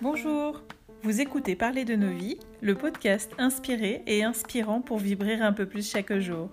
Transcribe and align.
Bonjour, 0.00 0.62
vous 1.02 1.20
écoutez 1.20 1.56
Parler 1.56 1.84
de 1.84 1.96
nos 1.96 2.12
vies, 2.12 2.38
le 2.60 2.76
podcast 2.76 3.32
inspiré 3.38 4.04
et 4.06 4.22
inspirant 4.22 4.80
pour 4.80 4.98
vibrer 4.98 5.34
un 5.34 5.52
peu 5.52 5.66
plus 5.66 5.90
chaque 5.90 6.16
jour. 6.18 6.50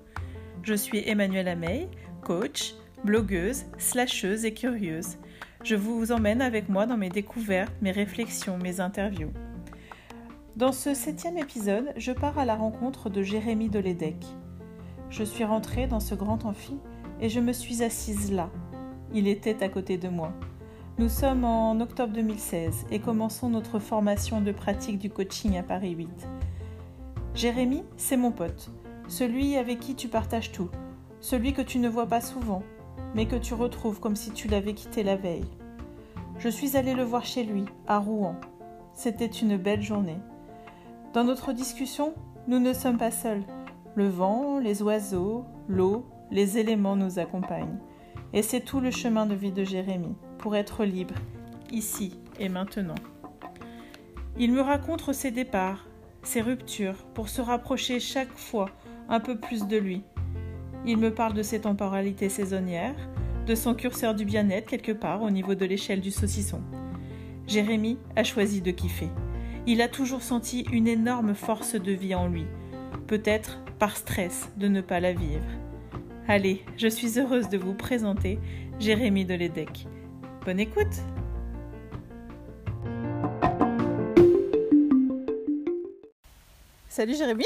Je 0.63 0.73
suis 0.73 1.07
Emmanuelle 1.07 1.47
Amey, 1.47 1.88
coach, 2.23 2.73
blogueuse, 3.04 3.65
slasheuse 3.77 4.45
et 4.45 4.54
curieuse. 4.55 5.18
Je 5.63 5.75
vous 5.75 6.11
emmène 6.11 6.41
avec 6.41 6.70
moi 6.70 6.88
dans 6.88 6.97
mes 6.97 7.09
découvertes, 7.09 7.73
mes 7.81 7.91
réflexions, 7.91 8.57
mes 8.57 8.79
interviews. 8.79 9.31
Dans 10.55 10.71
ce 10.71 10.95
septième 10.95 11.38
épisode, 11.38 11.93
je 11.97 12.11
pars 12.11 12.39
à 12.39 12.45
la 12.45 12.55
rencontre 12.55 13.11
de 13.11 13.21
Jérémy 13.21 13.70
Deledec. 13.70 14.25
Je 15.11 15.23
suis 15.23 15.43
rentrée 15.43 15.86
dans 15.86 16.00
ce 16.00 16.15
grand 16.15 16.45
amphi 16.45 16.79
et 17.24 17.30
je 17.30 17.40
me 17.40 17.54
suis 17.54 17.84
assise 17.84 18.34
là. 18.34 18.50
Il 19.14 19.30
était 19.30 19.64
à 19.64 19.70
côté 19.70 19.98
de 19.98 20.10
moi. 20.10 20.34
Nous 21.00 21.08
sommes 21.08 21.45
en 21.45 21.80
octobre 21.80 22.12
2016 22.12 22.88
et 22.91 23.00
commençons 23.00 23.50
notre 23.50 23.80
formation 23.80 24.41
de 24.41 24.52
pratique 24.52 25.00
du 25.00 25.09
coaching 25.09 25.58
à 25.58 25.64
Paris 25.64 25.91
8. 25.91 26.09
Jérémy, 27.34 27.84
c'est 27.95 28.17
mon 28.17 28.31
pote, 28.31 28.72
celui 29.08 29.55
avec 29.55 29.80
qui 29.80 29.95
tu 29.95 30.09
partages 30.09 30.52
tout, 30.52 30.70
celui 31.22 31.54
que 31.54 31.62
tu 31.62 31.80
ne 31.80 31.88
vois 31.88 32.08
pas 32.08 32.20
souvent, 32.20 32.62
mais 33.16 33.26
que 33.26 33.38
tu 33.38 33.53
retrouves 33.53 34.02
comme 34.02 34.17
si 34.17 34.31
tu 34.31 34.50
l'avais 34.50 34.73
quitté 34.73 35.02
la 35.02 35.16
veille. 35.16 35.48
Je 36.40 36.50
suis 36.50 36.76
allée 36.76 36.94
le 36.94 37.03
voir 37.03 37.26
chez 37.26 37.45
lui, 37.45 37.64
à 37.88 38.00
Rouen. 38.00 38.36
C'était 38.95 39.26
une 39.28 39.55
belle 39.55 39.81
journée. 39.81 40.20
Dans 41.14 41.23
notre 41.23 41.53
discussion, 41.53 42.14
nous 42.50 42.59
ne 42.59 42.73
sommes 42.73 42.98
pas 42.98 43.12
seuls. 43.12 43.44
Le 43.95 44.09
vent, 44.09 44.59
les 44.59 44.81
oiseaux, 44.81 45.45
l'eau, 45.70 46.05
les 46.32 46.58
éléments 46.58 46.95
nous 46.95 47.20
accompagnent. 47.20 47.80
Et 48.34 48.41
c'est 48.41 48.62
tout 48.62 48.80
le 48.80 48.91
chemin 48.91 49.26
de 49.26 49.36
vie 49.36 49.52
de 49.52 49.64
Jérémy 49.64 50.16
pour 50.40 50.55
être 50.55 50.84
libre, 50.86 51.16
ici 51.72 52.20
et 52.39 52.50
maintenant. 52.50 52.95
Il 54.38 54.52
me 54.52 54.62
raconte 54.62 55.14
ses 55.14 55.31
départs, 55.31 55.88
ses 56.23 56.42
ruptures, 56.42 57.06
pour 57.14 57.30
se 57.30 57.42
rapprocher 57.42 58.00
chaque 58.00 58.36
fois 58.36 58.70
un 59.09 59.20
peu 59.20 59.38
plus 59.39 59.67
de 59.67 59.78
lui. 59.78 60.03
Il 60.86 60.97
me 60.97 61.14
parle 61.14 61.34
de 61.34 61.44
ses 61.44 61.62
temporalités 61.62 62.30
saisonnières, 62.30 62.95
de 63.45 63.56
son 63.56 63.75
curseur 63.75 64.16
du 64.16 64.25
bien-être 64.25 64.67
quelque 64.67 64.92
part 64.92 65.22
au 65.22 65.30
niveau 65.30 65.53
de 65.53 65.66
l'échelle 65.66 66.02
du 66.02 66.12
saucisson. 66.12 66.62
Jérémy 67.47 67.97
a 68.16 68.23
choisi 68.23 68.62
de 68.62 68.72
kiffer. 68.72 69.09
Il 69.67 69.81
a 69.81 69.88
toujours 69.88 70.22
senti 70.22 70.66
une 70.72 70.88
énorme 70.88 71.36
force 71.36 71.75
de 71.75 71.92
vie 71.92 72.16
en 72.16 72.28
lui, 72.28 72.45
peut-être 73.08 73.59
par 73.80 73.95
stress 73.95 74.50
de 74.58 74.67
ne 74.67 74.81
pas 74.81 75.00
la 75.00 75.14
vivre. 75.14 75.45
Allez, 76.27 76.63
je 76.77 76.88
suis 76.88 77.19
heureuse 77.19 77.49
de 77.49 77.57
vous 77.57 77.73
présenter 77.73 78.39
Jérémy 78.79 79.25
Deledec. 79.25 79.88
Bonne 80.45 80.59
écoute 80.59 81.02
Salut 86.89 87.16
Jérémy 87.16 87.45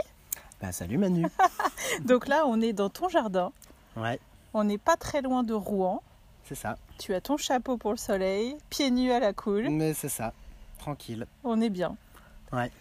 Bah 0.61 0.72
salut 0.72 0.98
Manu 0.98 1.25
Donc 2.05 2.28
là 2.28 2.44
on 2.45 2.61
est 2.61 2.73
dans 2.73 2.89
ton 2.89 3.08
jardin, 3.09 3.52
Ouais, 3.95 4.20
on 4.53 4.64
n'est 4.64 4.78
pas 4.78 4.98
très 4.98 5.22
loin 5.22 5.44
de 5.44 5.53
Rouen, 5.53 6.03
c'est 6.44 6.55
ça. 6.55 6.78
tu 7.00 7.14
as 7.14 7.22
ton 7.22 7.38
chapeau 7.38 7.78
pour 7.78 7.92
le 7.92 7.98
soleil, 7.98 8.58
pieds 8.70 8.92
nus 8.92 9.11
à 9.11 9.20
la 9.20 9.33
cool, 9.33 9.70
Mais 9.70 9.94
c'est 9.94 10.09
ça. 10.09 10.33
Tranquille. 10.80 11.25
on 11.44 11.59
est 11.61 11.70
bien. 11.70 11.95
Ouais. 12.52 12.72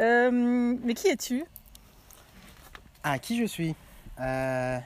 Euh, 0.00 0.30
mais 0.82 0.94
qui 0.94 1.08
es-tu? 1.08 1.44
Ah, 3.04 3.18
qui 3.18 3.38
je 3.38 3.44
suis? 3.44 3.74
Euh... 4.20 4.78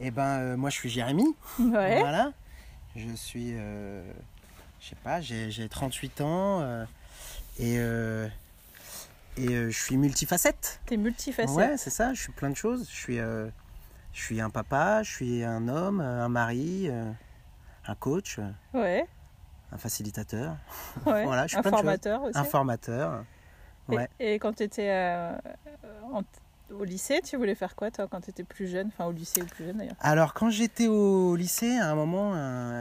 Eh 0.00 0.10
ben, 0.10 0.38
euh, 0.40 0.56
moi 0.56 0.70
je 0.70 0.76
suis 0.76 0.88
Jérémy. 0.88 1.26
Ouais. 1.58 1.98
Voilà. 2.00 2.32
Je 2.96 3.14
suis. 3.14 3.52
euh, 3.54 4.02
Je 4.80 4.88
sais 4.88 4.96
pas, 5.02 5.20
j'ai 5.20 5.50
j'ai 5.50 5.68
38 5.68 6.20
ans. 6.20 6.60
euh, 6.62 6.84
et. 7.58 7.76
Et 9.40 9.46
je 9.70 9.70
suis 9.70 9.96
multifacette. 9.96 10.80
T'es 10.86 10.96
multifacette. 10.96 11.54
Ouais, 11.56 11.76
c'est 11.76 11.90
ça. 11.90 12.12
Je 12.12 12.20
suis 12.20 12.32
plein 12.32 12.50
de 12.50 12.56
choses. 12.56 12.88
Je 12.90 12.96
suis. 12.96 13.16
Je 13.18 13.50
suis 14.24 14.40
un 14.40 14.50
papa, 14.50 15.02
je 15.04 15.10
suis 15.12 15.44
un 15.44 15.68
homme, 15.68 16.00
un 16.00 16.28
mari, 16.28 16.88
un 17.86 17.94
coach, 17.94 18.40
Ouais. 18.74 19.06
un 19.70 19.78
facilitateur, 19.78 20.56
ouais. 21.06 21.24
Voilà, 21.24 21.42
je 21.46 21.50
suis 21.50 21.58
un 21.58 21.62
plein 21.62 21.70
de 21.70 21.76
formateur 21.76 22.22
aussi. 22.24 22.36
un 22.38 22.44
formateur. 22.44 23.24
Et- 23.90 23.96
Ouais. 23.96 24.08
Et, 24.18 24.34
quand 24.40 24.54
tu 24.54 24.64
étais 24.64 24.90
au 26.72 26.84
lycée, 26.84 27.20
tu 27.24 27.36
voulais 27.36 27.54
faire 27.54 27.74
quoi 27.76 27.90
toi 27.90 28.06
quand 28.10 28.20
tu 28.20 28.30
étais 28.30 28.44
plus 28.44 28.66
jeune? 28.68 28.88
Enfin 28.88 29.06
au 29.06 29.12
lycée 29.12 29.42
ou 29.42 29.46
plus 29.46 29.64
jeune 29.64 29.78
d'ailleurs. 29.78 29.96
Alors 30.00 30.34
quand 30.34 30.50
j'étais 30.50 30.86
au 30.88 31.34
lycée, 31.36 31.76
à 31.78 31.90
un 31.90 31.94
moment, 31.94 32.34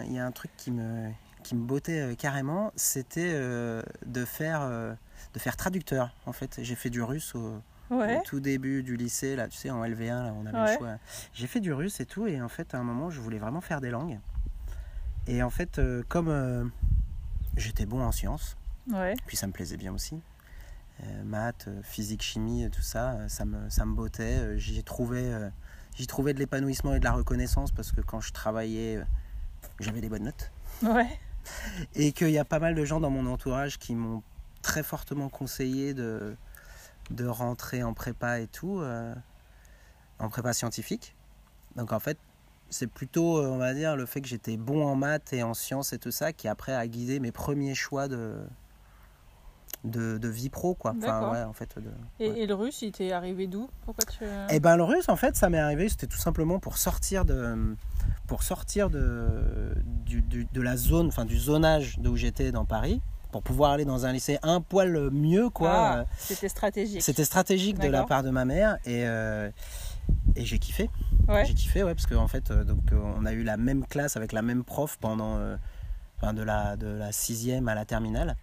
il 0.03 0.13
y 0.13 0.19
a 0.19 0.25
un 0.25 0.31
truc 0.31 0.51
qui 0.57 0.71
me, 0.71 1.09
qui 1.43 1.55
me 1.55 1.63
bottait 1.65 2.01
euh, 2.01 2.15
carrément, 2.15 2.71
c'était 2.75 3.31
euh, 3.33 3.81
de, 4.05 4.25
faire, 4.25 4.61
euh, 4.63 4.93
de 5.33 5.39
faire 5.39 5.55
traducteur. 5.55 6.11
En 6.25 6.33
fait, 6.33 6.59
j'ai 6.61 6.75
fait 6.75 6.89
du 6.89 7.01
russe 7.01 7.35
au, 7.35 7.61
Ouais. 7.89 8.19
au 8.19 8.23
tout 8.23 8.41
début 8.41 8.83
du 8.83 8.97
lycée, 8.97 9.37
là, 9.37 9.47
tu 9.47 9.55
sais, 9.57 9.69
en 9.69 9.81
LV1, 9.81 10.23
là, 10.25 10.33
on 10.37 10.45
avait 10.45 10.57
Ouais. 10.57 10.71
le 10.73 10.77
choix. 10.77 10.95
J'ai 11.33 11.47
fait 11.47 11.61
du 11.61 11.71
russe 11.71 12.01
et 12.01 12.05
tout, 12.05 12.27
et 12.27 12.41
en 12.41 12.49
fait, 12.49 12.73
à 12.75 12.79
un 12.79 12.83
moment, 12.83 13.09
je 13.09 13.21
voulais 13.21 13.37
vraiment 13.37 13.61
faire 13.61 13.79
des 13.79 13.89
langues. 13.91 14.19
Et 15.25 15.41
en 15.41 15.49
fait, 15.49 15.79
comme 16.09 16.69
j'étais 17.55 17.85
bon 17.85 18.01
en 18.01 18.11
sciences, 18.11 18.57
Ouais. 18.91 19.13
puis 19.25 19.37
ça 19.37 19.47
me 19.47 19.53
plaisait 19.53 19.77
bien 19.77 19.93
aussi. 19.93 20.19
Euh, 21.03 21.23
maths, 21.23 21.65
euh, 21.67 21.81
physique, 21.83 22.23
chimie, 22.23 22.65
euh, 22.65 22.69
tout 22.69 22.81
ça, 22.81 23.29
ça 23.29 23.45
me, 23.45 23.69
ça 23.69 23.85
me 23.85 23.93
bottait. 23.93 24.57
J'y 24.57 24.83
trouvais, 24.83 25.31
j'y 25.95 26.07
trouvais 26.07 26.33
de 26.33 26.39
l'épanouissement 26.39 26.95
et 26.95 26.99
de 26.99 27.03
la 27.03 27.11
reconnaissance 27.11 27.71
parce 27.71 27.91
que 27.91 28.01
quand 28.01 28.19
je 28.19 28.33
travaillais, 28.33 29.03
j'avais 29.79 30.01
des 30.01 30.09
bonnes 30.09 30.25
notes. 30.25 30.51
Ouais. 30.81 31.19
Et 31.95 32.11
qu'il 32.11 32.31
y 32.31 32.37
a 32.37 32.45
pas 32.45 32.59
mal 32.59 32.75
de 32.75 32.83
gens 32.83 32.99
dans 32.99 33.09
mon 33.09 33.25
entourage 33.27 33.77
qui 33.77 33.95
m'ont 33.95 34.21
très 34.61 34.83
fortement 34.83 35.29
conseillé 35.29 35.93
de, 35.93 36.35
de 37.11 37.25
rentrer 37.25 37.83
en 37.83 37.93
prépa 37.93 38.39
et 38.39 38.47
tout, 38.47 38.79
euh, 38.79 39.13
en 40.19 40.29
prépa 40.29 40.51
scientifique. 40.53 41.15
Donc 41.75 41.93
en 41.93 41.99
fait, 41.99 42.17
c'est 42.69 42.87
plutôt, 42.87 43.41
on 43.41 43.57
va 43.57 43.73
dire, 43.73 43.95
le 43.95 44.05
fait 44.05 44.19
que 44.19 44.27
j'étais 44.27 44.57
bon 44.57 44.85
en 44.85 44.95
maths 44.95 45.31
et 45.31 45.43
en 45.43 45.53
sciences 45.53 45.93
et 45.93 45.99
tout 45.99 46.11
ça 46.11 46.33
qui 46.33 46.47
après 46.47 46.73
a 46.73 46.85
guidé 46.87 47.19
mes 47.19 47.31
premiers 47.31 47.75
choix 47.75 48.07
de, 48.07 48.35
de, 49.83 50.17
de 50.17 50.27
vie 50.27 50.49
pro, 50.49 50.73
quoi. 50.75 50.93
Enfin, 50.97 51.31
ouais, 51.31 51.43
en 51.43 51.53
fait. 51.53 51.75
De, 51.77 51.83
Et, 52.19 52.29
ouais. 52.29 52.39
et 52.39 52.47
le 52.47 52.53
russe, 52.55 52.81
il 52.81 52.91
t'est 52.91 53.11
arrivé 53.11 53.47
d'où? 53.47 53.69
Pourquoi 53.85 54.03
tu 54.05 54.25
Eh 54.49 54.59
ben 54.59 54.75
le 54.75 54.83
russe 54.83 55.07
en 55.09 55.15
fait 55.15 55.35
ça 55.35 55.49
m'est 55.49 55.59
arrivé 55.59 55.88
c'était 55.88 56.07
tout 56.07 56.17
simplement 56.17 56.59
pour 56.59 56.77
sortir 56.77 57.23
de 57.25 57.75
pour 58.27 58.43
sortir 58.43 58.89
de 58.89 59.73
du, 60.05 60.21
du- 60.21 60.47
de 60.51 60.61
la 60.61 60.75
zone 60.77 61.07
enfin 61.07 61.25
du 61.25 61.38
zonage 61.38 61.97
d'où 61.99 62.15
j'étais 62.17 62.51
dans 62.51 62.65
Paris 62.65 63.01
pour 63.31 63.43
pouvoir 63.43 63.71
aller 63.71 63.85
dans 63.85 64.05
un 64.05 64.11
lycée 64.11 64.39
un 64.43 64.59
poil 64.61 65.09
mieux 65.11 65.49
quoi 65.49 65.71
Ah, 65.73 65.97
Euh, 65.99 66.03
C'était 66.17 66.49
stratégique. 66.49 67.01
c'était 67.01 67.23
stratégique 67.25 67.79
de 67.79 67.88
la 67.88 68.03
part 68.03 68.23
de 68.23 68.29
ma 68.29 68.44
mère 68.45 68.77
et 68.85 69.05
euh, 69.07 69.49
et 70.35 70.44
j'ai 70.45 70.59
kiffé 70.59 70.89
Ouais. 71.27 71.45
j'ai 71.45 71.53
kiffé 71.53 71.83
ouais 71.83 71.94
parce 71.94 72.07
qu'en 72.07 72.27
fait 72.27 72.51
euh, 72.51 72.63
donc 72.63 72.91
euh, 72.91 72.99
on 73.17 73.25
a 73.25 73.31
eu 73.33 73.44
la 73.44 73.57
même 73.57 73.85
classe 73.85 74.17
avec 74.17 74.31
la 74.33 74.41
même 74.41 74.63
prof 74.63 74.97
pendant 74.99 75.38
euh, 75.38 75.55
enfin, 76.21 76.33
de 76.33 76.41
la 76.41 76.75
de 76.77 76.88
la 76.88 77.11
sixième 77.11 77.67
à 77.67 77.75
la 77.75 77.85
terminale 77.85 78.35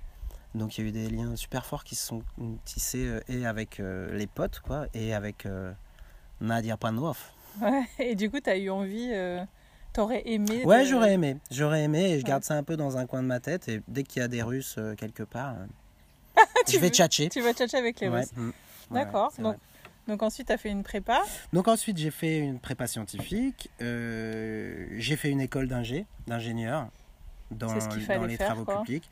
donc 0.55 0.77
il 0.79 0.83
y 0.83 0.87
a 0.87 0.89
eu 0.89 0.93
des 0.93 1.09
liens 1.09 1.37
super 1.37 1.67
forts 1.67 1.85
qui 1.85 1.95
se 1.95 2.07
sont 2.07 2.23
tissés 2.65 3.07
euh, 3.07 3.21
et 3.29 3.47
avec 3.47 3.81
euh, 3.81 4.15
les 4.17 4.27
potes 4.27 4.61
quoi 4.61 4.87
et 4.95 5.13
avec 5.15 5.47
euh, 5.47 5.73
Nadia 6.41 6.77
Panov 6.77 7.19
Ouais. 7.61 7.83
Et 8.01 8.15
du 8.17 8.31
coup, 8.31 8.41
t'as 8.41 8.57
eu 8.59 8.69
envie, 8.71 9.11
t'aurais 9.93 10.23
aimé. 10.27 10.65
Ouais, 10.65 10.83
de- 10.85 10.89
j'aurais 10.89 11.13
aimé. 11.15 11.37
J'aurais 11.53 11.85
aimé 11.85 12.11
et 12.11 12.19
je 12.19 12.25
Ouais. 12.25 12.31
garde 12.31 12.43
ça 12.43 12.55
un 12.55 12.65
peu 12.65 12.77
dans 12.77 12.97
un 12.99 13.07
coin 13.07 13.23
de 13.23 13.29
ma 13.29 13.39
tête. 13.39 13.69
Et 13.69 13.81
dès 13.87 14.03
qu'il 14.03 14.21
y 14.21 14.25
a 14.25 14.29
des 14.29 14.43
Russes 14.43 14.75
euh, 14.79 14.97
quelque 14.97 15.23
part, 15.23 15.55
euh, 15.55 16.43
Tu 16.67 16.73
je 16.73 16.79
vais 16.81 16.89
veux- 16.89 16.93
tchatcher. 16.93 17.29
Tu 17.29 17.41
vas 17.41 17.53
tchatcher 17.53 17.77
avec 17.77 18.01
les 18.01 18.09
Ouais, 18.09 18.21
Russes. 18.23 18.33
mm. 18.37 18.51
D'accord. 18.91 19.33
donc, 19.39 19.57
donc 20.09 20.23
ensuite, 20.25 20.49
t'as 20.49 20.57
fait 20.57 20.69
une 20.71 20.83
prépa. 20.83 21.23
Donc 21.53 21.69
ensuite, 21.69 21.97
j'ai 21.97 22.11
fait 22.11 22.39
une 22.39 22.59
prépa 22.59 22.89
scientifique. 22.89 23.71
euh, 23.81 24.87
j'ai 24.97 25.15
fait 25.17 25.31
une 25.31 25.41
école 25.41 25.69
d'ingé, 25.69 26.07
d'ingénieur 26.27 26.89
dans, 27.53 27.69
dans 27.69 28.25
les 28.27 28.37
faire, 28.37 28.49
travaux 28.49 28.65
quoi. 28.65 28.79
publics. 28.83 29.09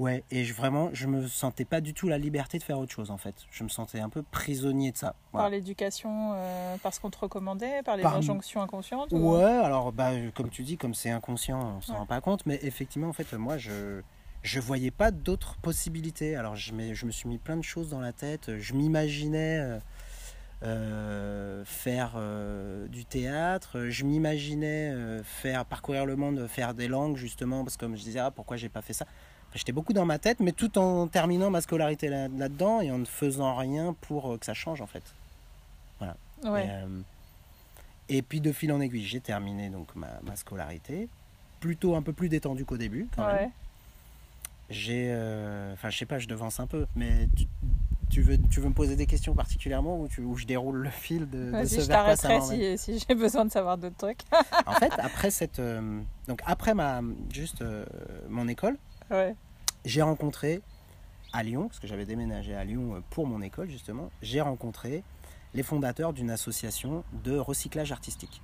Ouais, 0.00 0.24
et 0.30 0.44
je, 0.44 0.54
vraiment, 0.54 0.88
je 0.94 1.06
me 1.06 1.26
sentais 1.26 1.66
pas 1.66 1.82
du 1.82 1.92
tout 1.92 2.08
la 2.08 2.16
liberté 2.16 2.56
de 2.58 2.62
faire 2.62 2.78
autre 2.78 2.90
chose 2.92 3.10
en 3.10 3.18
fait. 3.18 3.34
Je 3.50 3.62
me 3.64 3.68
sentais 3.68 4.00
un 4.00 4.08
peu 4.08 4.22
prisonnier 4.22 4.92
de 4.92 4.96
ça. 4.96 5.14
Voilà. 5.30 5.44
Par 5.44 5.50
l'éducation, 5.50 6.32
euh, 6.34 6.76
parce 6.82 6.98
qu'on 6.98 7.10
te 7.10 7.18
recommandait, 7.18 7.82
par 7.82 7.98
les 7.98 8.02
Par- 8.02 8.16
injonctions 8.16 8.62
inconscientes 8.62 9.12
ou- 9.12 9.34
Ouais, 9.34 9.42
alors 9.44 9.92
bah, 9.92 10.12
comme 10.34 10.48
tu 10.48 10.62
dis, 10.62 10.78
comme 10.78 10.94
c'est 10.94 11.10
inconscient, 11.10 11.76
on 11.76 11.80
s'en 11.82 11.92
Ouais. 11.92 11.98
rend 11.98 12.06
pas 12.06 12.22
compte, 12.22 12.46
mais 12.46 12.58
effectivement, 12.62 13.08
en 13.08 13.12
fait, 13.12 13.30
moi, 13.34 13.58
je 13.58 14.00
je 14.42 14.58
voyais 14.58 14.90
pas 14.90 15.10
d'autres 15.10 15.58
possibilités. 15.58 16.34
Alors, 16.34 16.56
je, 16.56 16.72
me- 16.72 16.94
je 16.94 17.04
me 17.04 17.10
suis 17.10 17.28
mis 17.28 17.36
plein 17.36 17.58
de 17.58 17.62
choses 17.62 17.90
dans 17.90 18.00
la 18.00 18.14
tête. 18.14 18.56
Je 18.56 18.72
m'imaginais 18.72 19.58
euh, 19.60 19.78
euh, 20.62 21.62
faire 21.66 22.12
euh, 22.16 22.88
du 22.88 23.04
théâtre. 23.04 23.86
Je 23.90 24.04
m'imaginais 24.04 24.92
euh, 24.94 25.22
faire 25.22 25.66
parcourir 25.66 26.06
le 26.06 26.16
monde, 26.16 26.46
faire 26.46 26.72
des 26.72 26.88
langues 26.88 27.16
justement, 27.16 27.64
parce 27.64 27.76
que 27.76 27.84
comme 27.84 27.96
je 27.96 28.02
disais, 28.02 28.18
ah, 28.20 28.30
pourquoi 28.30 28.56
j'ai 28.56 28.70
pas 28.70 28.80
fait 28.80 28.94
ça? 28.94 29.04
J'étais 29.54 29.72
beaucoup 29.72 29.92
dans 29.92 30.04
ma 30.04 30.18
tête, 30.18 30.38
mais 30.40 30.52
tout 30.52 30.78
en 30.78 31.08
terminant 31.08 31.50
ma 31.50 31.60
scolarité 31.60 32.08
là- 32.08 32.28
là-dedans 32.28 32.80
et 32.80 32.90
en 32.90 32.98
ne 32.98 33.04
faisant 33.04 33.56
rien 33.56 33.94
pour 34.02 34.32
euh, 34.32 34.38
que 34.38 34.46
ça 34.46 34.54
change 34.54 34.80
en 34.80 34.86
fait. 34.86 35.02
Ouais. 36.00 36.08
Et, 36.64 36.70
euh, 36.70 37.00
Et 38.08 38.22
puis 38.22 38.40
de 38.40 38.52
fil 38.52 38.72
en 38.72 38.80
aiguille, 38.80 39.04
j'ai 39.04 39.20
terminé 39.20 39.68
donc 39.68 39.94
ma, 39.94 40.08
ma 40.22 40.34
scolarité, 40.36 41.08
plutôt 41.60 41.94
un 41.96 42.02
peu 42.02 42.12
plus 42.12 42.28
détendu 42.28 42.64
qu'au 42.64 42.76
début 42.78 43.08
quand 43.14 43.26
même. 43.26 43.36
Ouais. 43.36 43.50
J'ai, 44.70 45.08
euh, 45.10 45.72
enfin 45.74 45.90
je 45.90 45.98
sais 45.98 46.06
pas, 46.06 46.18
je 46.20 46.28
devance 46.28 46.60
un 46.60 46.66
peu, 46.66 46.86
mais 46.94 47.28
tu, 47.36 47.44
tu 48.08 48.22
veux, 48.22 48.38
tu 48.50 48.60
veux 48.60 48.68
me 48.68 48.74
poser 48.74 48.94
des 48.94 49.06
questions 49.06 49.34
particulièrement 49.34 49.98
ou 50.00 50.06
tu, 50.08 50.20
ou 50.22 50.36
je 50.36 50.46
déroule 50.46 50.76
le 50.76 50.90
fil 50.90 51.28
de, 51.28 51.50
de 51.60 51.64
ce 51.66 51.80
je 51.80 51.86
t'arrêterai 51.86 52.40
si, 52.40 52.78
si 52.78 53.04
j'ai 53.06 53.14
besoin 53.16 53.44
de 53.44 53.50
savoir 53.50 53.76
d'autres 53.78 53.96
trucs. 53.96 54.20
En 54.66 54.72
fait, 54.74 54.92
après 54.98 55.30
cette, 55.32 55.58
euh, 55.58 56.00
donc 56.28 56.40
après 56.46 56.72
ma, 56.74 57.00
juste 57.32 57.64
mon 58.28 58.46
école, 58.46 58.76
ouais. 59.10 59.34
j'ai 59.84 60.02
rencontré 60.02 60.62
à 61.32 61.42
Lyon, 61.42 61.68
parce 61.68 61.78
que 61.78 61.86
j'avais 61.86 62.06
déménagé 62.06 62.54
à 62.54 62.64
Lyon 62.64 62.96
euh, 62.96 63.00
pour 63.10 63.26
mon 63.26 63.40
école 63.42 63.70
justement, 63.70 64.10
j'ai 64.22 64.40
rencontré 64.40 65.02
les 65.54 65.62
fondateurs 65.62 66.12
d'une 66.12 66.30
association 66.30 67.04
de 67.24 67.36
recyclage 67.36 67.92
artistique. 67.92 68.42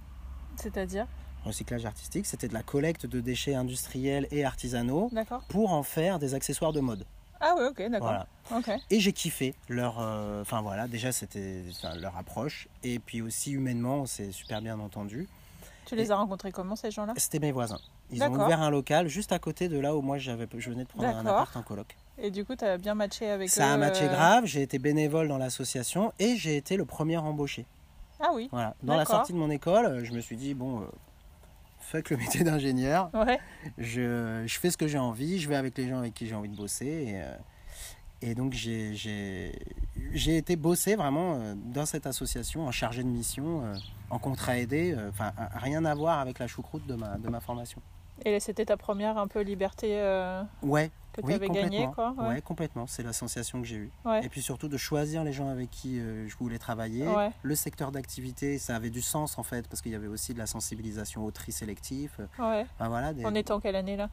C'est-à-dire? 0.57 1.07
Recyclage 1.45 1.85
artistique, 1.85 2.27
c'était 2.27 2.49
de 2.49 2.55
la 2.55 2.63
collecte 2.63 3.07
de 3.07 3.21
déchets 3.21 3.55
industriels 3.55 4.27
et 4.31 4.45
artisanaux 4.45 5.11
pour 5.49 5.73
en 5.73 5.83
faire 5.83 6.19
des 6.19 6.35
accessoires 6.35 6.73
de 6.73 6.81
mode. 6.81 7.07
Ah 7.41 7.55
ouais, 7.57 7.67
ok, 7.67 7.83
d'accord. 7.91 8.27
Voilà. 8.49 8.79
Et 8.91 8.99
j'ai 8.99 9.13
kiffé 9.13 9.55
leur, 9.69 10.01
euh, 10.01 10.41
enfin 10.41 10.63
voilà, 10.63 10.89
déjà 10.89 11.13
c'était 11.13 11.63
leur 12.01 12.17
approche, 12.17 12.67
et 12.83 12.99
puis 12.99 13.21
aussi 13.21 13.53
humainement, 13.53 13.97
on 13.97 14.07
s'est 14.07 14.33
super 14.33 14.63
bien 14.63 14.81
entendu. 14.81 15.29
Tu 15.85 15.95
les 15.95 16.11
as 16.11 16.17
rencontrés 16.17 16.51
comment 16.51 16.75
ces 16.75 16.91
gens-là? 16.91 17.13
C'était 17.17 17.39
mes 17.39 17.53
voisins. 17.53 17.79
Ils 18.11 18.23
ont 18.23 18.33
ouvert 18.33 18.63
un 18.63 18.71
local 18.71 19.09
juste 19.09 19.33
à 19.33 19.39
côté 19.39 19.69
de 19.69 19.79
là 19.79 19.97
où 19.97 20.03
moi 20.03 20.19
j'avais, 20.19 20.47
je 20.57 20.71
venais 20.71 20.85
de 20.85 20.89
prendre 20.89 21.09
un 21.09 21.27
appart 21.27 21.57
en 21.57 21.63
coloc. 21.63 21.97
Et 22.19 22.31
du 22.31 22.45
coup, 22.45 22.57
tu 22.57 22.65
as 22.65 22.79
bien 22.79 22.95
matché 22.95 23.29
avec 23.29 23.51
Ça 23.51 23.69
eux 23.69 23.73
a 23.73 23.77
matché 23.77 24.05
euh, 24.05 24.09
grave, 24.13 24.45
j'ai 24.47 24.63
été 24.63 24.79
bénévole 24.79 25.29
dans 25.29 25.39
l'association 25.39 26.13
et 26.19 26.37
j'ai 26.37 26.57
été 26.57 26.77
le 26.77 26.85
premier 26.85 27.17
embauché. 27.19 27.67
Ah 28.21 28.31
oui. 28.35 28.49
Voilà. 28.51 28.75
Dans 28.83 28.97
la 28.97 29.05
sortie 29.05 29.33
de 29.33 29.39
mon 29.39 29.51
école, 29.51 30.03
je 30.05 30.13
me 30.13 30.21
suis 30.21 30.37
dit, 30.37 30.55
bon, 30.55 30.81
euh, 30.81 30.85
fuck 31.81 32.11
le 32.11 32.17
métier 32.17 32.45
d'ingénieur, 32.45 33.11
Ouais. 33.13 33.39
je, 33.77 34.45
je 34.47 34.59
fais 34.59 34.71
ce 34.71 34.77
que 34.79 34.87
j'ai 34.87 34.99
envie, 34.99 35.39
je 35.39 35.49
vais 35.49 35.57
avec 35.57 35.77
les 35.77 35.89
gens 35.89 35.99
avec 35.99 36.15
qui 36.15 36.27
j'ai 36.27 36.35
envie 36.35 36.49
de 36.49 36.57
bosser. 36.57 36.87
Et, 36.87 37.21
euh, 37.21 37.37
et 38.23 38.35
donc 38.35 38.55
j'ai, 38.55 39.53
été 40.15 40.57
bosser 40.57 40.97
vraiment 40.97 41.35
euh, 41.35 41.55
dans 41.55 41.85
cette 41.85 42.07
association 42.07 42.67
en 42.67 42.71
chargé 42.73 43.03
de 43.03 43.09
mission, 43.09 43.63
en 44.09 44.19
contrat 44.19 44.59
aidé, 44.59 44.97
enfin 45.11 45.33
rien 45.53 45.85
à 45.85 45.95
voir 45.95 46.21
avec 46.21 46.39
la 46.39 46.47
choucroute 46.47 46.87
de 46.87 46.95
ma, 46.95 47.19
de 47.19 47.29
ma 47.29 47.41
formation. 47.41 47.83
Et 48.25 48.41
c'était 48.41 48.65
ta 48.65 48.77
première 48.77 49.19
un 49.19 49.29
peu 49.29 49.41
liberté 49.41 50.01
euh, 50.01 50.43
Ouais, 50.63 50.91
que 51.13 51.21
tu 51.21 51.27
oui, 51.29 51.35
avais 51.35 51.49
gagnée, 51.49 51.89
quoi. 51.95 52.15
Ouais, 52.19 52.41
complètement, 52.41 52.87
c'est 52.87 53.03
la 53.03 53.13
sensation 53.13 53.61
que 53.61 53.67
j'ai 53.67 53.77
eue. 53.77 53.91
Ouais. 54.05 54.25
Et 54.25 54.29
puis 54.29 54.43
surtout 54.43 54.69
de 54.69 54.77
choisir 54.77 55.23
les 55.23 55.33
gens 55.33 55.49
avec 55.49 55.71
qui 55.71 55.99
euh, 56.01 56.27
je 56.29 56.37
voulais 56.37 56.59
travailler. 56.59 57.07
Le 57.43 57.55
secteur 57.55 57.93
d'activité, 57.93 58.59
ça 58.59 58.75
avait 58.77 58.91
du 58.91 59.03
sens 59.03 59.39
en 59.39 59.43
fait, 59.43 59.69
parce 59.69 59.83
qu'il 59.83 59.93
y 59.93 59.97
avait 59.97 60.07
aussi 60.07 60.33
de 60.35 60.39
la 60.39 60.47
sensibilisation 60.47 61.25
au 61.25 61.31
tri 61.31 61.53
sélectif. 61.53 62.19
Ouais. 62.39 62.67
enfin, 62.75 62.89
voilà, 62.89 63.13
des- 63.13 63.25
On 63.27 63.35
en 63.51 63.61
quelle 63.61 63.77
année 63.77 63.97
là? 63.97 64.09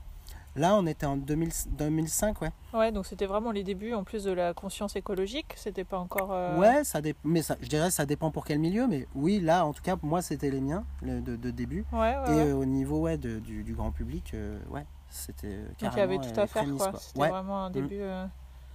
Là, 0.56 0.76
on 0.76 0.86
était 0.86 1.08
en 1.08 1.18
2000 1.18 1.50
2005, 1.72 2.42
ouais. 2.42 2.52
Ouais, 2.74 2.92
donc 2.92 3.08
c'était 3.08 3.26
vraiment 3.26 3.52
les 3.52 3.64
débuts 3.64 3.94
en 3.96 4.04
plus 4.04 4.24
de 4.24 4.32
la 4.32 4.54
conscience 4.54 4.96
écologique. 4.96 5.54
C'était 5.56 5.84
pas 5.84 5.98
encore. 5.98 6.32
euh, 6.32 6.60
Ouais, 6.60 6.84
ça 6.84 7.02
dé- 7.02 7.16
mais 7.24 7.42
ça, 7.42 7.58
je 7.60 7.68
dirais 7.68 7.90
ça 7.90 8.06
dépend 8.06 8.30
pour 8.30 8.46
quel 8.46 8.60
milieu, 8.60 8.86
mais 8.88 9.08
oui, 9.16 9.40
là, 9.40 9.66
en 9.66 9.74
tout 9.74 9.82
cas, 9.82 9.96
moi, 10.04 10.22
c'était 10.22 10.52
les 10.52 10.62
miens 10.62 10.86
le- 11.02 11.22
de, 11.22 11.36
de 11.36 11.50
début. 11.50 11.86
Ouais, 11.92 12.00
ouais. 12.00 12.32
Et 12.32 12.36
ouais. 12.36 12.50
euh, 12.52 12.56
au 12.56 12.66
niveau 12.66 13.00
ouais, 13.02 13.18
de- 13.18 13.40
du, 13.40 13.64
du 13.64 13.74
grand 13.74 13.92
public, 13.92 14.32
euh, 14.36 14.60
ouais, 14.70 14.86
c'était 15.10 15.48
euh, 15.48 15.66
donc 15.68 15.76
il 15.82 15.86
y 15.86 15.90
carrément 15.90 16.04
avait 16.22 16.32
tout 16.34 16.40
à 16.40 16.46
faire, 16.46 16.66
quoi. 16.78 16.92
quoi. 16.92 17.00
C'était 17.00 17.30
vraiment 17.30 17.66
un 17.66 17.70
début. 17.72 18.00
euh, 18.02 18.26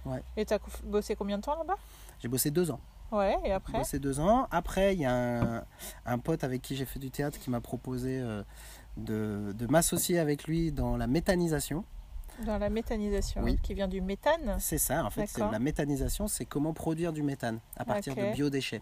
Ouais. 0.05 0.21
Et 0.37 0.45
t'as 0.45 0.59
bossé 0.85 1.15
combien 1.15 1.37
de 1.37 1.43
temps 1.43 1.57
là-bas? 1.57 1.75
J'ai 2.21 2.27
bossé 2.27 2.51
deux 2.51 2.71
ans. 2.71 2.79
Ouais, 3.11 3.35
et 3.43 3.47
J'ai 3.47 3.51
après? 3.53 3.77
Bossé 3.79 3.99
deux 3.99 4.19
ans. 4.19 4.47
Après, 4.51 4.93
il 4.95 4.99
y 5.01 5.05
a 5.05 5.13
un, 5.13 5.63
un 6.05 6.17
pote 6.19 6.43
avec 6.43 6.61
qui 6.61 6.75
j'ai 6.75 6.85
fait 6.85 6.99
du 6.99 7.09
théâtre 7.09 7.39
qui 7.39 7.49
m'a 7.49 7.59
proposé 7.59 8.19
de, 8.99 9.53
de 9.57 9.67
m'associer 9.67 10.19
avec 10.19 10.45
lui 10.45 10.71
dans 10.71 10.97
la 10.97 11.07
méthanisation. 11.07 11.83
Dans 12.45 12.57
la 12.57 12.69
méthanisation, 12.69 13.41
Oui. 13.43 13.57
qui 13.61 13.73
vient 13.73 13.87
du 13.89 13.99
méthane. 14.01 14.55
C'est 14.59 14.77
ça, 14.77 15.03
en 15.03 15.09
fait, 15.09 15.27
c'est 15.27 15.41
la 15.41 15.59
méthanisation, 15.59 16.27
c'est 16.27 16.45
comment 16.45 16.73
produire 16.73 17.11
du 17.11 17.21
méthane 17.23 17.59
à 17.75 17.83
partir 17.85 18.15
de 18.15 18.33
biodéchets. 18.33 18.81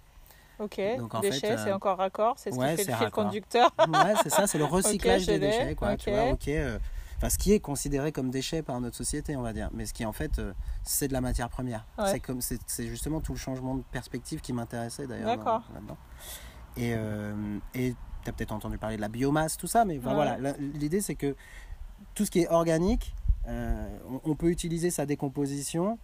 Ok. 0.59 0.79
Donc, 0.97 1.13
en 1.15 1.19
déchets, 1.19 1.39
fait, 1.47 1.53
euh, 1.53 1.63
c'est 1.65 1.71
encore 1.71 1.97
raccord. 1.97 2.33
C'est 2.37 2.51
ce 2.51 2.55
ouais, 2.57 2.71
qui 2.71 2.77
fait 2.77 2.83
c'est 2.85 2.91
le 2.91 2.97
fil 2.97 3.09
conducteur. 3.11 3.71
Ouais, 3.87 4.13
c'est 4.23 4.29
ça, 4.29 4.47
c'est 4.47 4.57
le 4.57 4.65
recyclage 4.77 5.25
des 5.27 5.37
déchets, 5.39 5.75
quoi. 5.75 5.95
Tu 5.97 6.09
vois, 6.11 6.29
ok. 6.31 6.47
euh, 6.47 6.77
Enfin, 7.17 7.29
ce 7.29 7.39
qui 7.39 7.51
est 7.51 7.59
considéré 7.59 8.11
comme 8.11 8.29
déchet 8.29 8.61
par 8.61 8.79
notre 8.79 8.95
société, 8.95 9.35
on 9.35 9.41
va 9.41 9.51
dire, 9.51 9.69
mais 9.73 9.87
ce 9.87 9.93
qui 9.93 10.05
en 10.05 10.13
fait, 10.13 10.37
euh, 10.37 10.53
c'est 10.83 11.07
de 11.07 11.13
la 11.13 11.21
matière 11.21 11.49
première. 11.49 11.83
Ouais. 11.97 12.11
C'est 12.11 12.19
comme, 12.19 12.41
c'est 12.41 12.59
c'est 12.67 12.85
justement 12.85 13.21
tout 13.21 13.31
le 13.33 13.39
changement 13.39 13.73
de 13.73 13.81
perspective 13.91 14.39
qui 14.39 14.53
m'intéressait 14.53 15.07
d'ailleurs. 15.07 15.35
Là-dedans. 15.73 15.97
Et 17.73 17.95
t'as 18.27 18.33
peut-être 18.33 18.51
entendu 18.51 18.77
parler 18.77 18.97
de 18.97 19.01
la 19.01 19.07
biomasse, 19.07 19.55
tout 19.57 19.67
ça, 19.67 19.85
mais 19.85 19.95
Ouais. 19.99 20.13
voilà. 20.13 20.37
L'idée, 20.59 20.99
c'est 21.01 21.15
que 21.15 21.35
tout 22.13 22.25
ce 22.25 22.31
qui 22.31 22.39
est 22.41 22.49
organique, 22.49 23.15
euh, 23.47 23.87
on, 24.25 24.31
on 24.31 24.35
peut 24.35 24.49
utiliser 24.49 24.89
sa 24.91 25.05
décomposition 25.05 25.97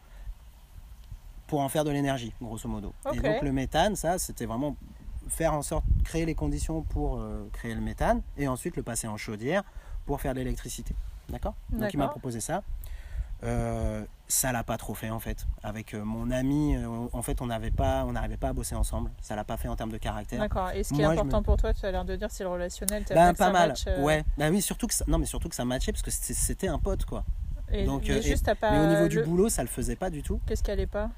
pour 1.48 1.60
en 1.60 1.68
faire 1.70 1.84
de 1.84 1.92
l'énergie, 1.92 2.34
grosso 2.42 2.68
modo. 2.70 2.94
Et 3.14 3.20
donc 3.20 3.42
le 3.42 3.52
méthane, 3.52 3.96
ça, 3.98 4.18
c'était 4.18 4.46
vraiment 4.46 4.78
faire 5.28 5.54
en 5.54 5.62
sorte 5.62 5.84
créer 6.06 6.26
les 6.26 6.34
conditions 6.36 6.82
pour 6.82 7.20
euh, 7.20 7.46
créer 7.52 7.76
le 7.76 7.82
méthane 7.82 8.22
et 8.38 8.48
ensuite 8.48 8.78
le 8.78 8.84
passer 8.84 9.08
en 9.08 9.18
chaudière 9.18 9.64
pour 10.06 10.22
faire 10.22 10.34
de 10.34 10.40
l'électricité. 10.40 10.96
D'accord? 11.30 11.56
Donc 11.70 11.94
il 11.94 11.98
m'a 11.98 12.08
proposé 12.08 12.40
ça. 12.40 12.64
Euh, 13.44 14.04
ça 14.28 14.52
l'a 14.52 14.64
pas 14.64 14.78
trop 14.78 14.94
fait 14.94 15.10
en 15.10 15.20
fait. 15.20 15.46
Avec 15.64 15.94
euh, 15.94 16.04
mon 16.04 16.32
ami, 16.32 16.76
euh, 16.76 16.88
en 17.12 17.22
fait, 17.22 17.42
on 17.42 17.48
n'avait 17.48 17.72
pas, 17.72 18.06
on 18.06 18.14
n'arrivait 18.14 18.38
pas 18.38 18.50
à 18.50 18.54
bosser 18.54 18.74
ensemble. 18.76 19.12
Ça 19.22 19.36
l'a 19.36 19.44
pas 19.44 19.58
fait 19.58 19.68
en 19.68 19.76
termes 19.76 19.92
de 19.92 19.98
caractère. 19.98 20.40
D'accord. 20.40 20.70
Et 20.72 20.84
ce 20.84 20.94
qui 20.94 21.02
est 21.02 21.04
Moi, 21.04 21.14
important 21.14 21.40
me- 21.40 21.44
pour 21.44 21.58
toi, 21.58 21.74
tu 21.74 21.86
as 21.86 21.92
l'air 21.92 22.06
de 22.06 22.16
dire, 22.16 22.30
c'est 22.32 22.44
le 22.44 22.50
relationnel. 22.50 23.04
Ben, 23.10 23.34
pas 23.34 23.46
ça 23.46 23.52
mal. 23.52 23.70
match, 23.70 23.84
euh, 23.88 24.02
Ouais. 24.02 24.24
Bah 24.38 24.50
oui, 24.50 24.62
surtout 24.62 24.88
que 24.88 24.94
ça, 24.94 25.04
non, 25.08 25.18
mais 25.20 25.26
surtout 25.26 25.50
que 25.50 25.56
ça 25.56 25.66
matchait 25.66 25.92
parce 25.92 26.02
que 26.02 26.10
c'était- 26.12 26.68
un 26.70 26.80
pote 26.80 27.06
quoi. 27.06 27.26
Et, 27.72 27.86
Donc, 27.86 28.04
mais 28.08 28.12
euh, 28.12 28.18
et- 28.20 28.22
juste, 28.22 28.46
t'as 28.46 28.56
pas. 28.56 28.72
mais 28.72 28.80
au 28.80 28.88
niveau 28.90 29.08
du 29.08 29.22
boulot, 29.24 29.50
ça 29.50 29.62
le 29.62 29.68
faisait 29.68 29.96
pas 29.98 30.10
du 30.10 30.24
tout. 30.24 30.40
Qu'est-ce 30.48 30.64
qui 30.64 30.72
allait 30.72 30.88
pas? 30.88 31.10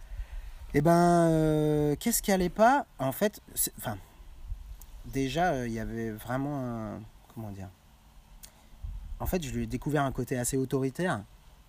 Eh 0.73 0.81
ben, 0.81 0.91
euh, 1.29 1.95
qu'est-ce 1.99 2.21
qui 2.21 2.31
allait 2.31 2.49
pas? 2.49 2.85
En 2.99 3.11
fait, 3.11 3.39
enfin, 3.77 3.97
déjà, 5.05 5.65
il 5.67 5.73
y 5.73 5.79
avait 5.79 6.11
vraiment 6.11 6.59
un, 6.59 6.99
comment 7.33 7.51
dire? 7.51 7.69
En 9.19 9.25
fait, 9.25 9.41
je 9.43 9.51
lui 9.53 9.63
ai 9.63 9.67
découvert 9.67 10.03
un 10.03 10.11
côté 10.11 10.37
assez 10.37 10.57
autoritaire 10.57 11.21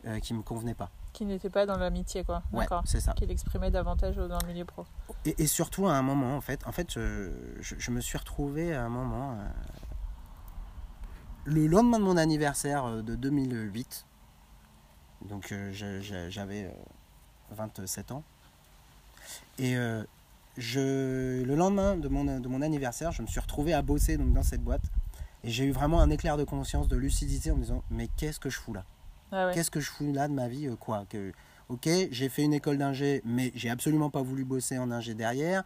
euh, 0.06 0.20
qui 0.20 0.34
me 0.34 0.42
convenait 0.42 0.74
pas. 0.74 0.90
Qui 1.12 1.24
n'était 1.24 1.50
pas 1.50 1.66
dans 1.66 1.78
l'amitié, 1.78 2.24
quoi. 2.24 2.42
Ouais, 2.52 2.60
D'accord. 2.60 2.82
c'est 2.86 3.00
ça. 3.00 3.12
Qu'il 3.14 3.30
exprimait 3.30 3.70
davantage 3.70 4.16
dans 4.16 4.38
le 4.38 4.46
milieu 4.46 4.64
pro. 4.64 4.84
Et, 5.24 5.34
et 5.42 5.46
surtout 5.46 5.86
à 5.88 5.94
un 5.94 6.02
moment, 6.02 6.36
en 6.36 6.40
fait, 6.40 6.66
en 6.66 6.72
fait, 6.72 6.92
je, 6.92 7.30
je- 7.60 7.74
je 7.78 7.90
me 7.90 8.00
suis 8.00 8.18
retrouvé 8.18 8.74
à 8.74 8.84
un 8.84 8.88
moment, 8.88 9.32
euh, 9.32 9.48
le 11.44 11.66
lendemain 11.66 11.98
de 11.98 12.04
mon 12.04 12.16
anniversaire 12.16 12.84
euh, 12.84 13.02
de 13.02 13.14
2008. 13.14 14.04
Donc, 15.28 15.52
euh, 15.52 15.70
j'avais 16.28 16.64
euh, 16.64 16.70
27 17.52 18.12
ans. 18.12 18.22
Et 19.58 19.75
je, 20.56 21.42
le 21.42 21.54
lendemain 21.56 21.96
de 21.96 22.08
mon, 22.08 22.25
de 22.38 22.48
mon 22.48 22.62
anniversaire, 22.62 23.10
je 23.12 23.22
me 23.22 23.26
suis 23.26 23.40
retrouvé 23.40 23.72
à 23.75 23.82
bosser 23.82 24.16
donc, 24.18 24.32
dans 24.32 24.42
cette 24.42 24.62
boîte. 24.62 24.82
Et 25.42 25.50
j'ai 25.50 25.64
eu 25.64 25.72
vraiment 25.72 26.00
un 26.00 26.10
éclair 26.10 26.36
de 26.36 26.44
conscience, 26.44 26.86
de 26.88 26.96
lucidité 26.96 27.50
en 27.50 27.56
me 27.56 27.62
disant 27.62 27.82
Mais 27.90 28.08
qu'est-ce 28.16 28.38
que 28.38 28.50
je 28.50 28.58
fous 28.58 28.72
là? 28.75 28.84
Ah 29.33 29.47
ouais. 29.47 29.54
Qu'est-ce 29.54 29.71
que 29.71 29.80
je 29.80 29.90
fous 29.90 30.12
là 30.12 30.28
de 30.28 30.33
ma 30.33 30.49
vie 30.49 30.66
euh, 30.68 30.76
Quoi 30.76 31.04
que, 31.09 31.33
Ok, 31.68 31.88
j'ai 32.11 32.28
fait 32.28 32.42
une 32.45 32.54
école 32.54 32.78
d'ingé, 32.78 33.23
mais 33.25 33.50
j'ai 33.56 33.71
absolument 33.71 34.09
pas 34.11 34.23
voulu 34.23 34.45
bosser 34.45 34.78
en 34.78 34.90
ingé 34.92 35.14
derrière. 35.14 35.64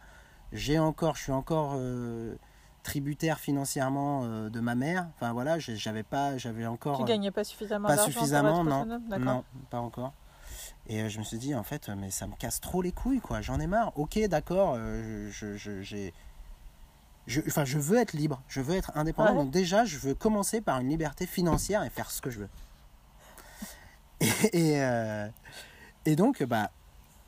J'ai 0.51 0.79
encore, 0.79 1.15
je 1.15 1.21
suis 1.23 1.31
encore 1.31 1.73
euh, 1.75 2.35
tributaire 2.83 3.39
financièrement 3.39 4.21
euh, 4.23 4.49
de 4.49 4.59
ma 4.59 4.73
mère. 4.75 5.07
Enfin 5.15 5.31
voilà, 5.31 5.59
j'avais 5.59 6.01
pas, 6.03 6.37
j'avais 6.37 6.65
encore 6.65 6.97
Tu 6.97 7.05
gagnais 7.05 7.29
pas 7.31 7.43
suffisamment 7.43 7.87
pas 7.87 7.97
suffisamment, 8.05 8.63
non, 8.63 8.85
non, 9.19 9.43
pas 9.69 9.79
encore. 9.79 10.13
Et 10.87 11.07
je 11.07 11.19
me 11.19 11.23
suis 11.23 11.37
dit 11.37 11.53
en 11.53 11.63
fait, 11.63 11.89
mais 11.89 12.09
ça 12.09 12.25
me 12.25 12.33
casse 12.35 12.59
trop 12.59 12.81
les 12.81 12.91
couilles 12.91 13.21
quoi. 13.21 13.41
J'en 13.41 13.59
ai 13.59 13.67
marre. 13.67 13.91
Ok, 13.97 14.19
d'accord, 14.27 14.73
euh, 14.77 15.29
je, 15.31 15.55
je- 15.55 15.81
j'ai 15.83 16.13
je, 17.27 17.39
enfin, 17.47 17.63
je 17.65 17.77
veux 17.77 17.99
être 17.99 18.13
libre, 18.13 18.41
je 18.47 18.59
veux 18.61 18.75
être 18.75 18.91
indépendant. 18.95 19.29
Ouais. 19.35 19.43
Donc 19.43 19.51
déjà, 19.51 19.85
je 19.85 19.97
veux 19.99 20.15
commencer 20.15 20.59
par 20.59 20.79
une 20.79 20.89
liberté 20.89 21.27
financière 21.27 21.83
et 21.83 21.89
faire 21.91 22.09
ce 22.09 22.19
que 22.21 22.31
je 22.31 22.39
veux. 22.39 22.49
Et, 24.53 24.81
euh, 24.81 25.27
et 26.05 26.15
donc, 26.15 26.43
bah, 26.43 26.69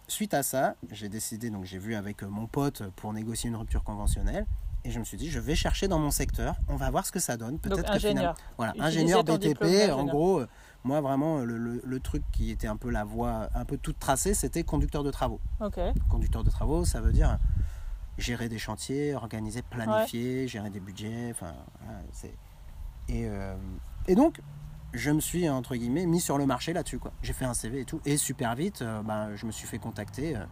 suite 0.08 0.34
à 0.34 0.44
ça, 0.44 0.76
j'ai 0.92 1.10
décidé, 1.10 1.50
donc 1.50 1.66
j'ai 1.66 1.78
vu 1.80 1.96
avec 1.96 2.24
euh, 2.24 2.28
mon 2.28 2.46
pote 2.48 2.84
pour 2.96 3.14
négocier 3.14 3.50
une 3.50 3.56
rupture 3.56 3.84
conventionnelle. 3.84 4.46
Et 4.86 4.92
je 4.92 5.00
me 5.00 5.06
suis 5.06 5.16
dit, 5.18 5.30
je 5.30 5.40
vais 5.40 5.56
chercher 5.56 5.88
dans 5.88 5.98
mon 5.98 6.12
secteur, 6.12 6.56
on 6.68 6.76
va 6.76 6.90
voir 6.92 7.06
ce 7.06 7.12
que 7.14 7.20
ça 7.20 7.38
donne. 7.38 7.58
Peut-être 7.58 7.90
que 7.94 8.00
finalement, 8.00 8.20
ingénieur. 8.32 8.36
voilà, 8.58 8.74
ingénieur 8.80 9.24
BTP, 9.38 9.64
en 9.94 10.04
gros, 10.12 10.40
euh, 10.42 10.48
moi 10.84 11.00
vraiment, 11.00 11.40
le, 11.40 11.58
le- 11.58 11.82
le 11.86 12.00
truc 12.02 12.22
qui 12.34 12.52
était 12.52 12.68
un 12.68 12.76
peu 12.76 12.90
la 12.90 13.06
voie, 13.06 13.48
un 13.56 13.64
peu 13.64 13.78
toute 13.78 13.98
tracée, 13.98 14.34
c'était 14.34 14.64
conducteur 14.64 15.04
de 15.04 15.10
travaux. 15.12 15.40
Ok. 15.62 15.80
Conducteur 16.10 16.44
de 16.44 16.50
travaux, 16.50 16.84
ça 16.84 17.00
veut 17.00 17.14
dire 17.14 17.40
gérer 18.18 18.50
des 18.50 18.60
chantiers, 18.60 19.16
organiser, 19.16 19.62
planifier, 19.62 20.48
gérer 20.50 20.70
des 20.70 20.82
budgets, 20.82 21.30
enfin, 21.32 21.54
voilà, 21.86 22.00
euh, 23.10 23.56
et 24.08 24.16
donc, 24.16 24.40
je 24.94 25.12
me 25.12 25.20
suis, 25.20 25.50
entre 25.50 25.76
guillemets, 25.76 26.06
mis 26.06 26.22
sur 26.22 26.38
le 26.38 26.46
marché 26.46 26.74
là-dessus, 26.74 27.00
quoi. 27.00 27.12
J'ai 27.22 27.34
fait 27.34 27.46
un 27.46 27.54
CV 27.54 27.82
et 27.82 27.86
tout, 27.86 28.00
et 28.06 28.18
super 28.18 28.56
vite, 28.56 28.82
euh, 28.82 29.02
ben, 29.02 29.36
je 29.36 29.46
me 29.46 29.52
suis 29.52 29.68
fait 29.68 29.80
contacter 29.80 30.36
euh, 30.36 30.46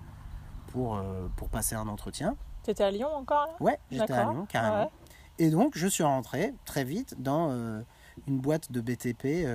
pour, 0.67 0.97
euh, 0.97 1.27
pour 1.35 1.49
passer 1.49 1.75
un 1.75 1.87
entretien. 1.87 2.35
T'étais 2.63 2.83
à 2.83 2.91
Lyon 2.91 3.09
encore 3.13 3.47
là? 3.47 3.53
Ouais, 3.59 3.79
j'étais 3.91 4.13
à. 4.13 4.31
Lyon, 4.31 4.45
carrément. 4.47 4.83
Ouais. 4.85 4.89
Et 5.39 5.49
donc, 5.49 5.77
je 5.77 5.87
suis 5.87 6.03
rentré 6.03 6.53
très 6.65 6.83
vite 6.83 7.15
dans 7.19 7.51
une 8.27 8.39
boîte 8.39 8.71
de 8.71 8.81
BTP 8.81 9.47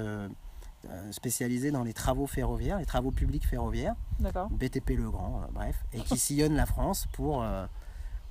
spécialisée 1.11 1.71
dans 1.71 1.85
les 1.85 1.93
travaux 1.93 2.27
ferroviaires, 2.27 2.79
les 2.79 2.87
travaux 2.87 3.11
publics 3.13 3.47
ferroviaires, 3.47 3.95
D'accord. 4.19 4.49
BTP 4.51 4.91
Le 4.97 5.11
Grand, 5.11 5.43
bref, 5.53 5.85
et 5.93 6.01
qui 6.01 6.17
sillonne 6.19 6.55
la 6.55 6.67
France 6.67 7.07
pour, 7.13 7.45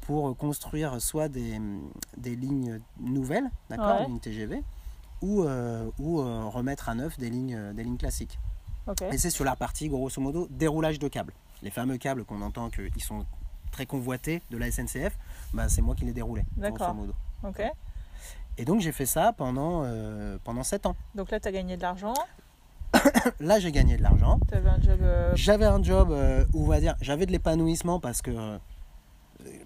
pour 0.02 0.36
construire 0.36 1.02
soit 1.02 1.30
des, 1.30 1.62
des 2.18 2.36
lignes 2.36 2.82
nouvelles, 3.00 3.50
d'accord, 3.70 4.00
Ouais. 4.00 4.00
des 4.02 4.06
lignes 4.08 4.20
TGV, 4.20 4.64
ou, 5.26 5.44
euh, 5.44 5.90
ou 6.00 6.22
euh, 6.22 6.46
remettre 6.46 6.88
à 6.90 6.94
neuf 6.96 7.18
des 7.18 7.30
lignes, 7.30 7.74
des 7.74 7.84
lignes 7.84 7.98
classiques. 7.98 8.38
Et 9.12 9.18
c'est 9.18 9.32
sur 9.32 9.44
la 9.46 9.56
partie, 9.56 9.90
grosso 9.90 10.22
modo, 10.22 10.48
déroulage 10.52 11.00
de 11.00 11.08
câbles. 11.08 11.34
Les 11.64 11.72
fameux 11.72 11.98
câbles 11.98 12.24
qu'on 12.24 12.42
entend 12.44 12.70
qu'ils 12.70 13.02
sont 13.02 13.26
très 13.72 13.88
convoités 13.88 14.44
de 14.52 14.58
la 14.58 14.70
SNCF, 14.72 15.18
bah, 15.54 15.68
c'est 15.70 15.82
moi 15.82 15.96
qui 15.96 16.06
les 16.06 16.14
déroulais, 16.14 16.46
grosso 16.58 16.94
modo. 16.94 17.14
Ok. 17.44 17.64
Et 18.58 18.64
donc 18.66 18.82
j'ai 18.82 18.92
fait 18.92 19.06
ça 19.08 19.34
pendant, 19.36 19.82
euh, 19.84 20.38
pendant 20.44 20.64
7 20.64 20.86
ans. 20.86 20.96
Donc 21.16 21.32
là, 21.32 21.40
tu 21.40 21.48
as 21.48 21.52
gagné 21.52 21.76
de 21.78 21.82
l'argent. 21.82 22.14
Là 23.42 23.60
j'ai 23.60 23.72
gagné 23.72 23.98
de 23.98 24.04
l'argent. 24.04 24.40
Tu 24.48 24.54
avais 24.56 24.70
un 24.70 24.80
job. 24.82 25.00
euh, 25.02 25.32
J'avais 25.36 25.66
un 25.66 25.82
job 25.84 26.12
euh, 26.12 26.46
où 26.54 26.64
on 26.64 26.68
va 26.68 26.80
dire, 26.80 26.96
j'avais 27.02 27.26
de 27.26 27.32
l'épanouissement 27.32 28.00
parce 28.00 28.22
que 28.22 28.32
euh, 28.32 28.58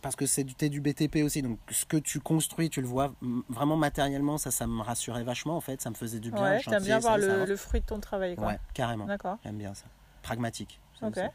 parce 0.01 0.15
que 0.15 0.25
c'est 0.25 0.43
du, 0.43 0.69
du 0.69 0.81
BTP 0.81 1.17
aussi, 1.23 1.41
donc 1.41 1.59
ce 1.69 1.85
que 1.85 1.97
tu 1.97 2.19
construis, 2.19 2.69
tu 2.69 2.81
le 2.81 2.87
vois 2.87 3.13
vraiment 3.49 3.77
matériellement, 3.77 4.37
ça, 4.37 4.51
ça 4.51 4.67
me 4.67 4.81
rassurait 4.81 5.23
vachement 5.23 5.55
en 5.55 5.61
fait, 5.61 5.81
ça 5.81 5.89
me 5.89 5.95
faisait 5.95 6.19
du 6.19 6.31
bien. 6.31 6.43
Ouais, 6.43 6.61
t'aimes 6.61 6.83
bien 6.83 6.99
voir 6.99 7.17
le, 7.17 7.55
fruit 7.55 7.81
de 7.81 7.85
ton 7.85 7.99
travail. 7.99 8.35
Quoi. 8.35 8.47
Ouais, 8.47 8.59
carrément. 8.73 9.05
D'accord. 9.05 9.37
J'aime 9.43 9.57
bien 9.57 9.73
ça. 9.73 9.85
Pragmatique. 10.21 10.79
ça 10.99 11.07
Ok. 11.07 11.17
aussi. 11.17 11.25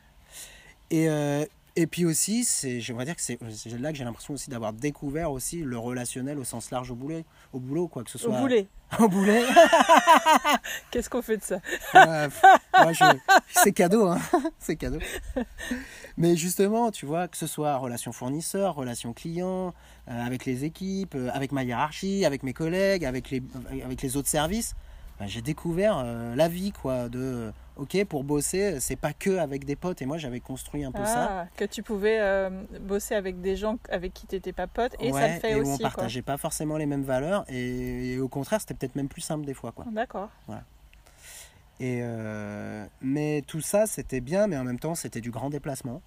Et, 0.91 1.09
euh, 1.09 1.45
et 1.77 1.89
puis 1.89 2.05
aussi, 2.05 2.45
c'est, 2.45 2.81
j'aimerais 2.81 3.05
dire 3.05 3.17
que 3.17 3.23
c'est, 3.23 3.39
là 3.81 3.91
que 3.91 3.99
j'ai 3.99 4.05
l'impression 4.05 4.35
aussi 4.35 4.49
d'avoir 4.49 4.73
découvert 4.73 5.33
aussi 5.33 5.63
le 5.63 5.77
relationnel 5.77 6.39
au 6.39 6.45
sens 6.45 6.71
large 6.71 6.93
au 6.93 6.95
boulot, 6.95 7.23
au 7.53 7.59
boulot 7.59 7.89
quoi 7.89 8.05
que 8.05 8.11
ce 8.11 8.19
Au 8.19 8.31
soit. 8.31 8.41
boulet. 8.41 8.69
Au 9.01 9.09
boulet. 9.09 9.43
Qu'est-ce 10.93 11.11
qu'on 11.11 11.23
fait 11.23 11.39
de 11.39 11.43
ça? 11.43 11.59
Ouais, 11.95 12.29
c'est 13.49 13.73
cadeau, 13.73 14.07
hein. 14.07 14.21
c'est 14.61 14.77
cadeau. 14.77 15.01
Mais 16.16 16.37
justement, 16.37 16.90
tu 16.90 17.06
vois, 17.06 17.26
que 17.28 17.37
ce 17.37 17.47
soit 17.47 17.76
relation 17.76 18.12
fournisseur, 18.12 18.75
relation 18.76 19.12
client, 19.12 19.75
euh, 20.09 20.26
avec 20.26 20.44
les 20.44 20.64
équipes, 20.64 21.14
euh, 21.16 21.28
avec 21.33 21.50
ma 21.52 21.64
hiérarchie, 21.64 22.25
avec 22.25 22.42
mes 22.42 22.52
collègues, 22.52 23.04
avec 23.04 23.30
les, 23.30 23.42
avec 23.85 24.00
les 24.02 24.16
autres 24.16 24.28
services, 24.28 24.75
ben, 25.18 25.26
j'ai 25.26 25.42
découvert 25.42 26.02
euh, 26.04 26.35
la 26.35 26.49
vie, 26.49 26.73
quoi. 26.73 27.09
De, 27.09 27.18
euh, 27.21 27.50
ok, 27.76 28.04
pour 28.04 28.25
bosser, 28.25 28.80
c'est 28.80 28.97
pas 28.97 29.12
que 29.12 29.38
avec 29.38 29.64
des 29.64 29.76
potes. 29.76 30.02
Et 30.02 30.06
moi, 30.06 30.18
j'avais 30.18 30.40
construit 30.40 30.85
un 30.85 30.90
peu 30.92 31.04
ça. 31.04 31.28
Ah, 31.42 31.47
Que 31.56 31.64
tu 31.64 31.83
pouvais 31.85 32.18
euh, 32.21 32.50
bosser 32.80 33.14
avec 33.14 33.40
des 33.40 33.54
gens 33.56 33.78
avec 33.90 34.12
qui 34.12 34.26
tu 34.26 34.35
n'étais 34.35 34.52
pas 34.52 34.66
pote 34.66 34.94
et 35.00 35.12
ça 35.12 35.28
le 35.35 35.40
fait 35.40 35.52
et 35.52 35.54
où 35.61 35.66
on 35.66 35.73
aussi. 35.75 35.78
quoi. 35.83 35.90
partageait 35.90 36.23
pas 36.23 36.37
forcément 36.37 36.76
les 36.76 36.87
mêmes 36.87 37.04
valeurs. 37.04 37.44
Et, 37.49 38.14
et 38.14 38.18
au 38.18 38.28
contraire, 38.28 38.61
c'était 38.61 38.75
peut-être 38.75 38.97
même 38.97 39.09
plus 39.09 39.21
simple 39.21 39.44
des 39.47 39.54
fois, 39.54 39.71
quoi. 39.73 39.85
D'accord. 39.90 40.30
Et 41.81 42.00
euh, 42.02 42.87
mais 43.00 43.43
tout 43.47 43.61
ça, 43.61 43.87
c'était 43.87 44.21
bien, 44.21 44.47
mais 44.47 44.57
en 44.57 44.64
même 44.64 44.78
temps, 44.78 44.95
c'était 44.95 45.21
du 45.21 45.31
grand 45.31 45.50
déplacement. 45.50 46.02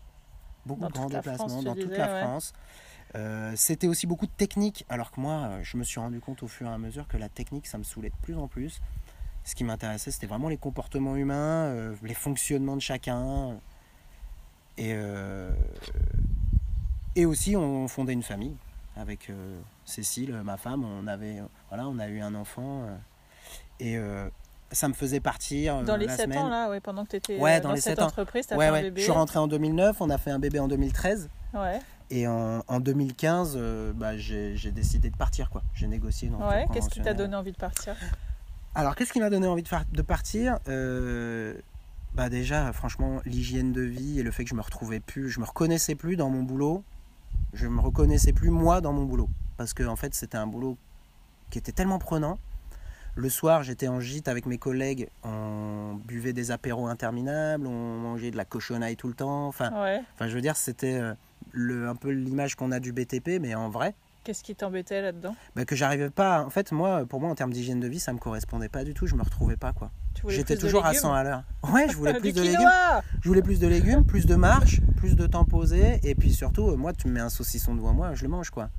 Beaucoup 0.65 0.88
de 0.88 0.91
grands 0.91 1.07
déplacements 1.07 1.47
France, 1.47 1.63
dans 1.63 1.75
toute 1.75 1.97
la 1.97 2.13
ouais. 2.13 2.21
France. 2.21 2.53
Euh, 3.15 3.53
c'était 3.55 3.88
aussi 3.88 4.05
beaucoup 4.05 4.25
de 4.25 4.31
technique, 4.31 4.86
alors 4.89 5.12
que 5.12 5.19
moi, 5.19 5.33
euh, 5.33 5.59
je 5.63 5.77
me 5.77 5.83
suis 5.83 6.00
rendu 6.00 6.19
compte 6.19 6.43
au 6.43 6.47
fur 6.47 6.67
et 6.67 6.74
à 6.74 6.77
mesure 6.77 7.07
que 7.07 7.17
la 7.17 7.29
technique, 7.29 7.67
ça 7.67 7.77
me 7.77 7.83
saoulait 7.83 8.09
de 8.09 8.15
plus 8.21 8.38
en 8.38 8.47
plus. 8.47 8.81
Ce 9.43 9.55
qui 9.55 9.63
m'intéressait, 9.63 10.12
c'était 10.12 10.27
vraiment 10.27 10.50
les 10.50 10.57
comportements 10.57 11.15
humains, 11.15 11.65
euh, 11.67 11.95
les 12.03 12.13
fonctionnements 12.13 12.75
de 12.75 12.81
chacun. 12.81 13.57
Et, 14.77 14.95
et 17.15 17.25
aussi, 17.25 17.55
on 17.55 17.88
fondait 17.88 18.13
une 18.13 18.21
famille 18.21 18.55
avec 18.95 19.31
Cécile, 19.86 20.39
ma 20.43 20.55
femme. 20.57 20.86
On 20.86 21.07
avait, 21.07 21.41
voilà, 21.69 21.88
on 21.88 21.97
a 21.97 22.07
eu 22.09 22.19
un 22.19 22.36
enfant. 22.36 22.86
et 23.79 23.97
ça 24.71 24.88
me 24.88 24.93
faisait 24.93 25.19
partir 25.19 25.77
euh, 25.77 25.83
Dans 25.83 25.95
les 25.95 26.05
la 26.07 26.15
7 26.15 26.25
semaine. 26.25 26.39
ans, 26.39 26.50
là, 26.50 26.69
ouais, 26.69 26.79
pendant 26.79 27.03
que 27.05 27.12
tu 27.12 27.15
étais 27.17 27.39
Ouais, 27.39 27.59
dans, 27.62 27.69
dans 27.69 27.75
les 27.75 27.81
cette 27.81 28.00
entreprise, 28.00 28.47
tu 28.47 28.53
as 28.53 28.57
Ouais, 28.57 28.69
fait 28.69 28.77
un 28.77 28.81
bébé. 28.81 29.01
Je 29.01 29.05
suis 29.05 29.12
rentré 29.12 29.39
en 29.39 29.47
2009, 29.47 30.01
on 30.01 30.09
a 30.09 30.17
fait 30.17 30.31
un 30.31 30.39
bébé 30.39 30.59
en 30.59 30.67
2013. 30.67 31.29
Ouais. 31.53 31.79
Et 32.09 32.27
en, 32.27 32.63
en 32.67 32.79
2015, 32.79 33.55
euh, 33.55 33.91
bah, 33.93 34.17
j'ai 34.17 34.71
décidé 34.71 35.09
de 35.09 35.17
partir. 35.17 35.50
quoi. 35.50 35.63
J'ai 35.74 35.88
négocié 35.88 36.29
Ouais. 36.29 36.65
Qu'est-ce 36.74 36.89
qui 36.89 37.01
t'a 37.01 37.13
donné 37.13 37.36
envie 37.36 37.51
de 37.51 37.57
partir? 37.57 37.95
Alors, 38.75 38.95
qu'est-ce 38.95 39.12
qui 39.12 39.19
m'a 39.19 39.29
donné 39.29 39.47
envie 39.47 39.63
de, 39.63 40.01
partir? 40.03 40.59
Euh, 40.67 41.55
bah 42.13 42.29
Déjà, 42.29 42.71
franchement, 42.74 43.21
l'hygiène 43.25 43.74
de 43.74 43.81
vie 43.81 44.19
et 44.19 44.24
le 44.24 44.31
fait 44.31 44.43
que 44.43 44.50
je 44.50 44.55
me 44.55 44.62
retrouvais 44.62 45.00
plus, 45.00 45.29
je 45.29 45.39
me 45.39 45.45
reconnaissais 45.45 45.95
plus 45.95 46.15
dans 46.15 46.29
mon 46.29 46.43
boulot. 46.43 46.83
Je 47.53 47.67
me 47.67 47.81
reconnaissais 47.81 48.33
plus 48.33 48.51
moi 48.51 48.79
dans 48.81 48.93
mon 48.93 49.03
boulot. 49.03 49.29
Parce 49.57 49.74
que, 49.74 49.83
en 49.83 49.95
fait, 49.95 50.13
c'était 50.13 50.38
un 50.38 50.47
boulot 50.47 50.77
qui 51.50 51.57
était 51.57 51.71
tellement 51.71 52.00
prenant. 52.00 52.38
Le 53.17 53.29
soir, 53.29 53.63
j'étais 53.63 53.88
en 53.88 54.00
gîte 54.00 54.27
avec 54.27 54.45
mes 54.45 54.59
collègues, 54.59 55.09
on 55.24 55.95
buvait 56.05 56.33
des 56.33 56.51
apéros 56.51 56.86
interminables, 56.86 57.65
on 57.65 57.97
mangeait 57.97 58.29
de 58.29 58.38
la 58.38 58.45
cochonnaille 58.45 58.95
tout 58.95 59.07
le 59.07 59.15
temps. 59.15 59.47
Enfin, 59.47 59.71
Ouais. 59.83 60.00
enfin 60.13 60.27
je 60.27 60.36
veux 60.36 60.41
dire, 60.41 60.55
c'était 60.55 61.00
euh, 61.00 61.13
le, 61.51 61.89
un 61.89 61.95
peu 61.95 62.12
l'image 62.12 62.53
qu'on 62.55 62.71
a 62.71 62.79
du 62.79 62.91
BTP, 62.93 63.39
mais 63.41 63.55
en 63.55 63.69
vrai. 63.69 63.95
Qu'est-ce 64.24 64.43
qui 64.43 64.53
t'embêtait 64.55 65.01
là-dedans? 65.01 65.36
Bah, 65.55 65.65
que 65.65 65.75
j'arrivais 65.75 66.12
pas. 66.12 66.43
En 66.45 66.51
fait, 66.51 66.71
moi, 66.71 67.05
pour 67.07 67.19
moi, 67.19 67.29
en 67.31 67.36
termes 67.36 67.53
d'hygiène 67.53 67.79
de 67.79 67.88
vie, 67.88 68.00
ça 68.00 68.13
me 68.13 68.19
correspondait 68.19 68.69
pas 68.69 68.83
du 68.83 68.93
tout. 68.93 69.07
Je 69.07 69.15
me 69.15 69.24
retrouvais 69.24 69.55
pas, 69.57 69.74
quoi. 69.74 69.89
J'étais 70.27 70.57
toujours 70.57 70.86
à 70.86 70.89
légumes? 70.89 71.01
100 71.01 71.13
à 71.13 71.24
l'heure. 71.24 71.43
Ouais, 71.71 71.88
je 71.89 71.95
voulais 71.95 72.13
plus 72.19 72.33
de 72.33 72.41
légumes. 72.41 72.69
Je 73.21 73.27
voulais 73.29 73.41
plus 73.41 73.57
de 73.59 73.67
légumes, 73.67 74.05
plus 74.05 74.25
de 74.27 74.36
marche, 74.36 74.81
plus 74.97 75.15
de 75.15 75.25
temps 75.25 75.45
posé. 75.45 76.00
Et 76.03 76.13
puis 76.13 76.33
surtout, 76.33 76.67
euh, 76.69 76.75
moi, 76.75 76.93
tu 76.93 77.07
me 77.07 77.13
mets 77.13 77.19
un 77.21 77.29
saucisson 77.29 77.74
devant 77.74 77.93
moi, 77.93 78.13
je 78.13 78.21
le 78.24 78.29
mange, 78.29 78.50
quoi. 78.51 78.69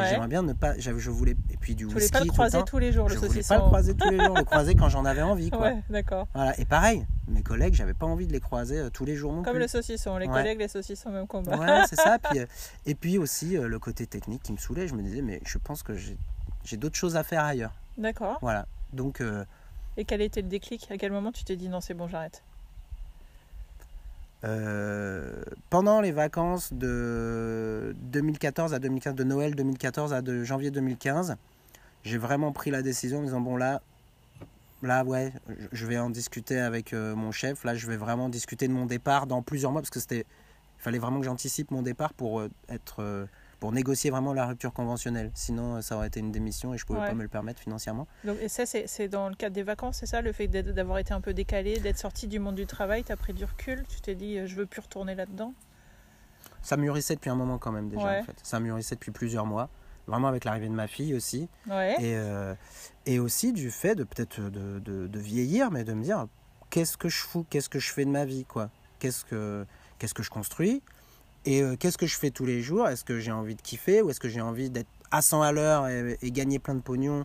Ouais. 0.00 0.08
j'aimerais 0.10 0.28
bien 0.28 0.42
ne 0.42 0.52
pas. 0.52 0.78
Je 0.78 0.90
voulais. 1.10 1.36
Et 1.50 1.56
puis 1.56 1.74
du 1.74 1.84
Tu 1.86 1.92
voulais 1.92 2.02
whisky 2.04 2.12
pas 2.12 2.20
le 2.20 2.26
tout 2.26 2.32
croiser 2.32 2.58
temps. 2.58 2.64
tous 2.64 2.78
les 2.78 2.92
jours, 2.92 3.08
le 3.08 3.14
je 3.14 3.18
voulais 3.18 3.28
saucisson 3.30 3.54
pas 3.54 3.60
le 3.60 3.66
croiser 3.66 3.94
tous 3.94 4.10
les 4.10 4.18
jours, 4.24 4.36
le 4.36 4.44
croiser 4.44 4.74
quand 4.74 4.88
j'en 4.88 5.04
avais 5.04 5.22
envie, 5.22 5.50
quoi. 5.50 5.60
Ouais, 5.62 5.82
d'accord. 5.90 6.28
Voilà. 6.34 6.58
Et 6.60 6.64
pareil, 6.64 7.06
mes 7.28 7.42
collègues, 7.42 7.74
j'avais 7.74 7.94
pas 7.94 8.06
envie 8.06 8.26
de 8.26 8.32
les 8.32 8.40
croiser 8.40 8.78
euh, 8.78 8.90
tous 8.90 9.04
les 9.04 9.16
jours 9.16 9.32
non 9.32 9.42
Comme 9.42 9.54
plus. 9.54 9.60
le 9.62 9.68
saucisson, 9.68 10.16
les 10.18 10.26
Ouais. 10.26 10.32
collègues, 10.32 10.58
les 10.58 10.68
saucissons, 10.68 11.10
même 11.10 11.26
combat. 11.26 11.56
Ouais, 11.58 11.84
c'est 11.88 11.96
ça. 11.96 12.18
Puis, 12.30 12.38
euh, 12.40 12.46
et 12.86 12.94
puis 12.94 13.18
aussi 13.18 13.56
euh, 13.56 13.68
le 13.68 13.78
côté 13.78 14.06
technique 14.06 14.42
qui 14.42 14.52
me 14.52 14.58
saoulait. 14.58 14.86
Je 14.88 14.94
me 14.94 15.02
disais, 15.02 15.22
mais 15.22 15.40
je 15.44 15.58
pense 15.58 15.82
que 15.82 15.94
j'ai 15.94 16.76
d'autres 16.76 16.96
choses 16.96 17.16
à 17.16 17.22
faire 17.22 17.44
ailleurs. 17.44 17.72
D'accord. 17.98 18.38
Voilà. 18.42 18.66
Donc, 18.92 19.22
Et 19.96 20.04
quel 20.04 20.20
était 20.20 20.42
le 20.42 20.48
déclic? 20.48 20.86
À 20.90 20.96
quel 20.98 21.10
moment 21.12 21.32
tu 21.32 21.42
t'es 21.44 21.56
dit 21.56 21.68
non, 21.68 21.80
c'est 21.80 21.94
bon, 21.94 22.06
j'arrête? 22.08 22.42
Euh, 24.44 25.42
pendant 25.70 26.00
les 26.00 26.12
vacances 26.12 26.72
de 26.72 27.94
2014 28.12 28.74
à 28.74 28.78
2015, 28.78 29.14
de 29.14 29.24
Noël 29.24 29.54
2014 29.54 30.12
à 30.12 30.22
janvier 30.44 30.70
2015, 30.70 31.36
j'ai 32.04 32.18
vraiment 32.18 32.52
pris 32.52 32.70
la 32.70 32.82
décision 32.82 33.18
en 33.18 33.22
disant, 33.22 33.40
bon 33.40 33.56
là, 33.56 33.80
là 34.82 35.04
ouais, 35.04 35.32
je- 35.72 35.86
vais 35.86 35.98
en 35.98 36.10
discuter 36.10 36.58
avec 36.60 36.92
euh, 36.92 37.14
mon 37.16 37.32
chef. 37.32 37.64
Là, 37.64 37.74
je 37.74 37.86
vais 37.86 37.96
vraiment 37.96 38.28
discuter 38.28 38.68
de 38.68 38.72
mon 38.72 38.86
départ 38.86 39.26
dans 39.26 39.42
plusieurs 39.42 39.72
mois 39.72 39.80
parce 39.80 39.90
que 39.90 40.00
c'était, 40.00 40.24
fallait 40.78 40.98
vraiment 40.98 41.18
que 41.20 41.24
j'anticipe 41.26 41.70
mon 41.70 41.82
départ 41.82 42.12
pour 42.12 42.40
euh, 42.40 42.50
être, 42.68 43.02
pour 43.60 43.72
négocier 43.72 44.10
vraiment 44.10 44.32
la 44.34 44.46
rupture 44.46 44.72
conventionnelle. 44.72 45.30
Sinon, 45.34 45.76
euh, 45.76 45.80
ça 45.80 45.96
aurait 45.96 46.08
été 46.08 46.20
une 46.20 46.30
démission 46.32 46.74
et 46.74 46.78
je 46.78 46.84
pouvais 46.84 47.00
Ouais. 47.00 47.06
pas 47.08 47.14
me 47.14 47.22
le 47.22 47.28
permettre 47.28 47.60
financièrement. 47.60 48.06
Donc, 48.24 48.36
Et 48.40 48.48
ça, 48.48 48.66
c'est 48.66 48.86
c'est 48.86 49.08
dans 49.08 49.28
le 49.28 49.34
cadre 49.34 49.54
des 49.54 49.62
vacances, 49.62 49.96
c'est 49.98 50.06
ça 50.06 50.20
Le 50.20 50.32
fait 50.32 50.46
d'avoir 50.48 50.98
été 50.98 51.14
un 51.14 51.20
peu 51.20 51.32
décalé, 51.34 51.78
d'être 51.80 51.98
sorti 51.98 52.26
du 52.28 52.38
monde 52.38 52.54
du 52.54 52.66
travail, 52.66 53.02
tu 53.04 53.12
as 53.12 53.16
pris 53.16 53.32
du 53.32 53.44
recul, 53.44 53.84
tu 53.88 54.00
t'es 54.00 54.14
dit 54.14 54.38
euh, 54.38 54.46
je 54.46 54.54
veux 54.56 54.66
plus 54.66 54.80
retourner 54.80 55.14
là-dedans? 55.14 55.54
Ça 56.62 56.76
mûrissait 56.76 57.14
depuis 57.14 57.30
un 57.30 57.34
moment 57.36 57.58
quand 57.58 57.72
même 57.72 57.88
déjà 57.88 58.04
Ouais. 58.04 58.20
en 58.20 58.24
fait. 58.24 58.36
Ça 58.42 58.60
mûrissait 58.60 58.94
depuis 58.96 59.12
plusieurs 59.12 59.46
mois. 59.46 59.68
Vraiment 60.08 60.28
avec 60.28 60.44
l'arrivée 60.44 60.68
de 60.68 60.72
ma 60.74 60.86
fille 60.86 61.14
aussi. 61.14 61.48
Ouais. 61.68 61.94
Et, 61.98 62.16
euh, 62.16 62.54
et 63.06 63.18
aussi 63.18 63.52
du 63.52 63.70
fait 63.70 63.94
de 63.96 64.04
peut-être 64.04 64.40
de, 64.40 64.78
de- 64.78 65.06
de 65.08 65.18
vieillir, 65.18 65.70
mais 65.72 65.82
de 65.82 65.92
me 65.94 66.02
dire 66.02 66.26
qu'est-ce 66.70 66.96
que 66.96 67.08
je 67.08 67.18
fous, 67.18 67.44
qu'est-ce 67.50 67.68
que 67.68 67.78
je 67.80 67.92
fais 67.92 68.04
de 68.04 68.10
ma 68.10 68.24
vie, 68.24 68.44
quoi? 68.44 68.70
Qu'est-ce 69.00 69.24
que, 69.24 69.66
qu'est-ce 69.98 70.14
que 70.14 70.22
je 70.22 70.30
construis? 70.30 70.82
Et 71.46 71.62
euh, 71.62 71.76
qu'est-ce 71.76 71.98
que 71.98 72.06
je 72.06 72.16
fais 72.18 72.30
tous 72.30 72.46
les 72.46 72.62
jours? 72.62 72.88
Est-ce 72.88 73.04
que 73.04 73.20
j'ai 73.20 73.32
envie 73.32 73.54
de 73.56 73.62
kiffer 73.62 74.02
ou 74.02 74.10
est-ce 74.10 74.20
que 74.20 74.28
j'ai 74.28 74.40
envie 74.42 74.70
d'être 74.70 74.88
à 75.10 75.22
100 75.22 75.42
à 75.42 75.52
l'heure 75.52 75.88
et, 75.88 76.18
et 76.22 76.30
gagner 76.32 76.58
plein 76.58 76.74
de 76.74 76.82
pognon, 76.82 77.24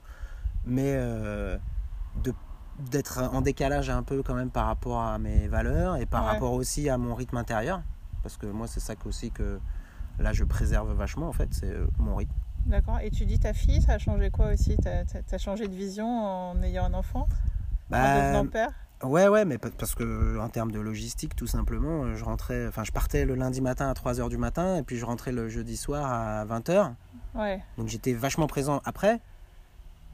mais 0.66 0.94
euh, 0.96 1.58
d'être 2.80 3.20
en 3.22 3.42
décalage 3.42 3.90
un 3.90 4.04
peu 4.04 4.24
quand 4.24 4.34
même 4.34 4.50
par 4.50 4.66
rapport 4.66 5.02
à 5.02 5.20
mes 5.20 5.48
valeurs 5.48 5.98
et 5.98 6.06
par 6.06 6.24
Ouais. 6.24 6.32
rapport 6.34 6.54
aussi 6.54 6.90
à 6.90 6.98
mon 6.98 7.14
rythme 7.16 7.38
intérieur? 7.38 7.82
Parce 8.24 8.38
que 8.38 8.46
moi 8.48 8.68
c'est 8.68 8.80
ça 8.80 8.96
que- 8.96 9.08
aussi 9.10 9.32
que 9.32 9.60
là 10.20 10.34
je 10.34 10.44
préserve 10.44 10.92
vachement 10.94 11.28
en 11.28 11.34
fait 11.34 11.50
c'est 11.54 11.72
euh, 11.72 11.88
mon 12.00 12.16
rythme 12.16 12.34
D'accord. 12.66 13.00
Et 13.02 13.10
tu 13.10 13.26
dis 13.26 13.40
ta 13.40 13.54
fille, 13.54 13.82
ça 13.82 13.94
a 13.94 13.98
changé 13.98 14.30
quoi 14.30 14.54
aussi? 14.54 14.78
T'as 14.78 15.04
as, 15.32 15.38
changé 15.38 15.68
de 15.68 15.74
vision 15.76 16.06
en 16.08 16.62
ayant 16.62 16.86
un 16.86 16.94
enfant? 16.94 17.28
En 17.92 17.92
Bah, 17.92 18.14
devenant 18.14 18.46
père? 18.46 18.72
Ouais, 19.04 19.28
ouais, 19.28 19.46
mais 19.46 19.58
pa- 19.58 19.70
parce 19.78 19.96
que 19.96 20.38
en 20.40 20.50
termes 20.50 20.72
de 20.72 20.80
logistique, 20.80 21.36
tout 21.36 21.48
simplement, 21.48 22.04
euh, 22.04 22.16
je 22.16 22.24
rentrais, 22.24 22.68
enfin, 22.68 22.84
je 22.84 22.92
partais 22.92 23.26
le 23.26 23.34
lundi 23.36 23.60
matin 23.62 23.90
à 23.90 23.94
3h 23.94 24.30
du 24.30 24.38
matin 24.38 24.78
et 24.78 24.84
puis 24.84 24.98
je 24.98 25.06
rentrais 25.06 25.32
le 25.32 25.50
jeudi 25.50 25.76
soir 25.78 26.06
à 26.12 26.46
20h. 26.46 26.94
Ouais. 27.34 27.64
Donc 27.78 27.88
j'étais 27.88 28.14
vachement 28.14 28.48
présent 28.48 28.82
après. 28.86 29.20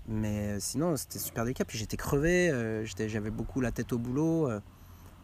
Mais 0.08 0.54
euh, 0.56 0.60
sinon, 0.60 0.96
c'était 0.96 1.20
super 1.20 1.44
délicat. 1.44 1.66
Puis 1.66 1.78
j'étais 1.78 1.98
crevé, 1.98 2.50
euh, 2.50 2.86
j'avais 2.86 3.30
beaucoup 3.32 3.60
la 3.60 3.72
tête 3.72 3.92
au 3.92 3.98
boulot. 3.98 4.50
euh. 4.50 4.62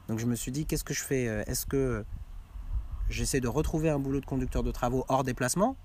donc 0.10 0.20
je 0.20 0.26
me 0.26 0.36
suis 0.36 0.52
dit, 0.52 0.66
qu'est-ce 0.66 0.84
que 0.84 0.94
je 0.94 1.04
fais 1.04 1.24
Est-ce 1.48 1.66
que 1.66 2.04
j'essaie 3.10 3.40
de 3.40 3.48
retrouver 3.48 3.90
un 3.90 4.00
boulot 4.00 4.20
de 4.20 4.26
conducteur 4.26 4.64
de 4.64 4.72
travaux 4.72 5.06
hors 5.08 5.24
déplacement? 5.24 5.78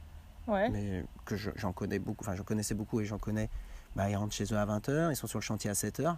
Ouais. 0.48 0.70
mais 0.70 1.04
que 1.26 1.36
je- 1.36 1.50
j'en 1.56 1.72
connais 1.74 1.98
beaucoup, 1.98 2.24
enfin, 2.24 2.34
je 2.34 2.42
connaissais 2.42 2.74
beaucoup 2.74 3.00
et 3.00 3.04
j'en 3.04 3.18
connais. 3.18 3.50
Bah, 3.94 4.08
ils 4.08 4.16
rentrent 4.16 4.34
chez 4.34 4.44
eux 4.52 4.56
à 4.56 4.64
20h, 4.64 5.10
ils 5.12 5.16
sont 5.16 5.26
sur 5.26 5.38
le 5.38 5.44
chantier 5.44 5.68
à 5.68 5.74
7h. 5.74 6.16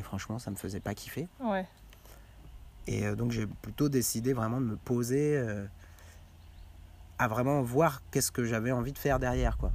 Et 0.00 0.02
franchement, 0.02 0.38
ça 0.38 0.50
me 0.50 0.56
faisait 0.56 0.80
pas 0.80 0.94
kiffer. 0.94 1.28
Ouais. 1.40 1.66
Et 2.86 3.06
euh, 3.06 3.14
donc 3.14 3.30
j'ai 3.30 3.46
plutôt 3.46 3.88
décidé 3.88 4.32
vraiment 4.32 4.60
de 4.60 4.66
me 4.66 4.76
poser 4.76 5.36
euh, 5.36 5.66
à 7.18 7.28
vraiment 7.28 7.60
voir 7.60 8.02
qu'est-ce 8.10 8.32
que 8.32 8.44
j'avais 8.44 8.72
envie 8.72 8.92
de 8.92 8.98
faire 8.98 9.18
derrière 9.18 9.58
quoi. 9.58 9.72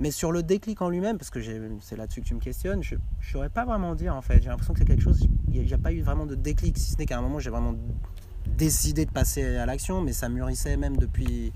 Mais 0.00 0.10
sur 0.10 0.32
le 0.32 0.42
déclic 0.42 0.82
en 0.82 0.90
lui-même, 0.90 1.18
parce 1.18 1.30
que 1.30 1.40
c'est 1.80 1.96
là-dessus 1.96 2.22
que 2.22 2.26
tu 2.26 2.34
me 2.34 2.40
questionnes, 2.40 2.82
je 2.82 2.96
ne 2.96 3.00
saurais 3.22 3.48
pas 3.48 3.64
vraiment 3.64 3.94
dire 3.94 4.14
en 4.14 4.22
fait. 4.22 4.40
J'ai 4.42 4.48
l'impression 4.48 4.72
que 4.72 4.80
c'est 4.80 4.84
quelque 4.84 5.02
chose, 5.02 5.26
il 5.52 5.62
n'y 5.62 5.72
a, 5.72 5.78
pas 5.78 5.92
eu 5.92 6.02
vraiment 6.02 6.26
de 6.26 6.34
déclic, 6.34 6.76
si 6.76 6.92
ce 6.92 6.98
n'est 6.98 7.06
qu'à 7.06 7.18
un 7.18 7.22
moment 7.22 7.38
j'ai 7.38 7.50
vraiment 7.50 7.74
décidé 8.46 9.06
de 9.06 9.10
passer 9.10 9.56
à 9.56 9.66
l'action, 9.66 10.00
mais 10.00 10.12
ça 10.12 10.28
mûrissait 10.28 10.76
même 10.76 10.96
depuis, 10.96 11.52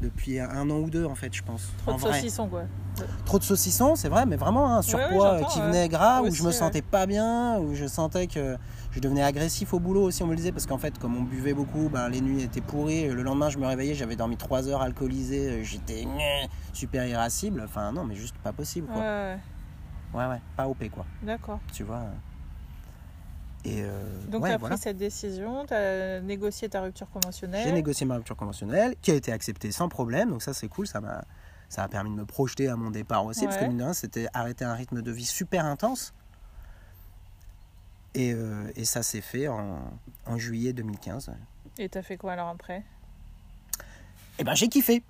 depuis 0.00 0.38
un 0.40 0.70
an 0.70 0.78
ou 0.78 0.90
deux 0.90 1.04
en 1.04 1.14
fait, 1.14 1.32
je 1.34 1.42
pense. 1.42 1.72
Trop 1.78 1.92
en 1.92 1.96
de 1.96 2.00
vrai. 2.00 2.14
saucissons, 2.14 2.48
quoi. 2.48 2.62
Trop 3.24 3.38
de 3.38 3.44
saucissons, 3.44 3.96
c'est 3.96 4.08
vrai, 4.08 4.24
mais 4.26 4.36
vraiment 4.36 4.76
un 4.76 4.82
surpoids 4.82 5.38
j'entends, 5.38 5.48
qui 5.50 5.58
ouais. 5.60 5.66
venait 5.66 5.88
gras, 5.88 6.20
où 6.22 6.26
Aussi, 6.26 6.36
je 6.36 6.44
me 6.44 6.52
sentais 6.52 6.82
pas 6.82 7.06
bien, 7.06 7.58
où 7.58 7.74
je 7.74 7.86
sentais 7.86 8.26
que 8.28 8.56
je 8.92 9.00
devenais 9.00 9.22
agressif 9.24 9.74
au 9.74 9.80
boulot 9.80 10.02
aussi, 10.02 10.22
on 10.22 10.26
me 10.26 10.30
le 10.32 10.36
disait, 10.36 10.52
parce 10.52 10.66
qu'en 10.66 10.78
fait, 10.78 10.96
comme 10.98 11.16
on 11.16 11.22
buvait 11.22 11.54
beaucoup, 11.54 11.88
ben, 11.88 12.08
les 12.08 12.20
nuits 12.20 12.42
étaient 12.42 12.60
pourries. 12.60 13.08
Le 13.08 13.22
lendemain, 13.22 13.50
je 13.50 13.58
me 13.58 13.66
réveillais, 13.66 13.94
j'avais 13.94 14.14
dormi 14.14 14.36
3 14.36 14.68
heures 14.68 14.82
alcoolisé, 14.82 15.48
euh, 15.48 15.62
j'étais 15.64 16.06
super 16.72 17.04
irascible. 17.06 17.62
Enfin, 17.64 17.90
non, 17.90 18.04
mais 18.04 18.14
juste 18.14 18.36
pas 18.38 18.52
possible, 18.52 18.86
quoi. 18.86 19.02
ouais. 19.02 19.38
Ouais, 20.14 20.26
ouais, 20.26 20.40
pas 20.56 20.68
OP, 20.68 20.88
quoi. 20.90 21.04
D'accord. 21.22 21.58
Tu 21.72 21.82
vois. 21.82 22.02
Et 23.64 23.82
euh, 23.82 23.88
Donc, 24.28 24.42
ouais, 24.42 24.50
tu 24.50 24.54
as 24.54 24.58
voilà. 24.58 24.74
pris 24.74 24.82
cette 24.82 24.98
décision, 24.98 25.64
tu 25.66 25.72
as 25.74 26.20
négocié 26.20 26.68
ta 26.68 26.82
rupture 26.82 27.08
conventionnelle. 27.10 27.64
J'ai 27.64 27.72
négocié 27.72 28.04
ma 28.06 28.16
rupture 28.16 28.36
conventionnelle, 28.36 28.94
qui 29.00 29.10
a 29.10 29.14
été 29.14 29.32
acceptée 29.32 29.72
sans 29.72 29.88
problème, 29.88 30.30
donc 30.30 30.42
ça, 30.42 30.52
c'est 30.52 30.68
cool, 30.68 30.86
ça 30.86 31.00
m'a. 31.00 31.24
Ça 31.70 31.82
a 31.82 31.88
permis 31.88 32.10
de 32.10 32.14
me 32.14 32.24
projeter 32.26 32.68
à 32.68 32.76
mon 32.76 32.90
départ 32.90 33.24
aussi, 33.24 33.46
parce 33.46 33.56
que 33.56 33.64
mine 33.64 33.78
de 33.78 33.82
rien, 33.82 33.94
c'était 33.94 34.28
arrêter 34.32 34.64
un 34.64 34.74
rythme 34.74 35.02
de 35.02 35.10
vie 35.10 35.24
super 35.24 35.64
intense. 35.64 36.12
Et, 38.14 38.32
euh, 38.32 38.70
et 38.76 38.84
ça 38.84 39.02
s'est 39.02 39.22
fait 39.22 39.48
en, 39.48 39.80
en 40.26 40.38
juillet 40.38 40.72
2015. 40.72 41.32
Et 41.78 41.88
tu 41.88 41.98
as 41.98 42.02
fait 42.02 42.16
quoi 42.16 42.34
alors 42.34 42.48
après? 42.48 42.84
Et 44.38 44.44
ben 44.44 44.54
j'ai 44.54 44.68
kiffé. 44.68 45.02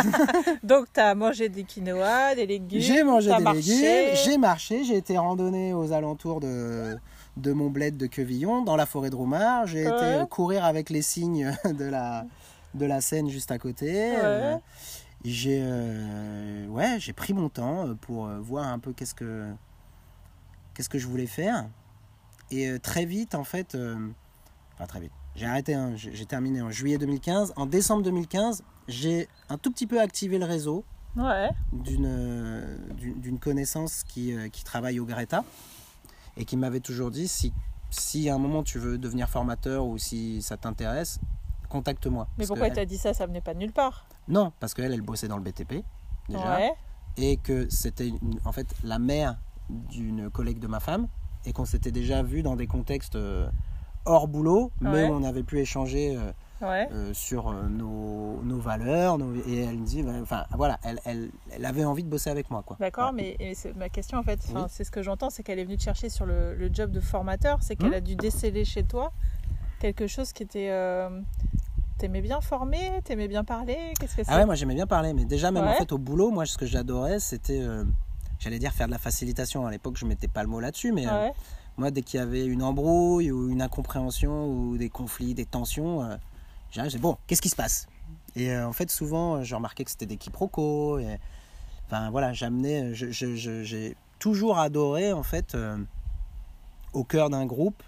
Donc, 0.64 0.86
tu 0.92 1.00
as 1.00 1.14
mangé 1.14 1.48
des 1.48 1.62
quinoa, 1.64 2.34
des 2.34 2.46
légumes. 2.46 2.80
J'ai 2.80 3.04
mangé 3.04 3.30
t'as 3.30 3.38
des 3.38 3.44
marché. 3.44 3.60
légumes, 3.60 4.16
j'ai 4.24 4.38
marché, 4.38 4.84
j'ai 4.84 4.96
été 4.96 5.16
randonné 5.18 5.74
aux 5.74 5.92
alentours 5.92 6.40
de, 6.40 6.96
de 7.40 7.52
mon 7.52 7.70
bled 7.70 7.96
de 7.96 8.06
Quevillon, 8.06 8.62
dans 8.62 8.76
la 8.76 8.86
forêt 8.86 9.10
de 9.10 9.16
Roumard. 9.16 9.66
J'ai 9.66 9.86
Ouais. 9.88 10.16
été 10.20 10.28
courir 10.28 10.64
avec 10.64 10.90
les 10.90 11.02
cygnes 11.02 11.52
de 11.64 11.84
la, 11.84 12.24
de 12.74 12.86
la 12.86 13.00
Seine 13.00 13.28
juste 13.28 13.50
à 13.50 13.58
côté. 13.58 13.86
Ouais. 13.92 14.18
Euh, 14.22 14.56
j'ai 15.24 15.60
euh, 15.62 16.66
ouais, 16.68 16.96
j'ai 16.98 17.12
pris 17.12 17.34
mon 17.34 17.48
temps 17.48 17.86
euh, 17.88 17.94
pour 17.94 18.26
voir 18.40 18.68
un 18.68 18.78
peu 18.78 18.92
qu'est-ce 18.92 19.14
que 19.14 19.46
qu'est-ce 20.74 20.88
que 20.88 20.98
je 20.98 21.06
voulais 21.06 21.26
faire. 21.26 21.66
Et 22.50 22.78
très 22.80 23.04
vite, 23.04 23.34
en 23.34 23.44
fait, 23.44 23.76
enfin 24.74 24.86
très 24.86 24.98
vite, 25.00 25.12
j'ai 25.36 25.46
arrêté, 25.46 25.74
hein, 25.74 25.92
j'ai 25.94 26.26
terminé 26.26 26.60
en 26.62 26.70
juillet 26.70 26.98
2015. 26.98 27.52
En 27.56 27.66
décembre 27.66 28.02
2015, 28.02 28.64
j'ai 28.88 29.28
un 29.48 29.56
tout 29.58 29.70
petit 29.70 29.86
peu 29.86 30.00
activé 30.00 30.38
le 30.38 30.46
réseau 30.46 30.84
Ouais. 31.16 31.50
d'une 31.72 33.38
connaissance 33.40 34.02
qui, 34.04 34.34
qui 34.52 34.64
travaille 34.64 34.98
au 35.00 35.04
Greta 35.04 35.44
et 36.40 36.44
qui 36.46 36.56
m'avait 36.56 36.80
toujours 36.80 37.10
dit 37.10 37.28
si, 37.28 37.52
si 37.90 38.28
à 38.30 38.34
un 38.34 38.38
moment 38.38 38.62
tu 38.62 38.78
veux 38.78 38.96
devenir 38.98 39.28
formateur 39.28 39.84
ou 39.84 39.98
si 39.98 40.40
ça 40.42 40.56
t'intéresse, 40.56 41.20
contacte-moi. 41.68 42.26
Mais 42.38 42.46
pourquoi 42.46 42.70
tu 42.70 42.80
as 42.80 42.86
dit 42.86 42.96
ça? 42.98 43.12
Ça 43.14 43.26
venait 43.26 43.40
pas 43.42 43.54
de 43.54 43.58
nulle 43.58 43.72
part. 43.72 44.06
elle- 44.26 44.34
Non, 44.34 44.52
parce 44.58 44.74
qu'elle, 44.74 44.92
elle 44.92 45.02
bossait 45.02 45.28
dans 45.28 45.36
le 45.36 45.42
BTP 45.42 45.84
déjà 46.28 46.56
Ouais. 46.56 46.72
et 47.18 47.36
que 47.36 47.68
c'était 47.68 48.12
en 48.44 48.52
fait 48.52 48.74
la 48.82 48.98
mère 48.98 49.36
d'une 49.68 50.30
collègue 50.30 50.58
de 50.58 50.66
ma 50.66 50.80
femme 50.80 51.06
et 51.44 51.52
qu'on 51.52 51.64
s'était 51.66 51.92
déjà 51.92 52.22
vu 52.22 52.42
dans 52.42 52.56
des 52.56 52.66
contextes 52.66 53.16
euh, 53.16 53.48
hors 54.06 54.28
boulot, 54.28 54.72
mais 54.80 54.90
Ouais. 55.04 55.08
on 55.10 55.22
avait 55.24 55.42
pu 55.42 55.58
échanger 55.60 56.16
euh, 56.16 56.32
Ouais. 56.62 56.88
euh, 56.92 57.14
sur 57.14 57.48
euh, 57.48 57.68
nos, 57.68 58.40
nos 58.42 58.58
valeurs. 58.58 59.16
nos- 59.18 59.34
et 59.34 59.60
elle 59.64 59.78
me 59.78 59.86
dit, 59.86 60.02
bah, 60.02 60.12
enfin 60.22 60.44
voilà, 60.56 60.78
elle, 60.84 61.00
elle, 61.04 61.30
elle 61.52 61.64
avait 61.64 61.84
envie 61.84 62.02
de 62.04 62.08
bosser 62.08 62.30
avec 62.30 62.50
moi. 62.50 62.62
quoi. 62.66 62.76
D'accord, 62.80 63.12
Voilà. 63.12 63.32
mais 63.40 63.54
ma 63.76 63.88
question 63.88 64.18
en 64.18 64.22
fait, 64.22 64.40
Oui. 64.54 64.60
c'est 64.68 64.84
ce 64.84 64.90
que 64.90 65.02
j'entends, 65.02 65.30
c'est 65.30 65.42
qu'elle 65.42 65.58
est 65.58 65.64
venue 65.64 65.76
te 65.78 65.82
chercher 65.82 66.08
sur 66.08 66.26
le, 66.26 66.54
le 66.54 66.70
job 66.72 66.90
de 66.90 67.00
formateur, 67.00 67.58
c'est 67.62 67.76
qu'elle 67.76 67.90
Hmm. 67.90 67.94
a 67.94 68.00
dû 68.00 68.14
déceler 68.16 68.64
chez 68.64 68.84
toi 68.84 69.12
quelque 69.80 70.06
chose 70.06 70.32
qui 70.32 70.42
était. 70.42 70.68
euh, 70.70 71.20
T'aimais 71.98 72.22
bien 72.22 72.40
former, 72.40 73.00
t'aimais 73.04 73.28
bien 73.28 73.44
parler, 73.44 73.76
qu'est-ce 74.00 74.16
que 74.16 74.24
c'est 74.24 74.30
Ah 74.32 74.38
ouais, 74.38 74.46
moi 74.46 74.54
j'aimais 74.54 74.74
bien 74.74 74.86
parler, 74.86 75.12
mais 75.12 75.26
déjà 75.26 75.50
même 75.50 75.66
en 75.68 75.74
fait 75.74 75.92
au 75.92 75.98
boulot, 75.98 76.30
moi 76.30 76.46
ce 76.46 76.56
que 76.56 76.64
j'adorais 76.64 77.20
c'était, 77.20 77.60
euh, 77.60 77.84
j'allais 78.38 78.58
dire 78.58 78.72
faire 78.72 78.86
de 78.86 78.92
la 78.92 78.96
facilitation. 78.98 79.66
À 79.66 79.70
l'époque 79.70 79.98
je 79.98 80.06
mettais 80.06 80.26
pas 80.26 80.42
le 80.42 80.48
mot 80.48 80.60
là-dessus, 80.60 80.92
mais 80.92 81.06
euh, 81.06 81.28
moi 81.76 81.90
dès 81.90 82.00
qu'il 82.00 82.18
y 82.18 82.22
avait 82.22 82.46
une 82.46 82.62
embrouille 82.62 83.30
ou 83.30 83.50
une 83.50 83.60
incompréhension 83.60 84.46
ou 84.46 84.78
des 84.78 84.88
conflits, 84.88 85.34
des 85.34 85.44
tensions, 85.44 86.02
euh, 86.02 86.16
j'arrivais, 86.70 86.90
je 86.90 86.96
disais, 86.96 87.02
bon, 87.02 87.16
qu'est-ce 87.26 87.42
qui 87.42 87.48
se 87.48 87.56
passe? 87.56 87.86
Et 88.36 88.50
euh, 88.52 88.66
en 88.68 88.72
fait 88.72 88.90
souvent 88.90 89.36
euh, 89.36 89.42
je 89.42 89.54
remarquais 89.54 89.84
que 89.84 89.90
c'était 89.90 90.06
des 90.06 90.16
quiproquos. 90.16 90.98
Et, 90.98 91.18
enfin 91.86 92.10
voilà, 92.10 92.32
j'amenais, 92.32 92.94
je- 92.94 93.10
je- 93.10 93.34
je- 93.36 93.62
j'ai 93.64 93.96
toujours 94.18 94.58
adoré 94.58 95.12
en 95.12 95.22
fait 95.22 95.54
euh, 95.54 95.76
au 96.92 97.04
cœur 97.04 97.30
d'un 97.30 97.46
groupe. 97.46 97.82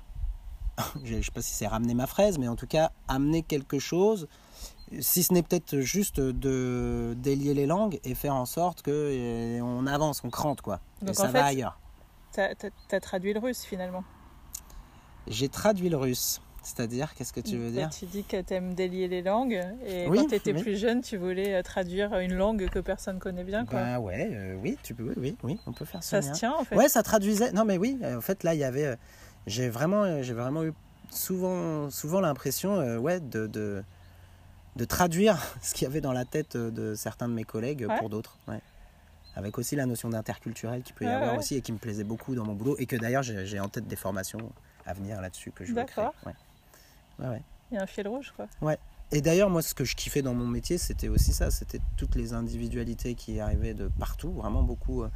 je 1.04 1.20
sais 1.20 1.30
pas 1.30 1.42
si 1.42 1.52
c'est 1.52 1.66
ramener 1.66 1.94
ma 1.94 2.06
fraise, 2.06 2.38
mais 2.38 2.48
en 2.48 2.56
tout 2.56 2.66
cas 2.66 2.90
amener 3.08 3.42
quelque 3.42 3.78
chose 3.78 4.26
si 5.00 5.22
ce 5.22 5.32
n'est 5.32 5.42
peut-être 5.42 5.78
juste 5.80 6.20
de 6.20 7.14
délier 7.16 7.54
les 7.54 7.64
langues 7.64 7.98
et 8.04 8.14
faire 8.14 8.34
en 8.34 8.44
sorte 8.44 8.82
que 8.82 8.90
euh, 8.90 9.60
on 9.62 9.86
avance, 9.86 10.20
on 10.24 10.28
crante 10.30 10.60
quoi. 10.60 10.80
Donc, 11.00 11.10
et 11.10 11.14
ça 11.14 11.24
en 11.24 11.26
fait, 11.28 11.32
va 11.38 11.44
ailleurs. 11.46 11.78
T'as 12.32 12.54
t'as 12.88 13.00
traduit 13.00 13.32
le 13.32 13.40
russe 13.40 13.62
finalement? 13.64 14.04
J'ai 15.28 15.48
traduit 15.48 15.88
le 15.88 15.96
russe, 15.96 16.40
c'est-à-dire 16.62 17.14
qu'est-ce 17.14 17.32
que 17.32 17.40
tu 17.40 17.56
veux 17.58 17.66
Bah, 17.70 17.80
dire 17.80 17.90
Tu 17.90 18.06
dis 18.06 18.24
que 18.24 18.40
t'aimes 18.40 18.74
délier 18.74 19.08
les 19.08 19.22
langues 19.22 19.60
et 19.86 20.06
Oui, 20.08 20.18
quand 20.18 20.28
t'étais 20.28 20.52
oui. 20.52 20.62
plus 20.62 20.76
jeune, 20.76 21.00
tu 21.02 21.16
voulais 21.16 21.54
euh, 21.54 21.62
traduire 21.62 22.16
une 22.18 22.34
langue 22.34 22.68
que 22.68 22.78
personne 22.78 23.18
connaît 23.18 23.44
bien. 23.44 23.64
Quoi. 23.66 23.80
Bah 23.80 23.98
ouais, 24.00 24.28
euh, 24.32 24.56
oui, 24.62 24.78
tu 24.82 24.94
peux, 24.94 25.12
oui, 25.16 25.36
oui, 25.42 25.58
on 25.66 25.72
peut 25.72 25.84
faire 25.84 26.02
ça 26.02 26.22
ça. 26.22 26.32
se 26.34 26.38
tient 26.38 26.52
en 26.54 26.64
fait. 26.64 26.76
Ouais, 26.76 26.88
ça 26.88 27.02
traduisait. 27.02 27.52
Non 27.52 27.64
mais 27.64 27.78
oui, 27.78 27.98
euh, 28.02 28.16
en 28.18 28.20
fait 28.20 28.44
là 28.44 28.54
il 28.54 28.60
y 28.60 28.64
avait, 28.64 28.86
euh, 28.86 28.96
j'ai 29.46 29.68
vraiment, 29.68 30.04
euh, 30.04 30.22
j'ai 30.22 30.34
vraiment 30.34 30.62
eu 30.64 30.72
souvent, 31.10 31.90
souvent 31.90 32.20
l'impression, 32.20 32.98
ouais, 32.98 33.20
de, 33.20 33.46
de 33.46 33.82
de 34.76 34.84
traduire 34.86 35.36
ce 35.62 35.74
qu'il 35.74 35.82
y 35.84 35.86
avait 35.90 36.00
dans 36.00 36.12
la 36.12 36.24
tête 36.24 36.56
de 36.56 36.94
certains 36.94 37.28
de 37.28 37.34
mes 37.34 37.44
collègues 37.44 37.86
Ouais. 37.88 37.98
pour 37.98 38.08
d'autres. 38.08 38.38
Ouais. 38.48 38.60
Avec 39.34 39.58
aussi 39.58 39.76
la 39.76 39.86
notion 39.86 40.08
d'interculturel 40.10 40.82
qui 40.82 40.92
peut 40.92 41.04
y 41.04 41.08
Ouais, 41.08 41.14
avoir 41.14 41.36
aussi 41.38 41.56
et 41.56 41.60
qui 41.62 41.72
me 41.72 41.78
plaisait 41.78 42.04
beaucoup 42.04 42.34
dans 42.34 42.44
mon 42.44 42.52
boulot 42.54 42.76
et 42.78 42.86
que 42.86 42.96
d'ailleurs 42.96 43.22
j'ai 43.22 43.60
en 43.60 43.68
tête 43.68 43.86
des 43.86 43.96
formations 43.96 44.52
à 44.86 44.92
venir 44.94 45.20
là-dessus 45.20 45.50
que 45.52 45.64
je 45.64 45.72
veux 45.72 45.84
créer. 45.84 46.04
D'accord. 46.04 46.14
Ouais. 46.26 46.32
Ouais, 47.22 47.28
ouais. 47.28 47.42
Il 47.70 47.76
y 47.76 47.78
a 47.78 47.82
un 47.82 47.86
fil 47.86 48.06
rouge 48.06 48.32
quoi. 48.36 48.46
Et 49.14 49.20
d'ailleurs, 49.20 49.50
moi, 49.50 49.60
ce 49.60 49.74
que 49.74 49.84
je 49.84 49.94
kiffais 49.94 50.22
dans 50.22 50.32
mon 50.32 50.46
métier, 50.46 50.78
c'était 50.78 51.08
aussi 51.08 51.34
ça. 51.34 51.50
C'était 51.50 51.80
toutes 51.98 52.14
les 52.14 52.32
individualités 52.32 53.14
qui 53.14 53.40
arrivaient 53.40 53.74
de 53.74 53.90
partout, 54.00 54.32
vraiment 54.32 54.62
beaucoup, 54.62 55.02
euh, 55.02 55.10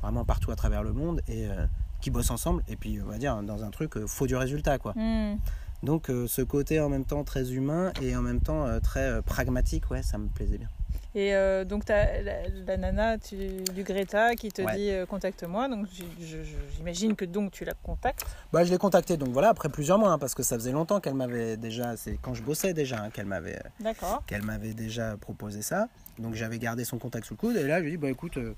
vraiment 0.00 0.24
partout 0.24 0.50
à 0.50 0.56
travers 0.56 0.82
le 0.82 0.94
monde, 0.94 1.20
et 1.28 1.46
euh, 1.46 1.66
qui 2.00 2.10
bossent 2.10 2.30
ensemble. 2.30 2.62
Et 2.68 2.76
puis, 2.76 3.00
on 3.02 3.06
va 3.06 3.18
dire, 3.18 3.42
dans 3.42 3.62
un 3.62 3.70
truc, 3.70 3.98
euh, 3.98 4.06
faut 4.06 4.26
du 4.26 4.34
résultat, 4.34 4.78
quoi. 4.78 4.94
Hmm. 4.96 5.36
Donc, 5.82 6.08
euh, 6.08 6.26
ce 6.26 6.40
côté 6.40 6.80
en 6.80 6.88
même 6.88 7.04
temps 7.04 7.22
très 7.22 7.52
humain 7.52 7.92
et 8.00 8.16
en 8.16 8.22
même 8.22 8.40
temps 8.40 8.66
très 8.80 9.20
pragmatique, 9.20 9.90
ouais, 9.90 10.02
ça 10.02 10.16
me 10.16 10.28
plaisait 10.28 10.56
bien. 10.56 10.70
Et 11.16 11.34
euh, 11.34 11.64
donc, 11.64 11.84
t'as 11.84 12.22
la, 12.22 12.48
la 12.48 12.76
nana 12.76 13.18
tu- 13.18 13.62
du 13.72 13.84
Greta 13.84 14.34
qui 14.34 14.50
te 14.50 14.62
Ouais. 14.62 14.76
dit 14.76 14.90
euh, 14.90 15.06
contacte-moi. 15.06 15.68
Donc, 15.68 15.86
j'imagine 16.76 17.14
que 17.14 17.24
donc 17.24 17.52
tu 17.52 17.64
la 17.64 17.74
contactes. 17.74 18.24
Bah, 18.52 18.64
je 18.64 18.70
l'ai 18.72 18.78
contactée, 18.78 19.16
donc 19.16 19.28
voilà, 19.28 19.50
après 19.50 19.68
plusieurs 19.68 19.98
mois, 19.98 20.10
hein, 20.10 20.18
parce 20.18 20.34
que 20.34 20.42
ça 20.42 20.56
faisait 20.56 20.72
longtemps 20.72 21.00
qu'elle 21.00 21.14
m'avait 21.14 21.56
déjà, 21.56 21.96
c'est 21.96 22.18
quand 22.20 22.34
je 22.34 22.42
bossais 22.42 22.74
déjà, 22.74 23.00
hein, 23.00 23.10
qu'elle 23.10 23.26
m'avait, 23.26 23.60
D'accord. 23.80 24.24
qu'elle 24.26 24.42
m'avait 24.42 24.74
déjà 24.74 25.16
proposé 25.16 25.62
ça. 25.62 25.88
Donc 26.18 26.34
j'avais 26.34 26.58
gardé 26.58 26.84
son 26.84 26.98
contact 26.98 27.26
sous 27.26 27.34
le 27.34 27.38
coude 27.38 27.56
et 27.56 27.64
là 27.66 27.78
je 27.78 27.82
lui 27.84 27.88
ai 27.88 27.90
dit 27.92 27.96
bah 27.96 28.08
écoute, 28.10 28.36
euh, 28.36 28.54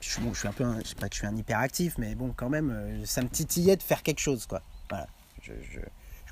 je, 0.00 0.08
suis- 0.10 0.22
bon, 0.22 0.32
je 0.34 0.38
suis 0.40 0.48
un 0.48 0.52
peu, 0.52 0.64
un- 0.64 0.80
je 0.80 0.86
sais 0.88 0.94
pas 0.94 1.08
que 1.08 1.14
je 1.14 1.18
suis 1.20 1.26
un 1.26 1.36
hyperactif, 1.36 1.98
mais 1.98 2.14
bon 2.14 2.32
quand 2.36 2.48
même, 2.48 2.70
euh, 2.70 3.04
ça 3.04 3.22
me 3.22 3.28
titillait 3.28 3.76
de 3.76 3.82
faire 3.82 4.02
quelque 4.04 4.20
chose 4.20 4.46
quoi. 4.46 4.62
Voilà, 4.88 5.06
je, 5.42 5.52
je, 5.72 5.80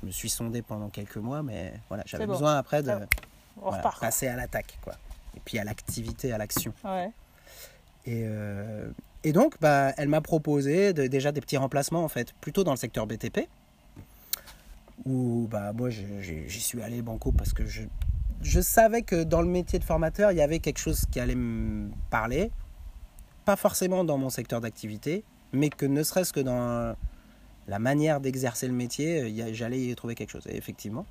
je 0.01 0.05
me 0.05 0.11
suis 0.11 0.29
sondé 0.29 0.61
pendant 0.61 0.89
quelques 0.89 1.17
mois, 1.17 1.43
mais 1.43 1.73
voilà, 1.89 2.03
j'avais 2.05 2.25
bon. 2.25 2.33
besoin 2.33 2.57
après 2.57 2.83
de. 2.83 2.91
On 3.61 3.69
voilà, 3.69 3.77
repart. 3.77 3.99
passer 3.99 4.27
à 4.27 4.35
l'attaque 4.35 4.77
quoi. 4.83 4.93
Et 5.35 5.39
puis 5.43 5.59
à 5.59 5.63
l'activité, 5.63 6.31
à 6.31 6.37
l'action. 6.37 6.73
Ouais. 6.83 7.11
Et, 8.05 8.23
euh, 8.25 8.89
et 9.23 9.33
donc, 9.33 9.55
bah, 9.59 9.91
elle 9.97 10.07
m'a 10.07 10.21
proposé 10.21 10.93
de- 10.93 11.07
déjà 11.07 11.31
des 11.31 11.41
petits 11.41 11.57
remplacements, 11.57 12.03
en 12.03 12.07
fait, 12.07 12.33
plutôt 12.39 12.63
dans 12.63 12.71
le 12.71 12.77
secteur 12.77 13.05
BTP, 13.05 13.47
où 15.05 15.47
bah, 15.49 15.73
moi, 15.73 15.89
j'y 15.89 16.59
suis 16.61 16.81
allé 16.81 17.01
banco 17.01 17.31
parce 17.31 17.53
que 17.53 17.65
je, 17.65 17.83
je 18.41 18.61
savais 18.61 19.01
que 19.03 19.23
dans 19.23 19.41
le 19.41 19.47
métier 19.47 19.79
de 19.79 19.83
formateur, 19.83 20.31
il 20.31 20.37
y 20.37 20.41
avait 20.41 20.59
quelque 20.59 20.79
chose 20.79 21.05
qui 21.11 21.19
allait 21.19 21.35
me 21.35 21.89
parler, 22.09 22.51
pas 23.45 23.55
forcément 23.55 24.03
dans 24.03 24.17
mon 24.17 24.29
secteur 24.29 24.61
d'activité, 24.61 25.23
mais 25.53 25.69
que 25.69 25.85
ne 25.85 26.03
serait-ce 26.03 26.33
que 26.33 26.39
dans 26.39 26.95
la 27.67 27.79
manière 27.79 28.19
d'exercer 28.21 28.67
le 28.67 28.73
métier, 28.73 29.33
j'allais 29.53 29.79
y 29.81 29.95
trouver 29.95 30.15
quelque 30.15 30.31
chose. 30.31 30.47
Et 30.47 30.55
effectivement, 30.57 31.05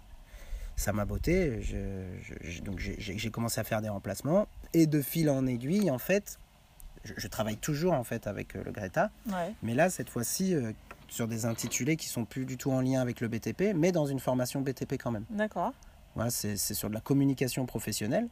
ça 0.77 0.93
m'a 0.93 1.05
botté. 1.05 1.61
Je- 1.62 2.05
je- 2.23 2.35
je- 2.49 2.62
donc 2.62 2.79
j'ai- 2.79 3.31
commencé 3.31 3.61
à 3.61 3.65
faire 3.65 3.83
des 3.83 3.89
remplacements. 3.89 4.47
Et 4.75 4.87
de 4.87 5.01
fil 5.03 5.29
en 5.31 5.47
aiguille, 5.47 5.91
en 5.91 5.99
fait, 5.99 6.39
je, 7.05 7.15
je 7.17 7.29
travaille 7.29 7.57
toujours 7.57 7.93
en 7.95 8.05
fait 8.05 8.27
avec 8.27 8.55
euh, 8.57 8.62
le 8.65 8.73
Greta. 8.73 9.11
Ouais. 9.29 9.53
Mais 9.62 9.75
là, 9.75 9.91
cette 9.91 10.11
fois-ci, 10.11 10.55
euh, 10.55 10.73
sur 11.09 11.29
des 11.29 11.47
intitulés 11.47 11.97
qui 11.97 12.09
sont 12.09 12.25
plus 12.25 12.45
du 12.47 12.57
tout 12.57 12.73
en 12.73 12.81
lien 12.81 13.01
avec 13.01 13.21
le 13.21 13.29
BTP, 13.29 13.73
mais 13.75 13.93
dans 13.93 14.07
une 14.07 14.19
formation 14.21 14.61
BTP 14.61 14.95
quand 14.99 15.11
même. 15.12 15.25
D'accord. 15.31 15.73
Voilà, 16.15 16.31
c'est 16.31 16.57
sur 16.57 16.89
de 16.89 16.95
la 16.95 17.01
communication 17.01 17.65
professionnelle, 17.67 18.27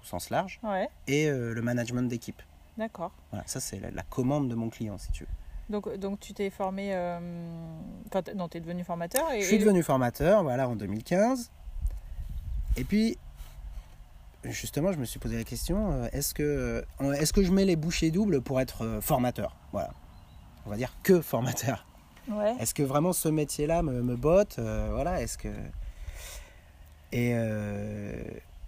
au 0.00 0.04
sens 0.04 0.30
large, 0.30 0.60
Ouais. 0.62 0.88
et 1.06 1.28
euh, 1.28 1.54
le 1.54 1.62
management 1.62 2.02
d'équipe. 2.08 2.42
D'accord. 2.76 3.12
Voilà, 3.30 3.44
ça 3.46 3.58
c'est 3.60 3.78
la, 3.80 3.90
la 3.90 4.02
commande 4.02 4.48
de 4.48 4.54
mon 4.54 4.68
client, 4.68 4.98
si 4.98 5.10
tu 5.12 5.24
veux. 5.24 5.30
Donc, 5.70 5.96
donc 5.98 6.18
tu 6.20 6.34
t'es 6.34 6.50
formé. 6.50 6.90
euh, 6.92 7.18
Enfin, 8.08 8.22
non, 8.34 8.48
tu 8.48 8.58
es 8.58 8.60
devenu 8.60 8.82
formateur. 8.84 9.30
Et, 9.32 9.40
Je 9.42 9.46
suis 9.46 9.58
devenu 9.58 9.82
formateur, 9.82 10.42
voilà, 10.42 10.68
en 10.68 10.74
2015. 10.76 11.50
Et 12.76 12.84
puis, 12.84 13.18
justement, 14.44 14.92
je 14.92 14.98
me 14.98 15.04
suis 15.04 15.18
posé 15.18 15.36
la 15.36 15.44
question 15.44 15.92
euh, 15.92 16.08
est-ce 16.12 16.34
que, 16.34 16.84
euh, 17.00 17.12
est-ce 17.12 17.32
que 17.32 17.42
je 17.42 17.52
mets 17.52 17.64
les 17.64 17.76
bouchées 17.76 18.10
doubles 18.10 18.40
pour 18.40 18.60
être 18.60 18.84
euh, 18.84 19.00
formateur? 19.00 19.56
Voilà. 19.72 19.90
On 20.66 20.70
va 20.70 20.76
dire 20.76 20.96
que 21.02 21.20
formateur. 21.20 21.86
Ouais. 22.28 22.54
Est-ce 22.60 22.74
que 22.74 22.82
vraiment 22.82 23.12
ce 23.12 23.28
métier-là 23.28 23.82
me, 23.82 24.02
me 24.02 24.16
botte? 24.16 24.58
Euh, 24.58 24.90
Voilà, 24.92 25.20
est-ce 25.22 25.36
que. 25.38 25.48
Et, 27.12 27.32
euh, 27.34 28.22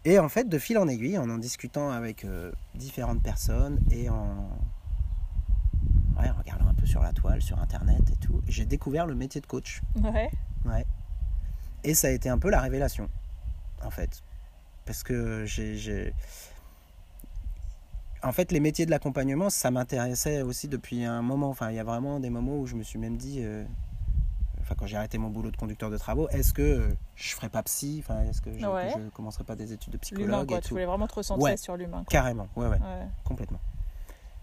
et 0.05 0.19
en 0.19 0.29
fait, 0.29 0.49
de 0.49 0.59
fil 0.59 0.79
en 0.79 0.89
aiguille, 0.89 1.17
en 1.17 1.31
en 1.31 1.39
discutant 1.39 1.91
avec 1.91 2.25
euh, 2.25 2.51
différentes 2.75 3.23
personnes 3.23 3.79
et 3.91 4.09
en. 4.11 4.49
Ouais, 6.19 6.29
en 6.29 6.35
regardant 6.39 6.67
un 6.67 6.75
peu 6.75 6.87
sur 6.87 7.03
la 7.03 7.13
toile, 7.13 7.41
sur 7.41 7.59
internet 7.61 8.03
et 8.11 8.17
tout, 8.17 8.43
j'ai 8.49 8.65
découvert 8.67 9.07
le 9.07 9.15
métier 9.15 9.41
de 9.41 9.47
coach. 9.47 9.81
Ouais. 10.03 10.31
Ouais. 10.65 10.85
Et 11.85 11.95
ça 11.95 12.09
a 12.09 12.11
été 12.11 12.29
un 12.29 12.39
peu 12.39 12.51
la 12.51 12.61
révélation, 12.61 13.09
en 13.85 13.91
fait. 13.91 14.23
Parce 14.85 15.03
que 15.03 15.45
j'ai. 15.47 16.13
En 18.25 18.31
fait, 18.33 18.53
les 18.53 18.61
métiers 18.61 18.87
de 18.87 18.91
l'accompagnement, 18.91 19.51
ça 19.51 19.71
m'intéressait 19.71 20.43
aussi 20.43 20.69
depuis 20.69 21.05
un 21.05 21.23
moment. 21.23 21.49
Enfin, 21.49 21.71
il 21.71 21.77
y 21.77 21.81
a 21.81 21.85
vraiment 21.85 22.21
des 22.21 22.31
moments 22.31 22.57
où 22.59 22.67
je 22.67 22.77
me 22.77 22.83
suis 22.83 22.99
même 22.99 23.17
dit. 23.17 23.41
euh, 23.43 23.65
Enfin, 24.61 24.77
quand 24.79 24.87
j'ai 24.87 24.97
arrêté 24.97 25.19
mon 25.19 25.29
boulot 25.29 25.51
de 25.51 25.57
conducteur 25.57 25.91
de 25.91 25.99
travaux, 25.99 26.29
est-ce 26.29 26.53
que 26.53 26.95
je 27.17 27.35
ferais 27.35 27.49
pas 27.49 27.65
psy? 27.65 28.01
Enfin, 28.05 28.23
est-ce 28.23 28.41
que 28.41 28.57
je, 28.57 28.65
Ouais. 28.65 28.91
je 28.97 29.09
commencerais 29.11 29.43
pas 29.43 29.57
des 29.57 29.73
études 29.73 29.93
de 29.93 29.99
psychologue 29.99 30.47
quoi. 30.47 30.59
et 30.59 30.61
Tu 30.61 30.69
voulais 30.71 30.85
vraiment 30.87 31.09
te 31.09 31.15
recentrer 31.17 31.43
Ouais. 31.43 31.57
sur 31.57 31.77
l'humain. 31.77 32.05
Carrément, 32.09 32.47
ouais, 32.55 32.67
ouais, 32.69 32.79
Ouais. 32.79 33.07
complètement. 33.25 33.59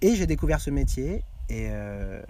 Et 0.02 0.16
j'ai 0.16 0.28
découvert 0.28 0.60
ce 0.60 0.72
métier 0.72 1.24
et. 1.48 1.70
euh, 1.72 2.22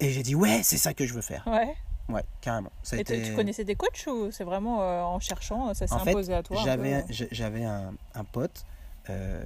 Et 0.00 0.10
j'ai 0.10 0.22
dit, 0.22 0.34
ouais, 0.34 0.60
c'est 0.62 0.76
ça 0.76 0.92
que 0.92 1.06
je 1.06 1.14
veux 1.14 1.22
faire. 1.22 1.44
Ouais. 1.46 1.74
Ouais, 2.08 2.24
carrément. 2.40 2.70
Ça 2.82 2.96
a 2.96 2.98
Et 3.00 3.04
tu- 3.04 3.14
été- 3.14 3.22
tu 3.30 3.34
connaissais 3.34 3.64
des 3.64 3.74
coachs 3.76 4.06
ou 4.06 4.30
c'est 4.30 4.44
vraiment 4.44 4.82
euh, 4.82 5.02
en 5.02 5.18
cherchant, 5.20 5.72
ça 5.74 5.86
s'est 5.86 5.94
En 5.94 6.00
fait, 6.00 6.10
imposé 6.10 6.34
à 6.34 6.42
toi 6.42 6.60
J'avais 6.62 6.94
euh 6.94 7.26
j'avais 7.30 7.64
un, 7.64 7.94
un 8.14 8.24
pote 8.24 8.64
euh, 9.10 9.42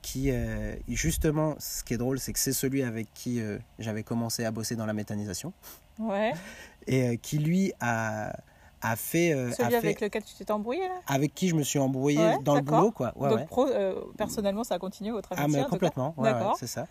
qui, 0.00 0.30
euh, 0.30 0.74
justement, 0.88 1.54
ce 1.58 1.82
qui 1.84 1.94
est 1.94 1.98
drôle, 1.98 2.18
c'est 2.18 2.32
que 2.32 2.38
c'est 2.38 2.52
celui 2.52 2.82
avec 2.82 3.12
qui 3.14 3.40
euh, 3.40 3.58
j'avais 3.78 4.02
commencé 4.02 4.44
à 4.44 4.50
bosser 4.50 4.74
dans 4.76 4.86
la 4.86 4.92
méthanisation 4.92 5.52
Ouais. 5.98 6.32
et 6.86 7.08
euh, 7.08 7.16
qui, 7.16 7.38
lui, 7.38 7.72
a, 7.80 8.32
a 8.80 8.96
fait. 8.96 9.32
euh, 9.32 9.50
a 9.50 9.52
Celui 9.54 9.70
fait- 9.70 9.76
avec 9.76 10.00
lequel 10.00 10.24
tu 10.24 10.34
t'es 10.34 10.50
embrouillé 10.50 10.86
là? 10.88 11.00
avec 11.06 11.34
qui 11.34 11.48
je 11.48 11.54
me 11.54 11.62
suis 11.62 11.78
embrouillé 11.78 12.18
Ouais, 12.18 12.38
dans 12.42 12.54
le 12.56 12.62
boulot, 12.62 12.90
quoi. 12.90 13.12
Ouais, 13.16 13.30
Donc 13.30 13.46
pro, 13.46 13.66
euh, 13.68 14.00
personnellement, 14.16 14.64
ça 14.64 14.74
a 14.76 14.78
continué 14.80 15.10
votre 15.12 15.28
Ah, 15.32 15.42
amitié 15.44 15.62
mais 15.62 15.68
complètement, 15.68 16.14
ouais, 16.16 16.32
c'est 16.58 16.66
ça. 16.66 16.86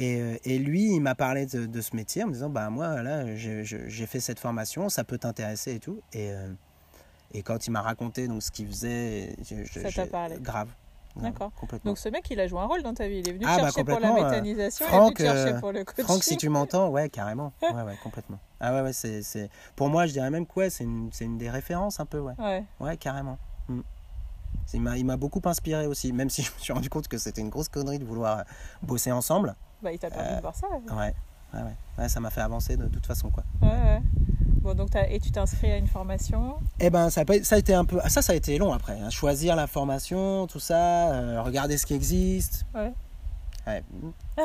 Et, 0.00 0.20
euh, 0.20 0.36
et 0.44 0.58
lui, 0.58 0.94
il 0.94 1.00
m'a 1.00 1.14
parlé 1.14 1.46
de, 1.46 1.66
de 1.66 1.80
ce 1.80 1.94
métier 1.94 2.24
en 2.24 2.28
me 2.28 2.32
disant 2.32 2.48
Bah, 2.48 2.70
moi, 2.70 3.02
là, 3.02 3.36
j'ai 3.36 4.06
fait 4.06 4.20
cette 4.20 4.40
formation, 4.40 4.88
ça 4.88 5.04
peut 5.04 5.18
t'intéresser 5.18 5.74
et 5.74 5.78
tout. 5.78 6.00
Et, 6.12 6.32
euh, 6.32 6.48
et 7.32 7.42
quand 7.42 7.66
il 7.66 7.70
m'a 7.70 7.82
raconté 7.82 8.26
donc, 8.26 8.42
ce 8.42 8.50
qu'il 8.50 8.66
faisait, 8.66 9.36
je- 9.42 9.80
Ça 9.80 9.92
t'a 9.92 10.06
parlé. 10.06 10.36
Grave. 10.40 10.68
D'accord. 11.16 11.52
Donc 11.84 11.98
ce 11.98 12.08
mec, 12.08 12.30
il 12.30 12.38
a 12.40 12.46
joué 12.46 12.60
un 12.60 12.66
rôle 12.66 12.82
dans 12.82 12.94
ta 12.94 13.08
vie. 13.08 13.18
Il 13.18 13.28
est 13.28 13.32
venu 13.32 13.44
Ah, 13.46 13.56
bah, 13.56 13.62
chercher 13.64 13.84
pour 13.84 13.98
la 13.98 14.10
euh, 14.10 14.14
méthanisation, 14.24 14.86
Franck, 14.86 15.18
il 15.18 15.24
est 15.24 15.28
venu 15.28 15.36
chercher 15.38 15.54
euh, 15.54 15.60
pour 15.60 15.72
le 15.72 15.84
coaching. 15.84 16.04
Franck, 16.04 16.22
si 16.22 16.36
tu 16.36 16.48
m'entends, 16.48 16.88
ouais, 16.88 17.08
carrément. 17.08 17.52
Ouais, 17.62 17.82
ouais, 17.82 17.96
complètement. 18.02 18.38
Ah 18.60 18.72
ouais, 18.74 18.82
ouais, 18.82 18.92
c'est. 18.92 19.50
Pour 19.76 19.88
moi, 19.88 20.06
je 20.06 20.12
dirais 20.12 20.30
même 20.30 20.46
que 20.46 20.52
ouais, 20.54 20.70
c'est, 20.70 20.84
une, 20.84 21.10
une 21.20 21.36
des 21.38 21.50
références 21.50 22.00
un 22.00 22.06
peu, 22.06 22.20
ouais. 22.20 22.34
Ouais. 22.38 22.64
Ouais, 22.78 22.96
carrément. 22.96 23.38
Mm. 23.68 23.80
Il 24.72 25.04
m'a, 25.04 25.16
beaucoup 25.16 25.40
inspiré 25.46 25.86
aussi, 25.86 26.12
même 26.12 26.30
si 26.30 26.42
je 26.42 26.50
me 26.52 26.58
suis 26.58 26.72
rendu 26.72 26.88
compte 26.88 27.08
que 27.08 27.18
c'était 27.18 27.40
une 27.40 27.50
grosse 27.50 27.68
connerie 27.68 27.98
de 27.98 28.04
vouloir 28.04 28.44
bosser 28.82 29.10
ensemble. 29.10 29.56
Bah, 29.82 29.92
il 29.92 29.98
t'a 29.98 30.10
permis 30.10 30.28
Euh, 30.32 30.36
de 30.36 30.40
voir 30.42 30.54
ça. 30.54 30.66
Ouais, 30.68 30.94
Ouais, 30.96 31.14
ouais, 31.54 31.60
ouais. 31.98 32.08
Ça 32.08 32.20
m'a 32.20 32.30
fait 32.30 32.40
avancer 32.42 32.76
de 32.76 32.86
toute 32.86 33.06
façon, 33.06 33.30
quoi. 33.30 33.44
ouais. 33.62 34.00
Bon, 34.62 34.74
donc 34.74 34.90
t'as- 34.90 35.08
et 35.08 35.18
tu 35.20 35.30
t'es 35.30 35.40
inscrit 35.40 35.72
à 35.72 35.78
une 35.78 35.86
formation? 35.86 36.56
Eh 36.80 36.90
ben, 36.90 37.08
ça 37.08 37.22
a, 37.22 37.24
pas- 37.24 37.42
ça 37.42 37.54
a 37.56 37.58
été 37.58 37.72
un 37.72 37.86
peu... 37.86 37.98
Ça, 38.08 38.20
ça 38.20 38.32
a 38.34 38.36
été 38.36 38.58
long 38.58 38.72
après. 38.74 38.98
hein. 39.00 39.08
Choisir 39.08 39.56
la 39.56 39.66
formation, 39.66 40.46
tout 40.46 40.60
ça, 40.60 41.12
euh, 41.14 41.42
regarder 41.42 41.78
ce 41.78 41.86
qui 41.86 41.94
existe. 41.94 42.66
Ouais. 42.74 42.92
Ouais. 43.66 43.82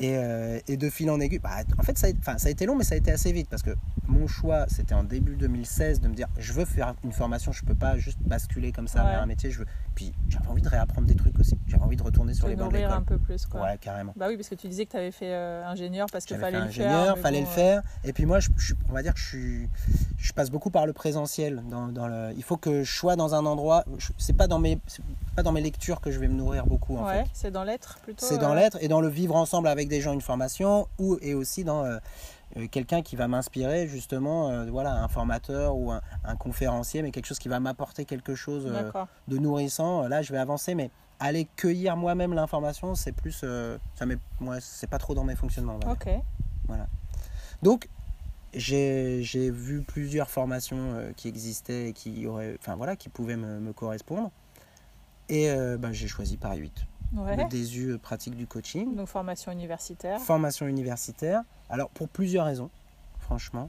Et, 0.00 0.16
euh, 0.16 0.58
et 0.66 0.76
de 0.76 0.90
fil 0.90 1.10
en 1.10 1.20
aiguille, 1.20 1.38
bah, 1.38 1.50
en 1.78 1.82
fait, 1.84 1.96
ça 1.96 2.08
a, 2.08 2.10
enfin, 2.18 2.36
ça 2.38 2.48
a 2.48 2.50
été 2.50 2.66
long, 2.66 2.74
mais 2.74 2.82
ça 2.82 2.94
a 2.94 2.98
été 2.98 3.12
assez 3.12 3.30
vite 3.30 3.48
parce 3.48 3.62
que 3.62 3.76
mon 4.08 4.26
choix, 4.26 4.64
c'était 4.68 4.94
en 4.94 5.04
début 5.04 5.36
2016 5.36 6.00
de 6.00 6.08
me 6.08 6.14
dire 6.14 6.26
je 6.38 6.52
veux 6.54 6.64
faire 6.64 6.94
une 7.04 7.12
formation, 7.12 7.52
je 7.52 7.62
peux 7.64 7.74
pas 7.74 7.98
juste 7.98 8.18
basculer 8.20 8.72
comme 8.72 8.88
ça 8.88 9.04
vers 9.04 9.22
un 9.22 9.26
métier. 9.26 9.50
Je 9.52 9.60
veux... 9.60 9.66
Puis 9.94 10.12
j'avais 10.28 10.46
envie 10.48 10.62
de 10.62 10.68
réapprendre 10.68 11.06
des 11.06 11.14
trucs 11.14 11.38
aussi. 11.38 11.58
J'avais 11.66 11.82
envie 11.82 11.96
de 11.96 12.02
retourner 12.02 12.32
sur 12.34 12.44
te 12.46 12.50
les 12.50 12.56
bancs 12.56 12.68
de 12.68 12.72
nourrir 12.78 12.92
un 12.94 13.00
l'école. 13.00 13.18
peu 13.18 13.24
plus, 13.24 13.44
quoi. 13.46 13.62
Ouais, 13.62 13.78
carrément. 13.78 14.12
Bah 14.16 14.26
oui, 14.28 14.36
parce 14.36 14.48
que 14.48 14.54
tu 14.54 14.68
disais 14.68 14.86
que 14.86 14.90
tu 14.92 14.96
avais 14.96 15.10
fait 15.10 15.32
euh, 15.32 15.64
ingénieur 15.66 16.06
parce 16.10 16.24
qu'il 16.24 16.36
fait 16.36 16.42
fallait 16.42 16.60
le 16.60 16.68
faire. 16.68 17.18
fallait 17.18 17.40
bon, 17.40 17.44
le 17.44 17.50
euh, 17.50 17.54
faire. 17.54 17.82
Et 18.04 18.12
puis 18.12 18.24
moi, 18.26 18.40
je, 18.40 18.48
je- 18.56 18.74
on 18.88 18.92
va 18.92 19.02
dire 19.02 19.12
que 19.12 19.20
je 19.20 19.26
suis, 19.28 19.68
je 20.18 20.32
passe 20.32 20.50
beaucoup 20.50 20.70
par 20.70 20.86
le 20.86 20.92
présentiel. 20.92 21.62
Dans, 21.70 21.88
dans 21.88 22.08
le, 22.08 22.32
il 22.36 22.42
faut 22.42 22.56
que 22.56 22.82
je 22.84 22.90
sois 22.96 23.16
dans 23.16 23.34
un 23.34 23.44
endroit. 23.44 23.84
je- 23.98 24.12
C'est 24.18 24.36
pas 24.36 24.46
dans 24.46 24.58
mes, 24.58 24.80
pas 25.36 25.42
dans 25.42 25.52
mes 25.52 25.60
lectures 25.60 26.00
que 26.00 26.10
je 26.10 26.18
vais 26.18 26.28
me 26.28 26.34
nourrir 26.34 26.66
beaucoup 26.66 26.96
en 26.96 27.06
Ouais, 27.06 27.24
c'est 27.34 27.50
dans 27.50 27.64
l'être 27.64 27.98
plutôt. 28.02 28.24
C'est 28.24 28.38
dans 28.38 28.52
euh, 28.52 28.54
l'être 28.56 28.78
et 28.80 28.88
dans 28.88 29.00
le 29.00 29.08
vivre 29.08 29.36
ensemble 29.36 29.68
avec 29.68 29.88
des 29.88 30.00
gens 30.00 30.12
une 30.14 30.20
formation 30.22 30.88
ou 30.98 31.18
et 31.20 31.34
aussi 31.34 31.64
dans 31.64 31.84
euh, 31.84 31.96
euh, 31.96 31.98
quelqu'un 32.70 33.02
qui 33.02 33.16
va 33.16 33.28
m'inspirer 33.28 33.86
justement, 33.86 34.50
euh, 34.50 34.66
voilà, 34.70 35.02
un 35.02 35.08
formateur 35.08 35.76
ou 35.76 35.90
un, 35.90 36.00
un 36.24 36.36
conférencier, 36.36 37.02
mais 37.02 37.10
quelque 37.10 37.26
chose 37.26 37.38
qui 37.38 37.48
va 37.48 37.60
m'apporter 37.60 38.04
quelque 38.04 38.34
chose 38.34 38.66
euh, 38.66 38.90
de 39.28 39.38
nourrissant. 39.38 40.06
Là, 40.08 40.22
je 40.22 40.32
vais 40.32 40.38
avancer, 40.38 40.74
mais 40.74 40.90
aller 41.22 41.48
cueillir 41.56 41.96
moi-même 41.96 42.34
l'information, 42.34 42.94
c'est 42.94 43.12
plus, 43.12 43.42
euh, 43.44 43.78
ça 43.94 44.06
m'est, 44.06 44.18
moi, 44.40 44.60
c'est 44.60 44.88
pas 44.88 44.98
trop 44.98 45.14
dans 45.14 45.24
mes 45.24 45.36
fonctionnements. 45.36 45.78
Ok. 45.88 46.08
Donc, 47.62 47.88
j'ai 48.54 49.22
j'ai 49.22 49.50
vu 49.50 49.82
plusieurs 49.82 50.30
formations 50.30 50.94
euh, 50.94 51.12
qui 51.16 51.28
existaient 51.28 51.90
et 51.90 51.92
qui, 51.92 52.26
auraient, 52.26 52.56
enfin, 52.58 52.74
voilà, 52.74 52.96
qui 52.96 53.08
pouvaient 53.08 53.36
me, 53.36 53.60
me 53.60 53.72
correspondre. 53.72 54.30
Et 55.28 55.48
euh, 55.48 55.78
bah, 55.78 55.92
j'ai 55.92 56.08
choisi 56.08 56.36
Paris 56.36 56.58
8, 56.58 56.86
Ouais. 57.14 57.36
le 57.36 57.44
DSU 57.48 57.98
pratique 57.98 58.36
du 58.36 58.46
coaching, 58.46 58.94
Donc 58.96 59.08
formation 59.08 59.52
universitaire. 59.52 60.20
formation 60.20 60.66
universitaire. 60.66 61.42
Alors, 61.68 61.90
pour 61.90 62.08
plusieurs 62.08 62.46
raisons, 62.46 62.70
franchement. 63.18 63.68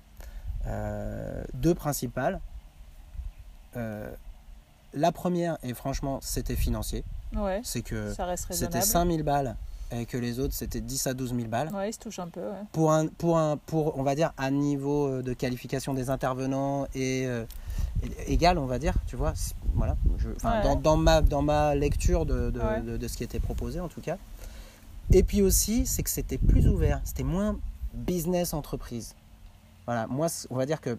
Euh, 0.65 1.43
deux 1.53 1.75
principales. 1.75 2.39
Euh, 3.75 4.09
la 4.93 5.11
première, 5.11 5.57
et 5.63 5.73
franchement, 5.73 6.19
c'était 6.21 6.55
financier. 6.55 7.03
Ouais. 7.35 7.61
C'est 7.63 7.81
que 7.81 8.11
c'était 8.11 8.23
raisonnable. 8.79 8.83
5000 8.85 9.23
balles 9.23 9.55
et 9.99 10.05
que 10.05 10.17
les 10.17 10.39
autres, 10.39 10.53
c'était 10.53 10.81
10 10.81 11.07
à 11.07 11.13
12 11.13 11.33
000 11.35 11.47
balles. 11.47 11.69
Ouais, 11.73 11.89
il 11.89 11.93
se 11.93 11.99
touche 11.99 12.19
un 12.19 12.27
peu. 12.27 12.41
Ouais. 12.41 12.63
pour 12.71 12.91
un 12.91 13.07
pour 13.07 13.37
un 13.37 13.57
pour 13.57 13.97
on 13.97 14.03
va 14.03 14.15
dire 14.15 14.33
un 14.37 14.51
niveau 14.51 15.07
euh, 15.07 15.21
de 15.21 15.33
qualification 15.33 15.93
des 15.93 16.09
intervenants 16.09 16.85
et 16.95 17.25
euh, 17.27 17.45
égal 18.27 18.57
on 18.57 18.65
va 18.65 18.79
dire 18.79 18.95
tu 19.07 19.15
vois 19.15 19.33
voilà 19.75 19.95
je, 20.17 20.29
enfin, 20.35 20.57
Ouais. 20.57 20.63
dans, 20.63 20.75
dans 20.75 20.97
ma 20.97 21.21
dans 21.21 21.41
ma 21.41 21.75
lecture 21.75 22.25
de 22.25 22.49
de, 22.51 22.59
Ouais. 22.59 22.81
de- 22.81 22.97
de 22.97 23.07
ce 23.07 23.17
qui 23.17 23.23
était 23.23 23.39
proposé 23.39 23.79
en 23.79 23.87
tout 23.87 24.01
cas 24.01 24.17
et 25.11 25.23
puis 25.23 25.41
aussi 25.41 25.85
c'est 25.85 26.03
que 26.03 26.09
c'était 26.09 26.37
plus 26.37 26.67
ouvert 26.67 26.99
c'était 27.03 27.23
moins 27.23 27.57
business 27.93 28.53
entreprise 28.53 29.15
voilà 29.85 30.07
moi 30.07 30.27
on 30.49 30.55
va 30.55 30.65
dire 30.65 30.81
que 30.81 30.97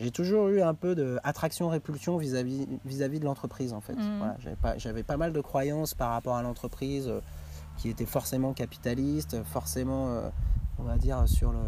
j'ai 0.00 0.10
toujours 0.10 0.48
eu 0.48 0.62
un 0.62 0.74
peu 0.74 0.94
de 0.94 1.18
attraction 1.22 1.68
répulsion 1.68 2.16
vis-à-vis 2.16 2.66
vis-à-vis 2.84 3.20
de 3.20 3.24
l'entreprise 3.24 3.72
en 3.72 3.80
fait 3.80 3.94
Mhm. 3.94 4.18
voilà, 4.18 4.36
j'avais 4.78 5.02
pas 5.02 5.12
pas 5.14 5.16
mal 5.16 5.32
de 5.32 5.40
croyances 5.40 5.94
par 5.94 6.10
rapport 6.10 6.36
à 6.36 6.42
l'entreprise 6.42 7.06
euh, 7.08 7.20
qui 7.82 7.88
était 7.88 8.06
forcément 8.06 8.52
capitaliste 8.52 9.42
forcément 9.42 10.06
euh, 10.10 10.28
on 10.78 10.84
va 10.84 10.96
dire 10.98 11.26
sur 11.26 11.50
le 11.50 11.58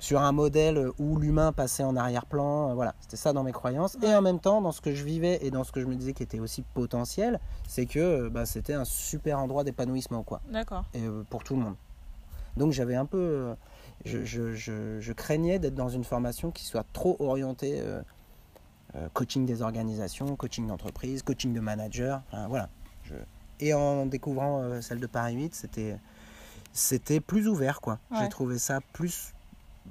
sur 0.00 0.20
un 0.20 0.32
modèle 0.32 0.88
où 0.98 1.16
l'humain 1.18 1.50
passait 1.52 1.82
en 1.82 1.96
arrière-plan, 1.96 2.70
euh, 2.70 2.74
voilà, 2.74 2.94
c'était 3.00 3.16
ça 3.16 3.32
dans 3.32 3.42
mes 3.42 3.50
croyances. 3.50 3.96
Et 4.02 4.14
en 4.14 4.22
même 4.22 4.38
temps, 4.38 4.60
dans 4.60 4.70
ce 4.70 4.80
que 4.80 4.94
je 4.94 5.02
vivais 5.04 5.38
et 5.42 5.50
dans 5.50 5.64
ce 5.64 5.72
que 5.72 5.80
je 5.80 5.86
me 5.86 5.96
disais 5.96 6.12
qui 6.12 6.22
était 6.22 6.38
aussi 6.38 6.62
potentiel, 6.62 7.40
c'est 7.66 7.86
que 7.86 7.98
euh, 7.98 8.30
bah, 8.30 8.46
c'était 8.46 8.74
un 8.74 8.84
super 8.84 9.40
endroit 9.40 9.64
d'épanouissement, 9.64 10.22
quoi, 10.22 10.40
D'accord. 10.52 10.84
et, 10.94 11.02
euh, 11.04 11.24
pour 11.28 11.42
tout 11.42 11.56
le 11.56 11.62
monde. 11.62 11.74
Donc 12.56 12.70
j'avais 12.70 12.94
un 12.94 13.06
peu, 13.06 13.18
euh, 13.18 13.54
je, 14.04 14.24
je- 14.24 14.54
je- 14.54 15.00
je 15.00 15.12
craignais 15.12 15.58
d'être 15.58 15.74
dans 15.74 15.88
une 15.88 16.04
formation 16.04 16.52
qui 16.52 16.64
soit 16.64 16.86
trop 16.92 17.16
orientée 17.18 17.82
coaching 19.14 19.46
des 19.46 19.62
organisations, 19.62 20.34
coaching 20.36 20.66
d'entreprise, 20.68 21.22
coaching 21.22 21.52
de 21.52 21.60
manager, 21.60 22.22
enfin, 22.28 22.46
voilà. 22.48 22.68
Je- 23.02 23.14
Et 23.60 23.74
en 23.74 24.06
découvrant 24.06 24.62
euh, 24.62 24.80
celle 24.80 25.00
de 25.00 25.06
Paris 25.06 25.34
8, 25.34 25.54
c'était 25.54 25.98
c'était 26.72 27.20
plus 27.20 27.48
ouvert, 27.48 27.80
quoi. 27.80 27.98
Ouais. 28.10 28.18
J'ai 28.20 28.28
trouvé 28.28 28.58
ça 28.58 28.80
plus 28.92 29.34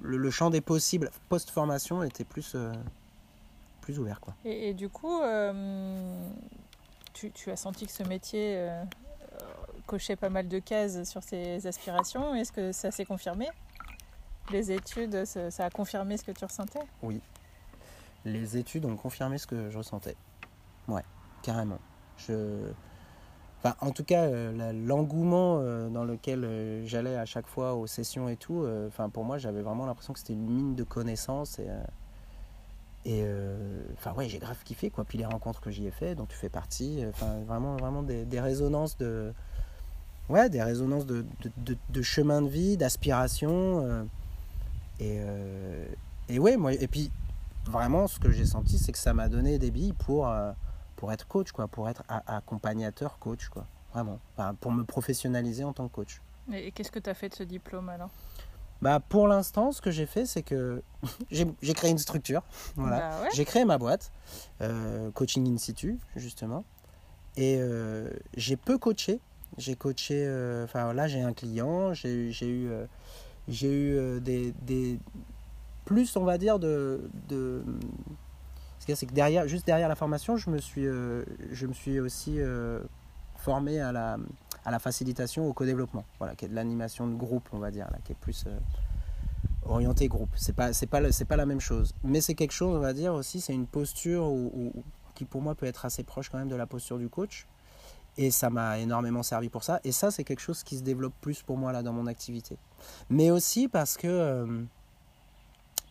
le, 0.01 0.17
le 0.17 0.31
champ 0.31 0.49
des 0.49 0.61
possibles 0.61 1.09
post-formation 1.27 2.03
était 2.03 2.23
plus, 2.23 2.53
euh, 2.55 2.71
plus 3.81 3.99
ouvert. 3.99 4.21
Quoi. 4.21 4.35
Et, 4.45 4.69
et 4.69 4.73
du 4.73 4.89
coup, 4.89 5.21
euh, 5.21 6.29
tu, 7.13 7.31
tu, 7.31 7.51
as 7.51 7.55
senti 7.55 7.87
que 7.87 7.91
ce 7.91 8.03
métier 8.03 8.69
cochait 9.87 10.15
pas 10.15 10.29
mal 10.29 10.47
de 10.47 10.59
cases 10.59 11.03
sur 11.09 11.25
tes 11.25 11.65
aspirations. 11.65 12.35
Est-ce 12.35 12.51
que 12.51 12.71
ça 12.71 12.91
s'est 12.91 13.05
confirmé? 13.05 13.47
Les 14.51 14.71
études, 14.71 15.25
ça, 15.25 15.49
ça, 15.49 15.65
a 15.65 15.69
confirmé 15.69 16.17
ce 16.17 16.23
que 16.23 16.31
tu 16.31 16.45
ressentais? 16.45 16.85
Oui. 17.01 17.21
Les 18.23 18.57
études 18.57 18.85
ont 18.85 18.95
confirmé 18.95 19.37
ce 19.37 19.47
que 19.47 19.69
je 19.69 19.77
ressentais. 19.77 20.15
Ouais, 20.87 21.03
carrément. 21.41 21.79
Je... 22.17 22.71
En 23.81 23.91
tout 23.91 24.03
cas, 24.03 24.23
euh, 24.23 24.71
l'engouement 24.73 25.59
euh, 25.59 25.89
dans 25.89 26.03
lequel 26.05 26.43
euh, 26.43 26.85
j'allais 26.85 27.15
à 27.17 27.25
chaque 27.25 27.47
fois 27.47 27.73
aux 27.75 27.87
sessions 27.87 28.29
et 28.29 28.35
tout, 28.35 28.67
enfin, 28.87 29.09
pour 29.09 29.23
moi, 29.23 29.37
j'avais 29.37 29.61
vraiment 29.61 29.85
l'impression 29.85 30.13
que 30.13 30.19
c'était 30.19 30.33
une 30.33 30.45
mine 30.45 30.75
de 30.75 30.83
connaissances. 30.83 31.59
Et, 33.05 33.25
enfin, 33.93 34.13
ouais, 34.13 34.27
j'ai 34.27 34.39
grave 34.39 34.57
kiffé, 34.63 34.89
quoi. 34.89 35.05
Puis 35.05 35.17
les 35.17 35.25
rencontres 35.25 35.61
que 35.61 35.71
j'y 35.71 35.87
ai 35.87 35.91
fait, 35.91 36.15
dont 36.15 36.25
tu 36.25 36.35
fais 36.35 36.49
partie, 36.49 37.03
enfin, 37.09 37.39
vraiment, 37.47 37.75
vraiment 37.77 38.03
des, 38.03 38.39
résonances 38.39 38.97
de. 38.97 39.33
Ouais, 40.29 40.49
des 40.49 40.61
résonances 40.61 41.05
de, 41.05 41.25
de, 41.89 42.01
chemin 42.01 42.41
de 42.41 42.49
vie, 42.49 42.75
d'aspiration. 42.75 44.07
et, 44.99 45.19
et 46.29 46.39
ouais, 46.39 46.57
moi, 46.57 46.73
et 46.73 46.87
puis 46.87 47.11
vraiment, 47.65 48.07
ce 48.07 48.19
que 48.19 48.29
j'ai 48.29 48.45
senti, 48.45 48.77
c'est 48.77 48.91
que 48.91 48.97
ça 48.97 49.13
m'a 49.13 49.29
donné 49.29 49.57
des 49.57 49.71
billes 49.71 49.93
pour, 49.93 50.27
pour 50.97 51.13
être 51.13 51.27
coach, 51.27 51.53
quoi, 51.53 51.67
pour 51.69 51.87
être 51.87 52.03
accompagnateur 52.27 53.17
coach, 53.19 53.47
quoi. 53.47 53.65
Vraiment. 53.93 54.19
Enfin, 54.35 54.53
pour 54.55 54.71
me 54.71 54.83
professionnaliser 54.83 55.63
en 55.63 55.71
tant 55.71 55.87
que 55.87 55.93
coach. 55.93 56.21
Et, 56.51 56.67
et 56.67 56.71
qu'est-ce 56.71 56.91
que 56.91 56.99
tu 56.99 57.09
as 57.09 57.13
fait 57.13 57.29
de 57.29 57.35
ce 57.35 57.43
diplôme 57.43 57.87
alors? 57.87 58.09
Bah, 58.81 58.99
pour 58.99 59.27
l'instant, 59.27 59.71
ce 59.71 59.81
que 59.81 59.89
j'ai 59.89 60.05
fait, 60.05 60.25
c'est 60.25 60.43
que 60.43 60.83
j'ai 61.31 61.73
créé 61.73 61.89
une 61.89 61.97
structure. 61.97 62.43
Voilà. 62.75 62.99
Bah 62.99 63.21
ouais. 63.23 63.29
J'ai 63.33 63.45
créé 63.45 63.65
ma 63.65 63.77
boîte, 63.77 64.11
euh, 64.61 65.09
Coaching 65.11 65.51
In 65.51 65.57
Situ, 65.57 65.97
justement. 66.15 66.63
Et 67.37 67.57
euh, 67.59 68.09
j'ai 68.35 68.55
peu 68.55 68.77
coaché. 68.77 69.19
J'ai 69.57 69.75
coaché, 69.75 70.23
euh, 70.27 70.65
enfin 70.65 70.93
là 70.93 71.07
j'ai 71.07 71.21
un 71.21 71.33
client, 71.33 71.93
j'ai 71.93 72.13
eu, 72.13 72.31
j'ai 72.31 73.69
eu, 73.71 74.21
des, 74.21 74.53
des. 74.61 74.99
Plus, 75.85 76.15
on 76.17 76.23
va 76.23 76.37
dire, 76.37 76.59
de. 76.59 77.09
de 77.29 77.63
c'est 78.95 79.05
que 79.05 79.13
derrière, 79.13 79.47
juste 79.47 79.65
derrière 79.65 79.89
la 79.89 79.95
formation, 79.95 80.37
je 80.37 80.49
me 80.49 80.57
suis, 80.57 80.85
euh, 80.85 81.23
je 81.51 81.67
me 81.67 81.73
suis 81.73 81.99
aussi 81.99 82.39
euh, 82.39 82.79
formé 83.35 83.79
à 83.79 83.91
la, 83.91 84.79
facilitation 84.79 85.47
au 85.47 85.53
co-développement, 85.53 86.05
voilà, 86.19 86.35
qui 86.35 86.45
est 86.45 86.49
de 86.49 86.55
l'animation 86.55 87.07
de 87.07 87.15
groupe, 87.15 87.47
on 87.51 87.59
va 87.59 87.71
dire, 87.71 87.87
qui 88.03 88.11
est 88.11 88.15
plus 88.19 88.45
euh, 88.47 88.57
orienté 89.65 90.07
groupe. 90.07 90.29
C'est 90.35 90.55
pas, 90.55 90.73
c'est 90.73 90.87
pas, 90.87 91.11
c'est 91.11 91.25
pas 91.25 91.37
la 91.37 91.45
même 91.45 91.61
chose, 91.61 91.93
mais 92.03 92.21
c'est 92.21 92.35
quelque 92.35 92.51
chose, 92.51 92.75
on 92.75 92.81
va 92.81 92.93
dire 92.93 93.13
aussi, 93.13 93.41
c'est 93.41 93.53
une 93.53 93.67
posture 93.67 94.25
où- 94.25 94.73
qui 95.15 95.25
pour 95.25 95.41
moi 95.41 95.55
peut 95.55 95.65
être 95.65 95.85
assez 95.85 96.03
proche 96.03 96.29
quand 96.29 96.37
même 96.37 96.47
de 96.47 96.55
la 96.55 96.67
posture 96.67 96.99
du 96.99 97.09
coach. 97.09 97.47
Et 98.19 98.31
ça 98.31 98.49
m'a 98.49 98.79
énormément 98.79 99.21
servi 99.21 99.49
pour 99.49 99.63
ça. 99.63 99.79
Et 99.83 99.91
ça, 99.91 100.09
c'est 100.09 100.23
quelque 100.23 100.39
chose 100.39 100.63
qui 100.63 100.77
se 100.77 100.81
développe 100.83 101.13
plus 101.21 101.43
pour 101.43 101.55
moi 101.57 101.71
là 101.71 101.83
dans 101.83 101.93
mon 101.93 102.07
activité. 102.07 102.57
Mais 103.09 103.29
aussi 103.29 103.67
parce 103.67 103.95
que, 103.95 104.07
euh, 104.07 104.63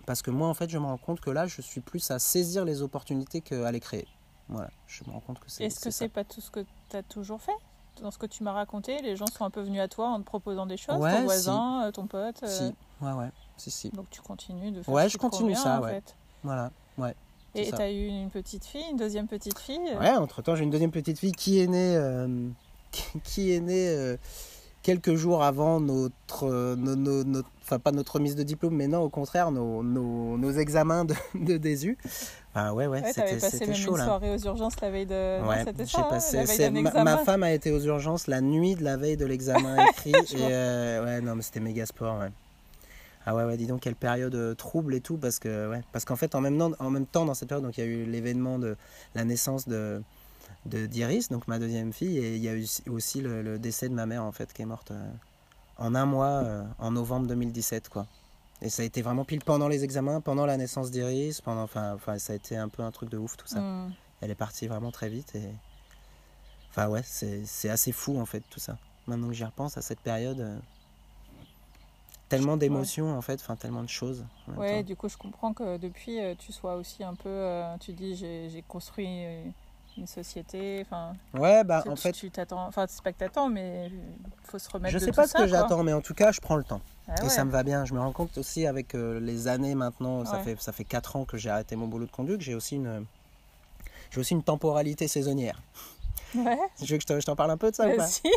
parce 0.07 0.23
que 0.23 0.31
moi, 0.31 0.49
en 0.49 0.55
fait, 0.55 0.71
je 0.71 0.79
me 0.79 0.85
rends 0.85 0.97
compte 0.97 1.21
que 1.21 1.31
là, 1.31 1.47
je 1.47 1.61
suis 1.61 1.81
plus 1.81 2.11
à 2.11 2.19
saisir 2.19 2.65
les 2.65 2.81
opportunités 2.83 3.41
qu'à 3.41 3.71
les 3.73 3.81
créer. 3.81 4.07
Voilà, 4.49 4.71
je 4.87 5.03
me 5.05 5.11
rends 5.13 5.21
compte 5.21 5.41
que 5.41 5.51
c'est. 5.51 5.65
Est-ce 5.65 5.81
que 5.81 5.91
c'est 5.91 6.09
pas 6.09 6.23
tout 6.25 6.41
ce 6.41 6.51
que 6.51 6.61
tu 6.89 6.97
as 6.97 7.03
toujours 7.03 7.41
fait 7.43 7.57
Dans 8.01 8.11
ce 8.13 8.19
que 8.19 8.27
tu 8.27 8.45
m'as 8.45 8.53
raconté, 8.53 9.03
les 9.03 9.17
gens 9.17 9.27
sont 9.27 9.45
un 9.45 9.51
peu 9.51 9.61
venus 9.61 9.81
à 9.81 9.89
toi 9.89 10.09
en 10.09 10.21
te 10.21 10.25
proposant 10.25 10.67
des 10.67 10.77
choses, 10.77 10.97
Ouais, 10.99 11.13
ton 11.13 11.25
voisin, 11.25 11.85
euh, 11.87 11.91
ton 11.91 12.07
pote. 12.07 12.43
euh, 12.45 12.47
Si, 12.47 12.75
ouais, 13.05 13.13
ouais, 13.13 13.31
si, 13.57 13.71
si. 13.73 13.91
Donc 13.91 14.09
tu 14.11 14.21
continues 14.21 14.71
de 14.71 14.83
faire 14.83 14.95
Ouais, 14.95 15.05
ce 15.09 15.15
je 15.15 15.19
continue 15.19 15.55
ça, 15.57 15.81
en 15.81 15.83
ouais. 15.83 15.95
fait. 15.95 16.17
Voilà, 16.45 16.71
ouais. 16.99 17.15
Et 17.57 17.71
tu 17.73 17.75
as 17.81 17.91
eu 17.91 18.07
une 18.07 18.31
petite 18.31 18.65
fille, 18.67 18.85
une 18.91 18.99
deuxième 18.99 19.27
petite 19.27 19.59
fille 19.59 19.81
euh, 19.89 19.99
Ouais, 19.99 20.11
entre 20.13 20.43
temps, 20.43 20.55
j'ai 20.55 20.63
une 20.65 20.71
deuxième 20.71 20.91
petite 20.93 21.19
fille 21.19 21.33
qui 21.33 21.59
est 21.59 21.67
née, 21.67 21.97
euh, 21.97 22.49
qui 23.25 23.51
est 23.53 23.61
née 23.61 24.17
quelques 24.87 25.17
jours 25.17 25.43
avant 25.43 25.81
notre, 25.81 26.45
euh, 26.45 26.77
nos- 26.77 26.95
nos- 26.95 27.25
notre- 27.25 27.51
enfin 27.65 27.81
pas 27.81 27.91
notre 27.91 28.15
remise 28.15 28.37
de 28.37 28.45
diplôme, 28.45 28.77
mais 28.77 28.87
non, 28.87 29.01
au 29.01 29.09
contraire, 29.09 29.51
nos, 29.51 29.83
nos, 29.83 30.39
nos 30.39 30.53
examens 30.53 31.05
de, 31.05 31.15
de 31.35 31.57
DESU. 31.57 31.99
Enfin, 32.55 32.71
ouais, 32.73 32.87
ouais, 32.87 33.01
Ouais, 33.03 33.13
c'était, 33.13 33.41
c'était 33.41 33.75
chaud 33.75 33.93
une 33.93 33.99
là. 33.99 34.05
soirée 34.05 34.33
aux 34.33 34.39
urgences 34.39 34.81
la 34.81 34.91
veille 34.93 35.07
de. 35.07 35.43
Ouais, 35.45 35.65
passé. 36.09 36.37
la 36.37 36.45
veille 36.45 36.57
c'est- 36.57 36.71
ma, 37.03 37.19
femme 37.19 37.43
a 37.43 37.53
été 37.53 37.73
aux 37.73 37.81
urgences 37.81 38.29
la 38.29 38.41
nuit 38.41 38.77
de 38.77 38.85
la 38.85 38.97
veille 38.97 39.17
de 39.17 39.27
l'examen 39.27 39.77
écrit. 39.91 40.13
Je 40.31 40.37
et 40.37 40.41
euh, 40.53 41.05
ouais, 41.05 41.21
non, 41.21 41.35
mais 41.35 41.43
c'était 41.43 41.59
méga 41.61 41.85
sport, 41.85 42.21
ouais. 42.21 42.31
Ah 43.27 43.35
ouais, 43.35 43.43
ouais, 43.43 43.57
dis 43.57 43.67
donc 43.67 43.81
quelle 43.81 43.97
période 43.97 44.37
euh, 44.37 44.55
trouble 44.55 44.95
et 44.95 45.01
tout, 45.01 45.17
parce 45.17 45.41
que 45.41 45.69
ouais, 45.69 45.81
parce 45.91 46.05
qu'en 46.05 46.15
fait 46.15 46.37
en 46.37 46.41
même 46.41 46.57
temps, 46.57 46.71
en 46.79 46.91
même 46.91 47.07
temps 47.07 47.25
dans 47.25 47.35
cette 47.35 47.49
période, 47.49 47.65
donc 47.65 47.77
il 47.77 47.81
y 47.85 47.87
a 47.87 47.91
eu 47.91 48.05
l'événement 48.05 48.61
de 48.61 48.77
la 49.17 49.25
naissance 49.25 49.67
de 49.67 50.01
de 50.67 50.87
d'Iris, 50.87 51.29
donc 51.31 51.49
ma 51.49 51.59
deuxième 51.59 51.93
fille, 51.93 52.19
et 52.19 52.37
il 52.37 52.43
y 52.43 52.49
a 52.49 52.55
eu 52.55 52.67
aussi 52.91 53.21
le, 53.21 53.43
le 53.43 53.59
décès 53.59 53.89
de 53.89 53.95
ma 53.95 54.07
mère 54.07 54.25
en 54.25 54.33
fait 54.33 54.53
qui 54.53 54.63
est 54.63 54.67
morte 54.67 54.91
euh, 54.91 55.11
en 55.79 55.95
un 55.95 56.07
mois 56.07 56.43
euh, 56.45 56.65
en 56.79 56.91
novembre 56.91 57.27
2017 57.29 57.89
quoi. 57.89 58.07
Et 58.63 58.71
ça 58.71 58.83
a 58.83 58.85
été 58.87 59.03
vraiment 59.03 59.25
pile 59.25 59.45
pendant 59.45 59.69
les 59.69 59.85
examens, 59.85 60.21
pendant 60.23 60.47
la 60.47 60.57
naissance 60.57 60.91
d'Iris, 60.91 61.43
pendant, 61.43 61.63
enfin, 61.63 61.93
enfin, 61.95 62.19
ça 62.19 62.33
a 62.33 62.37
été 62.37 62.57
un 62.57 62.69
peu 62.69 62.83
un 62.83 62.91
truc 62.91 63.11
de 63.11 63.19
ouf 63.19 63.37
tout 63.37 63.47
ça. 63.47 63.61
Hmm. 63.61 63.93
Elle 64.23 64.31
est 64.31 64.35
partie 64.35 64.67
vraiment 64.67 64.91
très 64.91 65.09
vite 65.11 65.35
et. 65.35 65.51
Enfin, 66.71 66.89
ouais, 66.89 67.03
c'est 67.05 67.45
c'est 67.45 67.69
assez 67.71 67.93
fou 67.93 68.19
en 68.19 68.27
fait 68.27 68.43
tout 68.51 68.61
ça. 68.61 68.79
Maintenant 69.07 69.29
que 69.29 69.35
j'y 69.35 69.45
repense 69.45 69.77
à 69.77 69.83
cette 69.83 70.01
période. 70.01 70.41
euh, 70.41 70.59
Tellement 72.29 72.57
d'émotions 72.57 73.17
en 73.17 73.23
fait, 73.23 73.35
enfin 73.41 73.55
tellement 73.57 73.85
de 73.85 73.89
choses. 73.89 74.25
Ouais, 74.57 74.83
du 74.83 74.97
coup, 74.97 75.09
je 75.09 75.17
comprends 75.17 75.53
que 75.53 75.77
depuis, 75.77 76.19
tu 76.39 76.51
sois 76.53 76.75
aussi 76.75 77.05
un 77.05 77.15
peu. 77.15 77.63
tu 77.79 77.93
dis, 77.93 78.17
j'ai 78.17 78.65
construit 78.67 79.25
une 79.97 80.07
société. 80.07 80.83
Enfin, 80.85 81.15
Ouais, 81.35 81.65
bah 81.65 81.83
en 81.89 81.97
fait, 81.97 82.13
tu 82.13 82.31
t'attends. 82.31 82.67
Enfin, 82.67 82.87
c'est 82.89 83.03
pas 83.03 83.13
que 83.13 83.19
t'attends, 83.19 83.49
mais 83.49 83.89
il 83.89 84.01
faut 84.45 84.59
se 84.59 84.69
remettre 84.71 84.93
je 84.93 84.99
de 84.99 85.05
sais 85.05 85.11
tout 85.11 85.17
pas 85.17 85.27
ce 85.27 85.33
ça, 85.33 85.39
que 85.39 85.47
j'attends, 85.47 85.83
mais 85.83 85.93
en 85.93 86.01
tout 86.01 86.15
cas, 86.15 86.33
je 86.33 86.41
prends 86.41 86.57
le 86.57 86.65
temps. 86.65 86.81
Ah 87.09 87.25
Et 87.25 87.29
ça 87.29 87.45
me 87.45 87.51
va 87.51 87.63
bien. 87.63 87.85
Je 87.85 87.95
me 87.95 88.01
rends 88.01 88.13
compte 88.13 88.37
aussi 88.39 88.67
avec 88.67 88.95
euh, 88.95 89.21
les 89.21 89.49
années 89.49 89.75
maintenant, 89.75 90.25
ça, 90.25 90.39
fait, 90.41 90.61
ça 90.61 90.73
fait 90.73 90.85
4 90.85 91.17
ans 91.17 91.25
que 91.25 91.37
j'ai 91.37 91.51
arrêté 91.51 91.77
mon 91.77 91.87
boulot 91.87 92.07
de 92.07 92.11
conduite, 92.11 92.41
j'ai 92.41 92.55
aussi 92.55 92.77
une. 92.77 93.05
J'ai 94.11 94.21
aussi 94.21 94.35
une 94.35 94.43
temporalité 94.43 95.09
saisonnière. 95.09 95.61
Ouais, 96.35 96.59
Tu 96.79 96.85
veux 96.87 96.97
que 96.99 97.03
je 97.03 97.07
te- 97.07 97.21
je 97.21 97.27
t'en 97.27 97.37
parle 97.37 97.51
un 97.51 97.57
peu 97.57 97.71
de 97.71 97.77
ça 97.77 97.89
ou 97.89 97.97
pas? 97.97 98.05
Vas-y. 98.05 98.31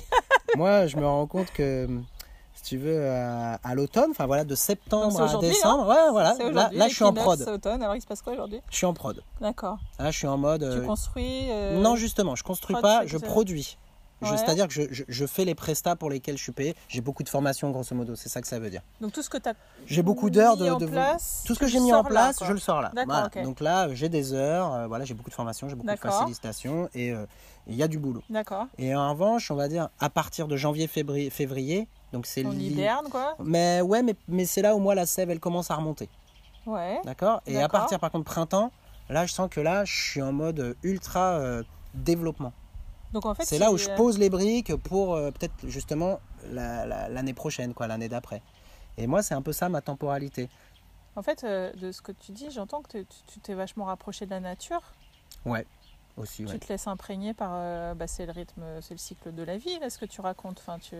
Moi, 0.56 0.88
je 0.88 0.98
me 0.98 1.06
rends 1.06 1.28
compte 1.28 1.52
que, 1.52 1.88
si 2.60 2.64
tu 2.64 2.78
veux, 2.78 3.10
à, 3.10 3.54
à 3.64 3.76
l'automne, 3.76 4.10
enfin 4.12 4.26
voilà, 4.26 4.44
de 4.44 4.56
septembre 4.56 5.20
à 5.20 5.24
aujourd'hui, 5.26 5.50
décembre, 5.50 5.88
ouais, 5.88 6.12
voilà, 6.12 6.36
là, 6.74 6.88
je 6.90 6.94
suis 6.94 7.04
en 7.06 7.14
prod. 7.14 7.42
automne. 7.48 7.82
Alors, 7.82 7.96
il 7.96 8.02
se 8.02 8.08
passe 8.08 8.22
quoi 8.22 8.34
aujourd'hui? 8.34 8.62
Je 8.70 8.76
suis 8.76 8.86
en 8.86 8.94
prod. 8.94 9.24
D'accord. 9.40 9.78
Là, 9.98 10.12
je 10.12 10.18
suis 10.18 10.28
en 10.28 10.38
mode. 10.38 10.62
Tu 10.62 10.78
euh, 10.80 10.86
construis. 10.86 11.48
euh, 11.50 11.80
Non, 11.80 11.96
justement, 11.96 12.36
je 12.36 12.44
construis 12.44 12.74
prod, 12.74 12.84
pas, 12.84 13.06
je 13.06 13.18
produis. 13.18 13.78
Ouais. 14.22 14.36
C'est-à-dire 14.36 14.68
que 14.68 14.74
je, 14.74 14.82
je- 14.92 15.06
je 15.08 15.26
fais 15.26 15.46
les 15.46 15.56
prestats 15.56 15.96
pour 15.96 16.10
lesquels 16.10 16.38
je 16.38 16.44
suis 16.44 16.52
payé. 16.52 16.76
J'ai 16.90 17.00
beaucoup 17.00 17.24
de 17.24 17.30
formations, 17.30 17.72
grosso 17.72 17.96
modo, 17.96 18.16
c'est 18.18 18.28
ça 18.28 18.42
que 18.42 18.50
ça 18.50 18.60
veut 18.60 18.70
dire. 18.70 18.82
Donc, 19.00 19.14
tout 19.14 19.22
ce 19.22 19.30
que 19.30 19.38
tu 19.38 19.48
as 19.48 19.54
J'ai 19.86 20.02
beaucoup 20.04 20.30
d'heures 20.30 20.58
de, 20.58 20.66
mis 20.66 20.70
en 20.72 20.78
de- 20.78 20.88
place, 20.88 21.44
Tout 21.48 21.54
ce 21.54 21.60
tu 21.60 21.66
que 21.66 21.72
j'ai 21.72 21.80
mis 21.80 21.94
en 21.94 22.04
là, 22.04 22.10
place, 22.10 22.40
je 22.44 22.52
le 22.52 22.60
sors 22.60 22.82
là. 22.82 22.92
Voilà. 23.06 23.30
Donc 23.46 23.62
là, 23.62 23.88
j'ai 23.94 24.10
des 24.10 24.34
heures, 24.34 24.74
euh, 24.74 24.88
voilà, 24.88 25.06
j'ai 25.06 25.14
beaucoup 25.14 25.30
de 25.30 25.36
formations, 25.36 25.70
j'ai 25.70 25.76
beaucoup 25.76 25.88
de 25.88 25.94
D'accord. 25.94 26.12
facilitation 26.12 26.90
et 26.94 27.14
euh, 27.14 27.26
il 27.66 27.76
y 27.76 27.82
a 27.84 27.88
du 27.88 27.98
boulot. 27.98 28.22
D'accord. 28.30 28.66
Et 28.78 28.94
en 28.94 29.10
revanche, 29.12 29.52
on 29.52 29.56
va 29.56 29.70
dire 29.70 29.88
à 30.02 30.10
partir 30.10 30.50
de 30.50 30.58
janvier, 30.58 30.88
février, 30.88 31.30
février 31.30 31.88
donc 32.14 32.26
c'est 32.26 32.42
hiberne, 32.42 33.08
quoi. 33.10 33.36
Mais 33.40 33.82
ouais, 33.82 34.02
mais, 34.04 34.16
mais 34.28 34.46
c'est 34.46 34.62
là 34.62 34.76
où 34.76 34.80
moi 34.80 34.96
la 34.96 35.06
sève 35.06 35.30
elle 35.30 35.40
commence 35.40 35.70
à 35.72 35.76
remonter. 35.76 36.10
Ouais. 36.66 37.00
D'accord? 37.06 37.42
Et 37.46 37.62
à 37.62 37.70
partir 37.70 38.00
par 38.00 38.12
contre 38.12 38.26
printemps, 38.26 38.72
là 39.10 39.26
je 39.26 39.34
sens 39.34 39.50
que 39.50 39.60
là 39.62 39.86
je 39.86 39.94
suis 40.12 40.22
en 40.22 40.32
mode 40.34 40.76
ultra 40.84 41.34
euh, 41.40 41.64
développement. 41.94 42.54
Donc, 43.12 43.26
en 43.26 43.34
fait, 43.34 43.44
C'est 43.44 43.58
là 43.58 43.72
où 43.72 43.78
je 43.78 43.90
pose 43.96 44.20
les 44.20 44.30
briques 44.30 44.76
pour 44.76 45.16
euh, 45.16 45.32
peut-être 45.32 45.68
justement 45.68 46.20
la- 46.52 46.86
la- 46.86 47.10
l'année 47.10 47.34
prochaine, 47.34 47.74
quoi, 47.74 47.88
l'année 47.88 48.08
d'après. 48.10 48.44
Et 48.98 49.08
moi 49.08 49.24
c'est 49.24 49.34
un 49.34 49.42
peu 49.42 49.52
ça 49.52 49.68
ma 49.70 49.82
temporalité. 49.82 50.48
En 51.16 51.24
fait, 51.24 51.44
euh, 51.44 51.74
de 51.74 51.92
ce 51.92 52.02
que 52.04 52.12
tu 52.12 52.32
dis, 52.32 52.52
j'entends 52.52 52.82
que 52.84 53.00
tu 53.28 53.40
t'es 53.42 53.56
vachement 53.56 53.86
rapproché 53.86 54.26
de 54.26 54.30
la 54.32 54.40
nature. 54.40 54.82
Ouais, 55.46 55.66
aussi, 56.18 56.46
ouais. 56.46 56.52
Tu 56.54 56.60
te 56.60 56.72
laisses 56.72 56.86
imprégner 56.88 57.34
par. 57.34 57.50
euh, 57.54 57.94
bah, 57.96 58.06
c'est 58.08 58.26
le 58.28 58.32
rythme, 58.32 58.62
c'est 58.82 58.94
le 58.94 59.00
cycle 59.00 59.34
de 59.34 59.44
la 59.44 59.58
vie, 59.58 59.80
là, 59.80 59.90
ce 59.90 59.98
que 59.98 60.06
tu 60.06 60.22
racontes. 60.22 60.60
Enfin, 60.60 60.78
tu... 60.80 60.96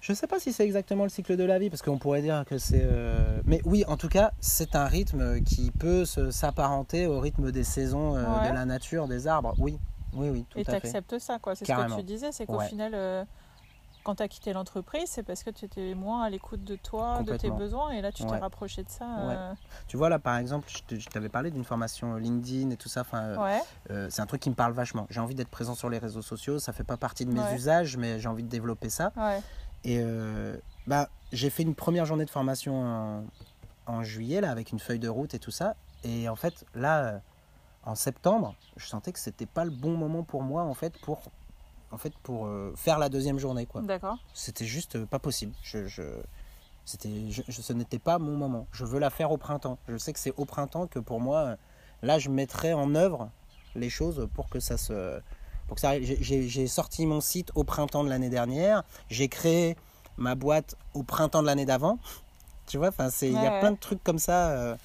Je 0.00 0.12
sais 0.12 0.26
pas 0.28 0.38
si 0.38 0.52
c'est 0.52 0.64
exactement 0.64 1.02
le 1.02 1.08
cycle 1.08 1.36
de 1.36 1.44
la 1.44 1.58
vie, 1.58 1.70
parce 1.70 1.82
qu'on 1.82 1.98
pourrait 1.98 2.22
dire 2.22 2.44
que 2.46 2.56
c'est. 2.58 2.82
euh, 2.84 3.40
Mais 3.46 3.60
oui, 3.64 3.84
en 3.88 3.96
tout 3.96 4.08
cas, 4.08 4.32
c'est 4.38 4.76
un 4.76 4.84
rythme 4.86 5.40
qui 5.42 5.70
peut 5.72 6.04
s'apparenter 6.04 7.06
au 7.06 7.18
rythme 7.20 7.50
des 7.50 7.64
saisons 7.64 8.14
euh, 8.16 8.38
Ouais. 8.40 8.48
de 8.48 8.54
la 8.54 8.64
nature, 8.64 9.08
des 9.08 9.26
arbres. 9.26 9.54
Oui, 9.58 9.76
oui, 10.14 10.30
oui, 10.30 10.44
tout 10.48 10.58
Et 10.58 10.64
tu 10.64 10.70
acceptes 10.70 11.18
ça, 11.18 11.38
quoi. 11.38 11.54
C'est 11.56 11.66
ce 11.66 11.72
que 11.72 11.96
tu 11.96 12.02
disais, 12.04 12.30
c'est 12.32 12.46
qu'au 12.46 12.58
Ouais. 12.58 12.68
final, 12.68 12.92
euh, 12.94 13.24
quand 14.04 14.14
tu 14.14 14.22
as 14.22 14.28
quitté 14.28 14.52
l'entreprise, 14.52 15.06
c'est 15.06 15.24
parce 15.24 15.42
que 15.42 15.50
tu 15.50 15.64
étais 15.64 15.94
moins 15.94 16.22
à 16.22 16.30
l'écoute 16.30 16.62
de 16.64 16.76
toi, 16.76 17.22
de 17.24 17.36
tes 17.36 17.50
besoins, 17.50 17.90
et 17.90 18.00
là, 18.00 18.12
tu 18.12 18.24
t'es 18.24 18.36
rapproché 18.38 18.84
de 18.84 18.88
ça. 18.88 19.18
euh, 19.18 19.52
Tu 19.88 19.96
vois, 19.96 20.08
là, 20.08 20.18
par 20.20 20.36
exemple, 20.38 20.68
je 20.90 21.06
t'avais 21.08 21.28
parlé 21.28 21.50
d'une 21.50 21.64
formation 21.64 22.14
LinkedIn 22.16 22.70
et 22.70 22.76
tout 22.76 22.88
ça. 22.88 23.00
Enfin, 23.02 23.36
euh, 23.90 24.06
c'est 24.10 24.22
un 24.22 24.26
truc 24.26 24.40
qui 24.40 24.48
me 24.50 24.54
parle 24.54 24.72
vachement. 24.72 25.06
J'ai 25.10 25.20
envie 25.20 25.34
d'être 25.34 25.50
présent 25.50 25.74
sur 25.74 25.90
les 25.90 25.98
réseaux 25.98 26.22
sociaux. 26.22 26.58
Ça 26.60 26.72
fait 26.72 26.84
pas 26.84 26.96
partie 26.96 27.26
de 27.26 27.32
mes 27.32 27.52
usages, 27.52 27.96
mais 27.96 28.20
j'ai 28.20 28.28
envie 28.28 28.44
de 28.44 28.48
développer 28.48 28.88
ça. 28.88 29.12
Et 29.84 29.98
euh, 30.00 30.56
bah, 30.86 31.08
j'ai 31.32 31.50
fait 31.50 31.62
une 31.62 31.74
première 31.74 32.04
journée 32.06 32.24
de 32.24 32.30
formation 32.30 32.82
en, 32.82 33.24
en 33.86 34.02
juillet, 34.02 34.40
là, 34.40 34.50
avec 34.50 34.72
une 34.72 34.78
feuille 34.78 34.98
de 34.98 35.08
route 35.08 35.34
et 35.34 35.38
tout 35.38 35.50
ça. 35.50 35.76
Et 36.04 36.28
en 36.28 36.36
fait, 36.36 36.64
là, 36.74 37.04
euh, 37.04 37.18
en 37.84 37.94
septembre, 37.94 38.54
je 38.76 38.86
sentais 38.86 39.12
que 39.12 39.18
c'était 39.18 39.46
pas 39.46 39.64
le 39.64 39.70
bon 39.70 39.96
moment 39.96 40.22
pour 40.22 40.42
moi 40.42 40.62
en 40.62 40.74
fait 40.74 40.96
pour 41.00 41.22
en 41.90 41.96
fait 41.96 42.12
pour 42.22 42.46
euh, 42.46 42.72
faire 42.76 42.98
la 42.98 43.08
deuxième 43.08 43.38
journée 43.38 43.64
quoi. 43.66 43.80
D'accord. 43.82 44.18
C'était 44.34 44.66
juste 44.66 44.96
euh, 44.96 45.06
pas 45.06 45.18
possible. 45.18 45.54
Je, 45.62 45.86
je 45.86 46.02
c'était 46.84 47.30
je- 47.30 47.42
ce 47.50 47.72
n'était 47.72 47.98
pas 47.98 48.18
mon 48.18 48.36
moment. 48.36 48.66
Je 48.72 48.84
veux 48.84 48.98
la 48.98 49.08
faire 49.10 49.30
au 49.32 49.38
printemps. 49.38 49.78
Je 49.88 49.96
sais 49.96 50.12
que 50.12 50.18
c'est 50.18 50.34
au 50.36 50.44
printemps 50.44 50.86
que 50.86 50.98
pour 50.98 51.20
moi 51.20 51.56
là 52.02 52.18
je 52.18 52.28
mettrai 52.28 52.74
en 52.74 52.94
œuvre 52.94 53.30
les 53.74 53.88
choses 53.90 54.28
pour 54.34 54.48
que 54.50 54.60
ça 54.60 54.76
se 54.76 55.20
pour 55.68 55.78
ça. 55.78 56.00
J'ai- 56.00 56.66
sorti 56.66 57.06
mon 57.06 57.20
site 57.20 57.52
au 57.54 57.62
printemps 57.62 58.02
de 58.02 58.08
l'année 58.08 58.30
dernière. 58.30 58.82
J'ai 59.08 59.28
créé 59.28 59.76
ma 60.16 60.34
boîte 60.34 60.76
au 60.94 61.02
printemps 61.04 61.42
de 61.42 61.46
l'année 61.46 61.66
d'avant. 61.66 61.98
Tu 62.66 62.78
vois, 62.78 62.88
enfin 62.88 63.10
c'est 63.10 63.28
il 63.28 63.34
y 63.34 63.46
a 63.46 63.52
ouais. 63.52 63.60
plein 63.60 63.70
de 63.70 63.78
trucs 63.78 64.02
comme 64.02 64.18
ça 64.18 64.50
euh, 64.50 64.76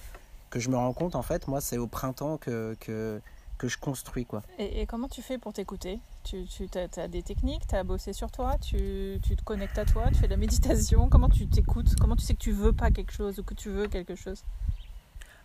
que 0.50 0.60
je 0.60 0.70
me 0.70 0.78
rends 0.78 0.94
compte 0.94 1.16
en 1.16 1.24
fait. 1.24 1.48
Moi 1.48 1.60
c'est 1.62 1.78
au 1.78 1.88
printemps 1.88 2.38
que 2.38 2.78
que 2.80 3.20
que 3.58 3.68
je 3.68 3.78
construis 3.78 4.26
quoi. 4.26 4.44
Et, 4.60 4.82
et 4.82 4.86
comment 4.86 5.08
tu 5.08 5.22
fais 5.22 5.38
pour 5.38 5.54
t'écouter? 5.54 6.00
Tu, 6.24 6.46
tu 6.46 6.68
as, 6.78 7.08
des 7.08 7.24
techniques, 7.24 7.68
tu 7.68 7.76
as 7.76 7.84
bossé 7.84 8.14
sur 8.14 8.32
toi, 8.32 8.56
tu, 8.62 9.20
tu 9.24 9.36
te 9.36 9.44
connectes 9.44 9.78
à 9.78 9.86
toi, 9.86 10.10
tu 10.10 10.20
fais 10.20 10.28
de 10.28 10.32
la 10.32 10.38
méditation? 10.38 11.10
Comment 11.10 11.30
tu 11.30 11.48
t'écoutes? 11.48 11.96
Comment 12.00 12.16
tu 12.16 12.24
sais 12.24 12.34
que 12.34 12.40
tu 12.40 12.52
veux 12.52 12.74
pas 12.74 12.92
quelque 12.92 13.12
chose 13.12 13.40
ou 13.40 13.44
que 13.44 13.54
tu 13.54 13.70
veux 13.70 13.88
quelque 13.88 14.16
chose? 14.16 14.44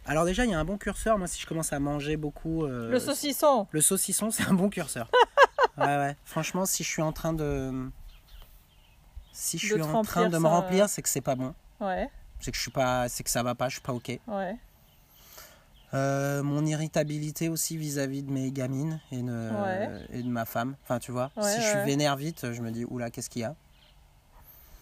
Alors 0.08 0.24
déjà 0.24 0.44
il 0.44 0.50
y 0.50 0.54
a 0.54 0.58
un 0.58 0.64
bon 0.64 0.78
curseur. 0.78 1.18
Moi 1.18 1.26
si 1.28 1.40
je 1.40 1.46
commence 1.46 1.72
à 1.72 1.78
manger 1.78 2.16
beaucoup 2.16 2.64
euh, 2.64 2.90
Le 2.90 2.98
saucisson 2.98 3.66
Le 3.70 3.80
saucisson, 3.80 4.30
c'est 4.30 4.44
un 4.48 4.54
bon 4.54 4.68
curseur. 4.70 5.10
ouais, 5.78 5.84
ouais. 5.84 6.16
Franchement, 6.24 6.66
si 6.66 6.82
je 6.82 6.88
suis 6.88 7.02
en 7.02 7.12
train 7.12 7.32
de. 7.32 7.90
Si 9.32 9.58
je 9.58 9.66
suis 9.74 9.82
en 9.82 10.02
train 10.02 10.28
de 10.28 10.38
me 10.38 10.48
remplir, 10.48 10.88
c'est 10.88 11.02
que 11.02 11.08
c'est 11.08 11.20
pas 11.20 11.36
bon. 11.36 11.54
Ouais, 11.80 12.10
C'est 12.40 12.50
que 12.50 12.56
je 12.56 12.62
suis 12.62 12.70
pas. 12.72 13.08
C'est 13.08 13.22
que 13.22 13.30
ça 13.30 13.42
va 13.44 13.54
pas, 13.54 13.68
je 13.68 13.74
suis 13.74 13.82
pas 13.82 13.92
ok. 13.92 14.18
ouais. 14.26 14.56
Euh, 15.94 16.42
mon 16.42 16.66
irritabilité 16.66 17.48
aussi 17.48 17.78
vis-à-vis 17.78 18.22
de 18.22 18.30
mes 18.30 18.50
gamines 18.52 19.00
et 19.10 19.22
de, 19.22 19.50
Ouais. 19.62 19.88
et 20.12 20.22
de 20.22 20.28
ma 20.28 20.44
femme. 20.44 20.76
Enfin, 20.82 20.98
tu 20.98 21.12
vois, 21.12 21.30
Ouais, 21.36 21.44
si 21.50 21.62
je 21.62 21.66
suis 21.66 21.78
vénère 21.86 22.14
vite, 22.16 22.52
je 22.52 22.60
me 22.60 22.70
dis, 22.70 22.84
oula, 22.84 23.10
qu'est-ce 23.10 23.30
qu'il 23.30 23.40
y 23.40 23.44
a? 23.46 23.54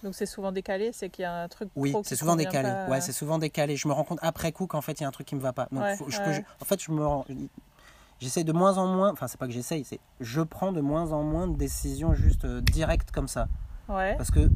Donc 0.07 0.15
c'est 0.15 0.25
souvent 0.25 0.53
décalé, 0.53 0.93
c'est 0.93 1.11
qu'il 1.11 1.23
y 1.23 1.27
a 1.27 1.43
un 1.43 1.49
truc. 1.49 1.69
Oui, 1.75 1.93
c'est 2.05 2.15
souvent 2.15 2.37
décalé. 2.37 2.69
pas. 2.69 2.87
Ouais, 2.89 3.01
c'est 3.01 3.11
souvent 3.13 3.39
décalé. 3.39 3.75
Je 3.77 3.89
me 3.89 3.93
rends 3.93 4.05
compte 4.05 4.21
après 4.23 4.53
coup 4.53 4.69
qu'en 4.69 4.81
fait, 4.81 4.93
il 5.01 5.03
y 5.03 5.05
a 5.05 5.09
un 5.09 5.11
truc 5.11 5.27
qui 5.27 5.35
me 5.35 5.41
va 5.41 5.53
pas. 5.53 5.67
Donc, 5.73 5.83
Ouais, 5.83 5.97
faut- 5.97 6.09
je 6.09 6.19
ouais. 6.19 6.25
peux- 6.25 6.33
je- 6.33 6.41
en 6.61 6.65
fait, 6.65 6.81
je 6.81 6.93
me 6.93 7.05
rends. 7.05 7.25
J'essaie 8.21 8.45
de 8.45 8.53
moins 8.53 8.79
en 8.79 8.87
moins. 8.87 9.11
Enfin, 9.11 9.27
c'est 9.27 9.37
pas 9.37 9.47
que 9.49 9.53
j'essaye, 9.53 9.85
c'est 9.85 9.99
je 10.21 10.41
prends 10.43 10.71
de 10.71 10.81
moins 10.81 11.11
en 11.11 11.25
moins 11.25 11.49
de 11.49 11.57
décisions 11.57 12.15
juste 12.15 12.45
euh, 12.45 12.61
directes 12.61 13.11
comme 13.11 13.27
ça. 13.27 13.49
Ouais, 13.89 14.15
Parce 14.17 14.31
que, 14.31 14.49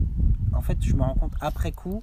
en 0.52 0.60
fait, 0.62 0.78
je 0.80 0.94
me 0.94 1.02
rends 1.02 1.14
compte 1.14 1.32
après 1.40 1.72
coup 1.72 2.00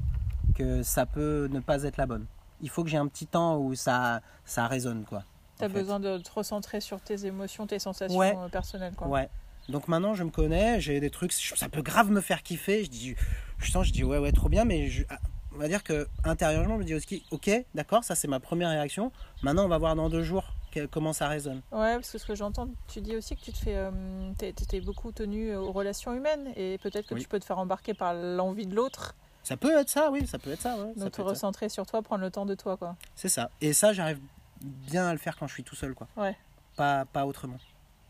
que 0.54 0.84
ça 0.84 1.06
peut 1.06 1.48
ne 1.50 1.62
pas 1.62 1.84
être 1.84 1.96
la 1.96 2.06
bonne. 2.06 2.26
Il 2.62 2.70
faut 2.70 2.84
que 2.84 2.90
j'ai 2.90 2.98
un 2.98 3.08
petit 3.08 3.28
temps 3.28 3.58
où 3.60 3.76
ça, 3.76 4.20
ça 4.44 4.68
résonne, 4.68 5.06
quoi. 5.06 5.24
t'as 5.58 5.70
fait. 5.70 5.74
besoin 5.74 6.00
de 6.02 6.18
te 6.20 6.32
recentrer 6.32 6.82
sur 6.82 7.00
tes 7.02 7.26
émotions, 7.26 7.66
tes 7.66 7.80
sensations 7.80 8.18
Ouais. 8.20 8.36
euh, 8.38 8.48
personnelles. 8.50 8.94
Quoi. 8.96 9.08
Ouais. 9.08 9.30
Donc 9.70 9.88
maintenant, 9.88 10.14
je 10.14 10.24
me 10.24 10.30
connais, 10.30 10.80
j'ai 10.80 11.00
des 11.00 11.10
trucs, 11.10 11.34
ça 11.34 11.70
peut 11.70 11.82
grave 11.82 12.10
me 12.10 12.22
faire 12.22 12.42
kiffer. 12.44 12.84
Je 12.86 12.90
dis, 12.90 13.16
je 13.58 13.72
sens, 13.72 13.86
je 13.88 13.92
dis, 13.94 14.04
ouais, 14.04 14.18
ouais, 14.18 14.32
trop 14.32 14.50
bien, 14.50 14.64
mais 14.66 14.88
je- 14.88 15.04
ah, 15.10 15.18
on 15.54 15.58
va 15.58 15.68
dire 15.68 15.84
que 15.84 16.08
intérieurement, 16.24 16.76
je 16.76 16.80
me 16.80 16.84
dis, 16.86 16.94
aussi, 16.94 17.24
ok, 17.32 17.50
d'accord, 17.76 18.04
ça 18.04 18.16
c'est 18.16 18.28
ma 18.28 18.40
première 18.40 18.70
réaction. 18.70 19.12
Maintenant, 19.44 19.66
on 19.66 19.70
va 19.70 19.78
voir 19.78 19.96
dans 19.96 20.10
deux 20.10 20.24
jours 20.24 20.46
comment 20.92 21.12
ça 21.12 21.28
résonne. 21.28 21.62
Ouais, 21.72 21.96
parce 21.96 22.12
que 22.12 22.18
ce 22.20 22.26
que 22.26 22.36
j'entends, 22.36 22.70
tu 22.88 23.02
dis 23.02 23.16
aussi 23.16 23.36
que 23.36 23.42
tu 23.42 23.52
te 23.52 23.58
fais, 23.58 23.76
euh, 23.76 23.90
t'es, 24.38 24.54
t'es 24.54 24.80
beaucoup 24.80 25.12
tenu 25.12 25.56
aux 25.56 25.72
relations 25.72 26.14
humaines 26.14 26.54
et 26.56 26.78
peut-être 26.78 27.08
que 27.08 27.16
Oui. 27.16 27.22
tu 27.24 27.28
peux 27.28 27.40
te 27.40 27.46
faire 27.46 27.58
embarquer 27.58 27.96
par 27.96 28.14
l'envie 28.14 28.68
de 28.68 28.76
l'autre, 28.76 29.16
Ça 29.42 29.58
peut 29.58 29.76
être 29.76 29.90
ça, 29.90 30.12
oui, 30.12 30.28
ça 30.28 30.38
peut 30.38 30.52
être 30.52 30.62
ça. 30.62 30.76
ouais, 30.78 30.94
ça 30.96 31.06
donc 31.06 31.12
te 31.14 31.18
ça. 31.18 31.24
recentrer 31.24 31.70
sur 31.70 31.86
toi, 31.88 32.02
prendre 32.04 32.22
le 32.22 32.30
temps 32.30 32.46
de 32.46 32.54
toi, 32.54 32.78
quoi. 32.78 32.96
C'est 33.16 33.30
ça. 33.30 33.50
Et 33.60 33.74
ça, 33.74 33.92
j'arrive 33.92 34.20
bien 34.62 35.08
à 35.08 35.14
le 35.14 35.18
faire 35.18 35.36
quand 35.36 35.48
je 35.48 35.54
suis 35.54 35.64
tout 35.64 35.76
seul, 35.76 35.96
quoi. 35.96 36.08
Ouais. 36.16 36.36
Pas, 36.76 37.06
pas 37.06 37.26
autrement. 37.26 37.58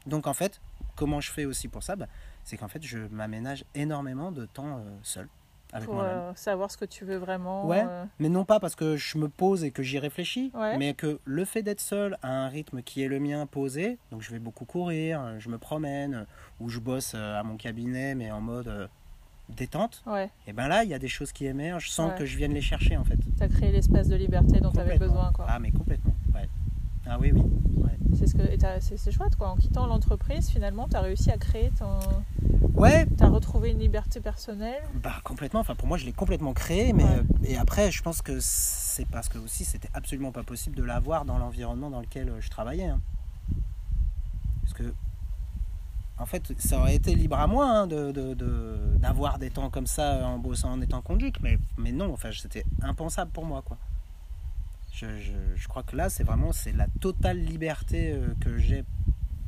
Donc 0.06 0.28
en 0.28 0.34
fait, 0.34 0.60
comment 0.98 1.22
je 1.22 1.32
fais 1.32 1.46
aussi 1.46 1.70
pour 1.70 1.84
ça 1.84 1.96
bah, 1.96 2.08
C'est 2.44 2.58
qu'en 2.58 2.68
fait, 2.68 2.84
je 2.84 2.98
m'aménage 3.12 3.64
énormément 3.76 4.34
de 4.34 4.46
temps 4.46 4.80
euh, 4.80 4.98
seul, 5.04 5.30
avec 5.72 5.88
Pour 5.88 6.02
euh, 6.02 6.32
savoir 6.36 6.70
ce 6.72 6.78
que 6.78 6.86
tu 6.86 7.06
veux 7.06 7.16
vraiment. 7.18 7.66
Ouais. 7.66 7.86
euh, 7.88 8.04
Mais 8.20 8.28
non 8.30 8.44
pas 8.44 8.60
parce 8.60 8.76
que 8.76 8.98
je 8.98 9.18
me 9.18 9.30
pose 9.30 9.64
et 9.64 9.72
que 9.72 9.84
j'y 9.84 10.00
réfléchis, 10.00 10.52
Ouais. 10.54 10.78
mais 10.78 10.94
que 10.94 11.20
le 11.24 11.46
fait 11.46 11.62
d'être 11.62 11.80
seul 11.82 12.18
à 12.22 12.30
un 12.30 12.48
rythme 12.50 12.82
qui 12.82 13.02
est 13.04 13.08
le 13.08 13.20
mien 13.20 13.46
posé, 13.46 13.98
donc 14.12 14.22
je 14.22 14.32
vais 14.32 14.40
beaucoup 14.40 14.66
courir, 14.66 15.40
je 15.40 15.48
me 15.50 15.58
promène, 15.58 16.26
ou 16.60 16.70
je 16.70 16.80
bosse 16.80 17.16
à 17.16 17.44
mon 17.44 17.56
cabinet, 17.58 18.16
mais 18.16 18.32
en 18.32 18.42
mode 18.42 18.68
euh, 18.68 18.88
détente, 19.50 20.04
ouais, 20.08 20.30
et 20.46 20.52
ben 20.54 20.68
là, 20.68 20.84
il 20.84 20.90
y 20.90 20.94
a 20.94 21.00
des 21.00 21.08
choses 21.08 21.32
qui 21.32 21.46
émergent 21.46 21.90
sans 21.90 22.10
Ouais. 22.10 22.16
que 22.16 22.26
je 22.26 22.36
vienne 22.38 22.54
les 22.54 22.62
chercher 22.62 22.98
en 22.98 23.04
fait. 23.06 23.18
t'as 23.38 23.48
créé 23.48 23.72
l'espace 23.72 24.08
de 24.10 24.16
liberté 24.16 24.60
dont 24.60 24.72
tu 24.72 24.80
avais 24.80 24.98
besoin, 24.98 25.32
quoi. 25.34 25.46
Ah, 25.48 25.60
mais 25.60 25.72
complètement, 25.72 26.16
ouais. 26.36 26.50
Ah 27.10 27.18
oui, 27.20 27.32
oui. 27.34 27.42
C'est, 28.18 28.28
ce 28.28 28.36
que, 28.36 28.98
c'est, 28.98 29.12
chouette, 29.12 29.36
quoi. 29.36 29.50
En 29.50 29.56
quittant 29.56 29.86
l'entreprise, 29.86 30.50
finalement, 30.50 30.88
tu 30.88 30.96
as 30.96 31.02
réussi 31.02 31.30
à 31.32 31.38
créer 31.38 31.72
ton. 31.78 32.00
Ouais, 32.76 33.06
Tu 33.18 33.24
as 33.24 33.28
retrouvé 33.30 33.72
une 33.72 33.80
liberté 33.80 34.20
personnelle. 34.20 34.84
Bah 35.02 35.16
complètement, 35.24 35.60
enfin 35.62 35.74
pour 35.76 35.88
moi 35.88 35.98
je 35.98 36.06
l'ai 36.06 36.14
complètement 36.14 36.54
créé, 36.54 36.94
mais 36.94 37.04
Ouais. 37.06 37.10
euh, 37.18 37.24
et 37.44 37.58
après 37.58 37.90
je 37.92 38.04
pense 38.04 38.22
que 38.22 38.38
c'est 38.40 39.08
parce 39.08 39.30
que 39.30 39.40
aussi 39.40 39.66
c'était 39.66 39.90
absolument 39.96 40.32
pas 40.32 40.44
possible 40.44 40.76
de 40.76 40.84
l'avoir 40.84 41.26
dans 41.26 41.40
l'environnement 41.40 41.90
dans 41.90 42.02
lequel 42.02 42.30
euh, 42.30 42.40
je 42.42 42.50
travaillais. 42.50 42.86
hein. 42.86 43.00
Parce 44.62 44.74
que 44.74 44.94
en 46.20 46.26
fait 46.28 46.54
ça 46.60 46.80
aurait 46.80 46.96
été 46.96 47.16
libre 47.16 47.40
à 47.40 47.48
moi 47.48 47.66
hein, 47.68 47.88
de, 47.88 48.12
de- 48.12 48.34
de- 48.36 48.78
d'avoir 49.00 49.40
des 49.40 49.50
temps 49.50 49.70
comme 49.72 49.88
ça 49.88 50.28
en 50.28 50.38
bossant 50.38 50.72
en 50.74 50.82
étant 50.82 51.02
conduite, 51.02 51.38
mais, 51.42 51.58
mais 51.78 51.92
non, 51.92 52.14
enfin 52.14 52.30
c'était 52.32 52.66
impensable 52.84 53.32
pour 53.32 53.46
moi 53.46 53.64
quoi. 53.64 53.78
Je, 55.00 55.06
je- 55.20 55.56
je 55.56 55.68
crois 55.68 55.84
que 55.84 55.96
là 55.96 56.10
c'est 56.10 56.24
vraiment 56.24 56.52
c'est 56.52 56.72
la 56.72 56.88
totale 57.00 57.38
liberté 57.40 58.12
euh, 58.14 58.34
que 58.42 58.58
j'ai 58.58 58.84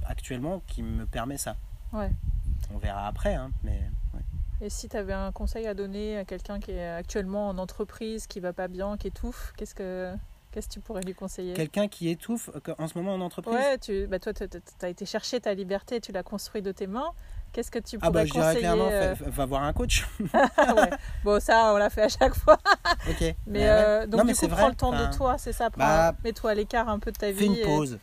actuellement 0.06 0.62
qui 0.68 0.84
me 0.84 1.06
permet 1.08 1.38
ça. 1.38 1.56
Ouais. 1.92 2.12
On 2.72 2.78
verra 2.78 3.08
après, 3.08 3.34
hein, 3.34 3.50
mais 3.64 3.82
ouais. 4.14 4.22
Et 4.62 4.70
si 4.70 4.90
tu 4.90 4.96
avais 4.96 5.14
un 5.14 5.32
conseil 5.32 5.66
à 5.66 5.74
donner 5.74 6.18
à 6.18 6.26
quelqu'un 6.26 6.60
qui 6.60 6.72
est 6.72 6.88
actuellement 6.88 7.50
en 7.50 7.58
entreprise, 7.58 8.28
qui 8.28 8.40
va 8.40 8.54
pas 8.54 8.68
bien, 8.68 8.96
qui 8.98 9.08
étouffe, 9.08 9.54
qu'est-ce 9.58 9.74
que, 9.74 10.14
qu'est-ce 10.52 10.68
que 10.68 10.74
tu 10.74 10.80
pourrais 10.82 11.02
lui 11.02 11.16
conseiller? 11.16 11.54
Quelqu'un 11.56 11.88
qui 11.88 12.10
étouffe 12.10 12.50
euh, 12.54 12.76
en 12.78 12.88
ce 12.88 12.96
moment 12.98 13.16
en 13.16 13.22
entreprise? 13.22 13.56
Ouais, 13.56 13.78
tu, 13.80 14.06
bah 14.06 14.20
toi, 14.20 14.34
tu 14.34 14.44
as 14.82 14.90
été 14.90 15.06
chercher 15.08 15.40
ta 15.40 15.54
liberté, 15.56 16.00
tu 16.00 16.12
l'as 16.12 16.24
construit 16.24 16.62
de 16.62 16.72
tes 16.72 16.86
mains. 16.88 17.12
Qu'est-ce 17.52 17.72
que 17.72 17.80
tu 17.80 17.98
pourrais 17.98 18.08
Ah 18.08 18.12
bah 18.12 18.26
je 18.26 18.32
dirais 18.32 18.44
conseiller 18.46 18.60
clairement, 18.60 18.90
euh, 18.92 19.16
va 19.20 19.46
voir 19.46 19.64
un 19.64 19.74
coach. 19.74 20.08
ah 20.34 20.74
ouais. 20.76 20.90
Bon, 21.24 21.40
ça, 21.40 21.72
on 21.74 21.78
l'a 21.78 21.90
fait 21.90 22.04
à 22.04 22.10
chaque 22.10 22.36
fois. 22.36 22.58
ok. 23.10 23.36
Mais 23.48 23.60
ouais. 23.62 23.66
euh, 23.68 24.06
donc, 24.06 24.20
Non, 24.20 24.24
du 24.24 24.28
mais 24.28 24.34
coup, 24.34 24.40
c'est 24.40 24.48
prends 24.48 24.58
vrai. 24.62 24.70
le 24.70 24.76
temps 24.76 24.90
Enfin, 24.94 25.08
de 25.10 25.16
toi, 25.16 25.38
c'est 25.40 25.52
ça. 25.54 25.70
prends- 25.72 25.80
bah, 25.80 26.14
Mets-toi 26.24 26.52
à 26.52 26.54
l'écart 26.54 26.88
un 26.90 27.00
peu 27.00 27.12
de 27.12 27.18
ta 27.18 27.32
vie. 27.32 27.40
Fais 27.40 27.46
une 27.48 27.56
et 27.56 27.62
pause. 27.64 27.98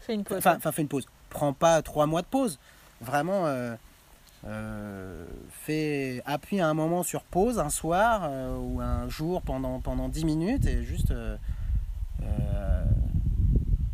Fais 0.00 0.14
une 0.14 0.24
pause. 0.24 0.38
Enfin, 0.38 0.52
ouais. 0.52 0.56
enfin, 0.56 0.72
fais 0.72 0.82
une 0.82 0.88
pause. 0.88 1.06
Prends 1.28 1.52
pas 1.52 1.82
trois 1.82 2.06
mois 2.06 2.22
de 2.22 2.26
pause. 2.26 2.58
Vraiment, 3.02 3.42
euh, 3.46 5.26
fais, 5.50 6.22
appuie 6.24 6.60
à 6.60 6.68
un 6.68 6.74
moment 6.74 7.02
sur 7.02 7.22
pause 7.22 7.58
un 7.58 7.68
soir 7.70 8.30
ou 8.60 8.80
un 8.80 9.08
jour 9.10 9.42
pendant, 9.42 9.80
pendant 9.80 10.08
10 10.08 10.24
minutes 10.24 10.66
et 10.66 10.82
juste. 10.82 11.12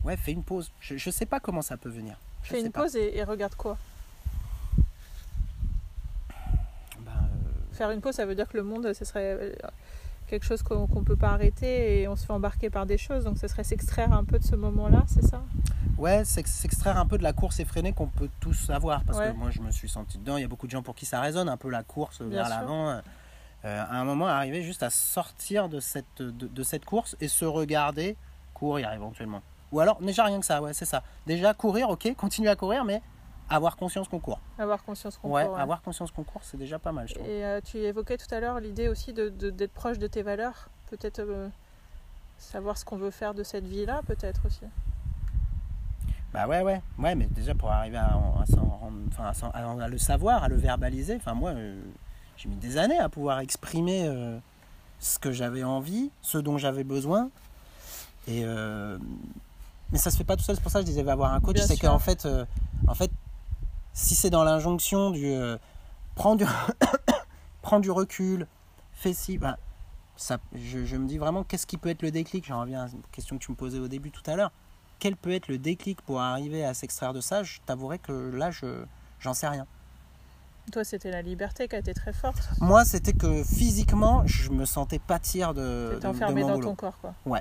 ouais, 0.05 0.17
fais 0.17 0.33
une 0.33 0.45
pause. 0.45 0.71
Je, 0.81 0.97
je 0.97 1.11
sais 1.11 1.27
pas 1.27 1.41
comment 1.41 1.63
ça 1.63 1.77
peut 1.77 1.89
venir. 1.91 2.17
Je 2.45 2.51
Fais 2.51 2.61
une 2.61 2.71
pas. 2.73 2.83
pause 2.83 2.97
et, 2.97 3.17
et 3.17 3.25
regarde 3.25 3.55
quoi 3.55 3.77
Bah, 7.05 7.13
euh, 7.17 7.72
Faire 7.83 7.91
une 7.91 8.01
pause, 8.01 8.15
ça 8.15 8.27
veut 8.27 8.37
dire 8.37 8.47
que 8.49 8.57
le 8.57 8.63
monde, 8.63 8.93
ce 8.93 9.05
serait 9.05 9.37
euh, 9.41 9.53
quelque 10.29 10.45
chose 10.45 10.63
qu'on 10.63 10.87
qu'on 10.87 11.03
peut 11.03 11.17
pas 11.17 11.31
arrêter 11.31 12.01
et 12.03 12.07
on 12.07 12.15
se 12.15 12.25
fait 12.25 12.33
embarquer 12.33 12.71
par 12.71 12.87
des 12.87 12.97
choses. 12.97 13.25
Donc, 13.25 13.39
ce 13.39 13.49
serait 13.49 13.65
s'extraire 13.65 14.13
un 14.13 14.23
peu 14.23 14.39
de 14.39 14.45
ce 14.45 14.55
moment-là, 14.55 15.03
c'est 15.09 15.25
ça? 15.25 15.43
Ouais, 15.99 16.23
c'est 16.25 16.47
s'extraire 16.47 16.97
un 16.97 17.07
peu 17.07 17.19
de 17.19 17.25
la 17.25 17.33
course 17.33 17.59
effrénée 17.59 17.93
qu'on 17.93 18.07
peut 18.07 18.29
tous 18.39 18.71
avoir. 18.71 19.03
Parce 19.03 19.19
Ouais. 19.19 19.33
que 19.33 19.37
moi, 19.37 19.51
je 19.51 19.61
me 19.61 19.73
suis 19.73 19.89
senti 19.89 20.17
dedans. 20.19 20.37
Il 20.37 20.43
y 20.43 20.45
a 20.45 20.49
beaucoup 20.49 20.67
de 20.69 20.71
gens 20.71 20.85
pour 20.85 20.95
qui 20.95 21.07
ça 21.07 21.21
résonne, 21.21 21.49
un 21.49 21.57
peu 21.57 21.71
la 21.71 21.83
course 21.83 22.21
Bien 22.23 22.29
vers 22.45 22.49
l'avant. 22.49 22.89
Euh, 22.91 23.01
à 23.65 23.97
un 24.01 24.05
moment, 24.05 24.29
arriver 24.29 24.63
juste 24.63 24.85
à 24.85 24.91
sortir 24.91 25.69
de 25.69 25.81
cette, 25.81 26.23
de, 26.23 26.47
de 26.47 26.63
cette 26.63 26.85
course 26.85 27.17
et 27.21 27.27
se 27.27 27.45
regarder 27.45 28.17
courir 28.55 28.93
éventuellement. 28.93 29.43
Ou 29.73 29.81
alors, 29.81 30.01
déjà 30.01 30.25
rien 30.25 30.39
que 30.39 30.47
ça, 30.47 30.63
ouais, 30.63 30.73
c'est 30.73 30.85
ça. 30.85 31.03
Déjà 31.27 31.53
courir, 31.53 31.89
ok, 31.91 32.15
continuer 32.17 32.49
à 32.49 32.55
courir, 32.55 32.85
mais 32.85 33.03
avoir 33.51 33.77
conscience 33.77 34.09
qu'on 34.09 34.19
court. 34.19 34.41
Avoir 34.59 34.83
conscience 34.85 35.17
qu'on 35.19 35.31
Ouais, 35.31 35.45
court, 35.45 35.55
ouais. 35.55 35.61
avoir 35.61 35.83
conscience 35.83 36.11
qu'on 36.11 36.25
court, 36.25 36.43
c'est 36.45 36.57
déjà 36.57 36.79
pas 36.79 36.93
mal, 36.93 37.07
je 37.09 37.15
trouve. 37.15 37.27
Et 37.27 37.45
euh, 37.45 37.61
tu 37.63 37.79
évoquais 37.79 38.17
tout 38.17 38.33
à 38.35 38.41
l'heure 38.41 38.61
l'idée 38.61 38.89
aussi 38.89 39.13
de- 39.13 39.29
de- 39.29 39.51
d'être 39.51 39.73
proche 39.73 39.99
de 39.99 40.07
tes 40.07 40.23
valeurs. 40.23 40.69
Peut-être 40.91 41.21
euh, 41.21 41.49
savoir 42.39 42.77
ce 42.79 42.85
qu'on 42.85 42.97
veut 42.97 43.11
faire 43.11 43.35
de 43.35 43.43
cette 43.43 43.65
vie-là, 43.67 44.01
peut-être 44.07 44.41
aussi. 44.47 44.61
Bah 46.33 46.47
ouais, 46.47 46.63
ouais, 46.63 46.81
ouais, 46.99 47.15
mais 47.15 47.27
déjà 47.27 47.55
pour 47.55 47.71
arriver 47.71 47.99
à, 47.99 48.17
à 49.53 49.89
le 49.89 49.99
savoir, 49.99 50.43
à 50.45 50.49
le 50.49 50.57
verbaliser, 50.57 51.17
enfin 51.17 51.35
moi, 51.35 51.51
euh, 51.51 51.79
j'ai 52.39 52.49
mis 52.49 52.57
des 52.57 52.79
années 52.79 52.99
à 52.99 53.11
pouvoir 53.11 53.41
exprimer 53.41 54.07
euh, 54.09 54.39
ce 54.99 55.19
que 55.19 55.31
j'avais 55.31 55.63
envie, 55.63 56.11
ce 56.23 56.39
dont 56.39 56.57
j'avais 56.57 56.85
besoin. 56.85 57.29
Et 58.27 58.43
euh, 58.47 58.97
mais 59.91 59.99
ça 59.99 60.11
se 60.11 60.17
fait 60.17 60.25
pas 60.25 60.37
tout 60.37 60.43
seul, 60.43 60.57
c'est 60.57 60.63
pour 60.63 60.71
ça 60.73 60.79
que 60.81 60.87
je 60.87 60.91
disais 60.93 61.07
avoir 61.07 61.35
un 61.35 61.41
coach, 61.41 61.59
c'est 61.59 61.77
qu'en 61.77 61.99
fait, 61.99 62.27
en 62.89 62.95
fait, 62.95 63.11
si 63.93 64.15
c'est 64.15 64.31
dans 64.31 64.45
l'injonction 64.45 65.11
du 65.11 65.27
euh, 65.27 65.57
prends 66.15 66.37
du 66.37 66.45
prends 67.63 67.81
du 67.81 67.91
recul, 67.91 68.47
fais 68.93 69.13
ci, 69.13 69.39
bah, 69.39 69.59
ça, 70.17 70.39
je, 70.55 70.85
je 70.85 70.97
me 70.97 71.07
dis 71.07 71.19
vraiment 71.19 71.45
qu'est-ce 71.45 71.67
qui 71.67 71.77
peut 71.79 71.89
être 71.89 72.03
le 72.03 72.11
déclic? 72.11 72.47
J'en 72.47 72.61
reviens 72.61 72.85
à 72.85 72.89
une 72.89 73.03
question 73.13 73.39
que 73.39 73.45
tu 73.45 73.51
me 73.51 73.57
posais 73.57 73.79
au 73.79 73.89
début 73.89 74.11
tout 74.11 74.23
à 74.31 74.37
l'heure. 74.37 74.53
quel 74.99 75.17
peut 75.17 75.33
être 75.33 75.49
le 75.49 75.59
déclic 75.59 76.01
pour 76.03 76.21
arriver 76.21 76.65
à 76.65 76.75
s'extraire 76.75 77.13
de 77.13 77.21
ça, 77.21 77.43
je 77.43 77.59
t'avouerai 77.67 77.99
que 77.99 78.13
là, 78.35 78.51
je 78.51 78.85
j'en 79.21 79.35
sais 79.35 79.49
rien. 79.49 79.67
Toi, 80.71 80.85
c'était 80.85 81.11
la 81.11 81.23
liberté 81.23 81.67
qui 81.67 81.75
a 81.75 81.79
été 81.81 81.93
très 81.93 82.13
forte. 82.13 82.39
Moi, 82.61 82.85
c'était 82.85 83.13
que 83.13 83.43
physiquement, 83.43 84.23
je 84.27 84.51
me 84.51 84.65
sentais 84.65 85.01
pâtir 85.01 85.55
de, 85.55 85.91
T'étais 85.95 86.07
enfermé 86.07 86.41
de 86.43 86.47
mon 86.47 86.53
dans 86.53 86.55
boulot. 86.59 86.69
ton 86.71 86.75
corps, 86.77 86.99
quoi. 87.01 87.41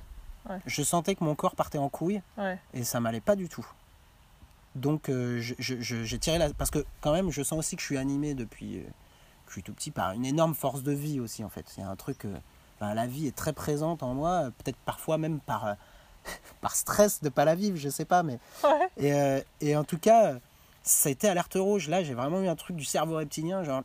Je 0.65 0.81
sentais 0.81 1.13
que 1.13 1.23
mon 1.23 1.35
corps 1.35 1.55
partait 1.55 1.77
en 1.77 1.87
couille 1.87 2.21
Ouais. 2.35 2.57
et 2.73 2.83
ça 2.83 2.99
m'allait 2.99 3.21
pas 3.21 3.35
du 3.35 3.47
tout. 3.47 3.65
Donc 4.75 5.09
euh, 5.09 5.39
je- 5.41 5.53
je- 5.59 5.81
je- 5.81 6.03
j'ai 6.03 6.17
tiré 6.19 6.37
la... 6.37 6.49
Parce 6.53 6.71
que 6.71 6.85
quand 7.01 7.11
même, 7.13 7.29
je 7.31 7.41
sens 7.43 7.59
aussi 7.59 7.75
que 7.75 7.81
je 7.81 7.87
suis 7.87 7.97
animé 7.97 8.33
depuis 8.33 8.77
euh, 8.79 8.83
que 8.83 9.49
je 9.49 9.53
suis 9.53 9.63
tout 9.63 9.73
petit 9.73 9.91
par 9.91 10.11
une 10.13 10.25
énorme 10.25 10.55
force 10.55 10.83
de 10.83 10.91
vie 10.93 11.19
aussi 11.19 11.43
en 11.43 11.49
fait. 11.49 11.65
C'est 11.67 11.81
un 11.81 11.95
truc... 11.95 12.25
euh, 12.25 12.35
la 12.79 13.05
vie 13.05 13.27
est 13.27 13.35
très 13.35 13.53
présente 13.53 14.01
en 14.01 14.13
moi, 14.13 14.49
peut-être 14.57 14.77
parfois 14.85 15.17
même 15.17 15.39
par, 15.39 15.75
par 16.61 16.75
stress 16.75 17.21
de 17.21 17.29
pas 17.29 17.45
la 17.45 17.53
vivre, 17.55 17.77
je 17.77 17.89
sais 17.89 18.05
pas. 18.05 18.23
Mais... 18.23 18.39
Ouais. 18.97 19.43
Et, 19.61 19.67
et 19.69 19.75
en 19.75 19.83
tout 19.83 19.99
cas, 19.99 20.35
ça 20.83 21.09
a 21.09 21.11
été 21.11 21.27
alerte 21.29 21.53
rouge. 21.59 21.89
Là, 21.89 22.03
j'ai 22.03 22.15
vraiment 22.15 22.41
eu 22.41 22.47
un 22.47 22.55
truc 22.55 22.75
du 22.77 22.85
cerveau 22.85 23.17
reptilien, 23.17 23.63
genre... 23.63 23.83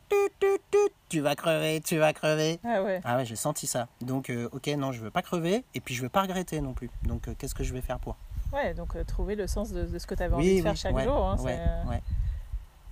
Tu 1.08 1.20
vas 1.20 1.34
crever, 1.36 1.80
tu 1.80 1.98
vas 1.98 2.12
crever. 2.12 2.58
Ah 2.64 2.82
ouais. 2.82 3.00
Ah 3.04 3.16
ouais, 3.16 3.24
j'ai 3.26 3.36
senti 3.36 3.66
ça. 3.66 3.86
Donc, 4.00 4.32
ok, 4.52 4.66
non, 4.78 4.92
je 4.92 5.00
veux 5.00 5.10
pas 5.10 5.22
crever, 5.22 5.64
et 5.74 5.80
puis 5.80 5.94
je 5.94 6.02
veux 6.02 6.08
pas 6.08 6.22
regretter 6.22 6.60
non 6.60 6.72
plus. 6.72 6.90
Donc, 7.04 7.28
qu'est-ce 7.38 7.54
que 7.54 7.64
je 7.64 7.72
vais 7.72 7.80
faire 7.82 7.98
pour? 7.98 8.16
Ouais, 8.52 8.74
donc 8.74 8.94
euh, 8.96 9.04
trouver 9.04 9.34
le 9.34 9.46
sens 9.46 9.72
de, 9.72 9.86
de 9.86 9.98
ce 9.98 10.06
que 10.06 10.14
tu 10.14 10.22
avais 10.22 10.34
envie 10.34 10.58
de 10.58 10.62
faire 10.62 10.76
chaque 10.76 10.94
ouais, 10.94 11.04
jour. 11.04 11.16
hein, 11.26 11.36
ouais, 11.40 11.56
euh, 11.58 11.84
ouais. 11.90 12.00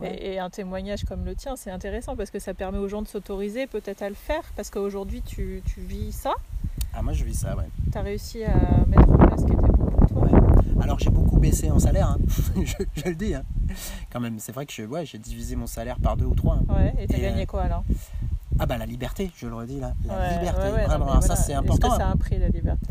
Et, 0.03 0.35
et 0.35 0.39
un 0.41 0.51
témoignage 0.51 1.05
comme 1.05 1.25
le 1.25 1.35
tien, 1.37 1.55
c'est 1.57 1.71
intéressant 1.71 2.17
parce 2.17 2.31
que 2.31 2.39
ça 2.41 2.53
permet 2.53 2.79
aux 2.79 2.89
gens 2.89 3.01
de 3.01 3.07
s'autoriser 3.09 3.67
peut-être 3.69 4.03
à 4.03 4.09
le 4.09 4.15
faire 4.17 4.43
parce 4.57 4.69
qu'aujourd'hui 4.69 5.23
tu, 5.23 5.63
tu 5.65 5.81
vis 5.81 6.11
ça, 6.13 6.33
Ah, 6.93 7.01
moi, 7.03 7.13
je 7.13 7.25
vis 7.25 7.35
ça, 7.35 7.57
ouais. 7.57 7.65
tu 7.93 7.97
as 7.97 8.03
réussi 8.03 8.43
à 8.45 8.55
mettre 8.89 9.09
en 9.09 9.17
place 9.17 9.41
ce 9.41 9.47
qui 9.47 9.53
était 9.53 9.63
bon 9.63 9.87
pour 9.87 10.07
toi. 10.09 10.29
Alors, 10.83 10.99
j'ai 10.99 11.11
beaucoup 11.11 11.39
baissé 11.39 11.71
en 11.71 11.79
salaire, 11.79 12.09
hein. 12.09 12.19
je, 12.65 12.75
je 12.97 13.09
le 13.09 13.15
dis. 13.15 13.35
hein. 13.35 13.45
Quand 14.13 14.21
même, 14.21 14.39
c'est 14.41 14.53
vrai 14.53 14.67
que 14.67 14.83
ouais, 14.83 15.07
j'ai 15.07 15.19
divisé 15.19 15.55
mon 15.57 15.67
salaire 15.69 15.97
par 16.01 16.17
deux 16.17 16.27
ou 16.27 16.35
trois. 16.35 16.59
Ouais, 16.69 16.93
et 16.99 17.07
tu 17.07 17.15
as 17.15 17.19
Et, 17.19 17.23
gagné 17.23 17.43
euh, 17.43 17.47
quoi 17.47 17.63
alors? 17.63 17.85
Ah, 18.59 18.67
bah, 18.67 18.77
la 18.79 18.87
liberté, 18.87 19.31
je 19.37 19.47
le 19.47 19.55
redis 19.55 19.81
là. 19.81 19.95
La 20.05 20.15
Ouais, 20.19 20.33
liberté, 20.39 20.61
ouais, 20.67 20.73
ouais, 20.73 20.83
non, 20.89 20.99
vraiment. 21.05 21.21
ça, 21.21 21.37
c'est 21.37 21.55
important. 21.55 21.87
Est-ce 21.89 21.97
que 21.97 22.03
ça 22.03 22.09
a 22.09 22.13
un 22.13 22.17
prix 22.17 22.39
la 22.39 22.49
liberté? 22.49 22.87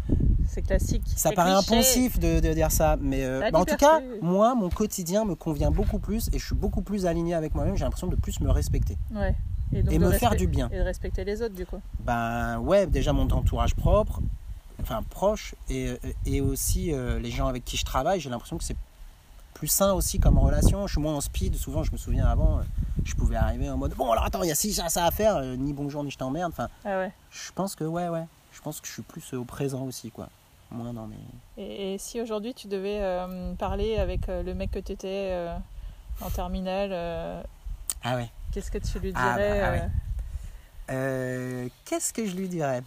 C'est 0.54 0.62
classique. 0.62 1.02
Ça 1.16 1.32
paraît 1.32 1.52
impensif 1.52 2.20
de, 2.20 2.40
de 2.40 2.54
dire 2.54 2.72
ça, 2.72 2.96
mais 3.02 3.24
euh, 3.24 3.50
bah, 3.52 3.60
en 3.60 3.66
tout 3.66 3.76
cas, 3.76 4.02
moi, 4.22 4.54
mon 4.54 4.70
quotidien 4.70 5.26
me 5.26 5.34
convient 5.34 5.72
beaucoup 5.72 5.98
plus 5.98 6.30
et 6.32 6.38
je 6.38 6.46
suis 6.46 6.56
beaucoup 6.56 6.84
plus 6.84 7.08
aligné 7.08 7.34
avec 7.34 7.56
moi-même. 7.56 7.76
J'ai 7.76 7.86
l'impression 7.86 8.06
de 8.08 8.16
plus 8.16 8.40
me 8.40 8.52
respecter 8.52 8.96
Ouais. 9.12 9.34
Et, 9.74 9.82
donc 9.82 9.92
et 9.92 9.98
me 9.98 10.12
faire 10.12 10.36
du 10.36 10.46
bien. 10.46 10.70
Et 10.72 10.78
de 10.78 10.84
respecter 10.84 11.24
les 11.24 11.42
autres 11.42 11.56
du 11.56 11.66
coup. 11.66 11.80
Ben 12.02 12.60
ouais, 12.60 12.86
déjà 12.86 13.12
mon 13.14 13.28
entourage 13.32 13.74
propre, 13.74 14.20
enfin 14.80 15.02
proche, 15.10 15.56
et, 15.70 15.94
et 16.28 16.42
aussi 16.42 16.94
euh, 16.94 17.18
les 17.20 17.32
gens 17.32 17.48
avec 17.48 17.66
qui 17.66 17.76
je 17.76 17.84
travaille, 17.84 18.20
j'ai 18.20 18.30
l'impression 18.30 18.60
que 18.60 18.64
c'est 18.64 18.78
plus 19.56 19.68
sain 19.68 19.94
aussi 19.94 20.20
comme 20.20 20.38
relation. 20.38 20.86
Je 20.86 20.92
suis 20.94 21.02
moins 21.02 21.16
en 21.16 21.22
speed, 21.22 21.56
souvent 21.56 21.82
je 21.82 21.92
me 21.92 21.98
souviens 21.98 22.28
avant, 22.28 22.60
euh, 22.60 22.64
je 23.04 23.16
pouvais 23.16 23.38
arriver 23.38 23.68
en 23.72 23.78
mode 23.78 23.96
bon 23.96 24.12
alors 24.12 24.26
attends, 24.26 24.44
il 24.44 24.50
y 24.50 24.52
a 24.52 24.56
ci, 24.56 24.72
ça, 24.74 24.90
ça 24.90 25.06
à 25.06 25.10
faire, 25.12 25.42
ni 25.58 25.74
bonjour 25.74 26.04
ni 26.04 26.12
je 26.12 26.18
t'emmerde. 26.20 26.52
Enfin, 26.52 26.68
Ah 26.86 27.00
ouais. 27.00 27.12
je 27.32 27.52
pense 27.56 27.76
que 27.76 27.84
ouais, 27.84 28.10
ouais, 28.10 28.26
je 28.52 28.62
pense 28.62 28.80
que 28.80 28.88
je 28.88 28.94
suis 28.94 29.02
plus 29.02 29.34
au 29.34 29.44
présent 29.44 29.82
aussi, 29.86 30.12
quoi. 30.12 30.30
Moins 30.74 30.94
dans 30.94 31.08
mes. 31.08 31.16
Et, 31.58 31.94
et 31.94 31.98
si 31.98 32.20
aujourd'hui 32.20 32.54
tu 32.54 32.68
devais 32.68 33.00
euh, 33.02 33.54
parler 33.56 33.98
avec 33.98 34.28
euh, 34.28 34.44
le 34.44 34.54
mec 34.54 34.72
que 34.72 34.80
tu 34.80 34.92
étais 34.92 35.48
en 36.22 36.30
terminale, 36.30 36.90
euh, 36.92 37.42
Ah 38.04 38.16
ouais. 38.16 38.30
qu'est-ce 38.52 38.72
que 38.72 38.80
tu 38.80 39.00
lui 39.00 39.14
dirais 39.14 39.24
Ah 39.24 39.38
bah, 39.38 39.44
ah 39.44 39.70
euh, 39.70 39.72
ouais. 39.72 39.90
Euh, 40.90 41.70
Qu'est-ce 41.86 42.12
que 42.12 42.26
je 42.26 42.36
lui 42.36 42.50
dirais? 42.50 42.82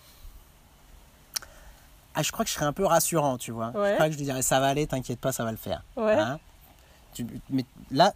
Ah, 2.14 2.22
je 2.22 2.32
crois 2.32 2.44
que 2.44 2.48
je 2.50 2.54
serais 2.54 2.66
un 2.66 2.72
peu 2.72 2.84
rassurant, 2.84 3.36
tu 3.38 3.50
vois. 3.52 3.68
Ouais. 3.70 3.90
Je 3.90 3.94
crois 3.94 4.06
que 4.06 4.12
je 4.12 4.18
lui 4.18 4.24
dirais 4.24 4.42
ça 4.42 4.58
va 4.58 4.68
aller, 4.68 4.86
t'inquiète 4.86 5.20
pas, 5.20 5.32
ça 5.32 5.44
va 5.44 5.50
le 5.50 5.56
faire. 5.56 5.82
Ouais. 5.96 6.14
Hein? 6.14 6.38
Tu- 7.14 7.26
mais 7.50 7.64
là, 7.90 8.12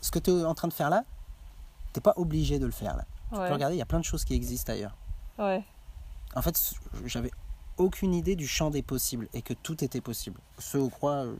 ce 0.00 0.10
que 0.10 0.18
tu 0.18 0.30
es 0.30 0.44
en 0.44 0.54
train 0.54 0.68
de 0.68 0.72
faire 0.72 0.90
là, 0.90 1.02
t'es 1.92 2.00
pas 2.00 2.12
obligé 2.16 2.58
de 2.58 2.66
le 2.66 2.72
faire 2.72 2.96
là. 2.96 3.04
Tu 3.30 3.36
peux 3.36 3.52
regarder, 3.52 3.74
il 3.74 3.78
y 3.78 3.82
a 3.82 3.86
plein 3.86 3.98
de 4.00 4.04
choses 4.04 4.24
qui 4.24 4.34
existent 4.34 4.72
ailleurs. 4.72 4.94
Ouais. 5.38 5.62
En 6.34 6.40
fait, 6.42 6.58
j'avais 7.04 7.30
aucune 7.78 8.14
idée 8.14 8.36
du 8.36 8.46
champ 8.46 8.70
des 8.70 8.82
possibles 8.82 9.28
et 9.34 9.42
que 9.42 9.54
tout 9.54 9.82
était 9.82 10.00
possible. 10.00 10.40
Ce, 10.58 10.76
au 10.78 10.88
quoi, 10.88 11.24
euh, 11.24 11.36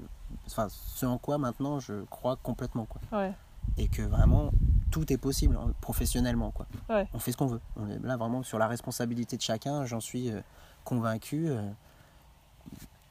enfin, 0.46 0.68
ce 0.70 1.04
en 1.06 1.18
quoi 1.18 1.38
maintenant 1.38 1.80
je 1.80 2.04
crois 2.04 2.36
complètement. 2.36 2.86
Quoi. 2.86 3.00
Ouais. 3.12 3.32
Et 3.76 3.88
que 3.88 4.02
vraiment, 4.02 4.50
tout 4.90 5.12
est 5.12 5.18
possible 5.18 5.56
hein, 5.56 5.72
professionnellement. 5.80 6.50
Quoi. 6.50 6.66
Ouais. 6.88 7.06
On 7.12 7.18
fait 7.18 7.32
ce 7.32 7.36
qu'on 7.36 7.46
veut. 7.46 7.60
On 7.76 7.88
est 7.88 7.98
là 7.98 8.16
vraiment 8.16 8.42
sur 8.42 8.58
la 8.58 8.66
responsabilité 8.66 9.36
de 9.36 9.42
chacun, 9.42 9.84
j'en 9.84 10.00
suis 10.00 10.30
euh, 10.30 10.40
convaincu. 10.84 11.48
euh, 11.48 11.60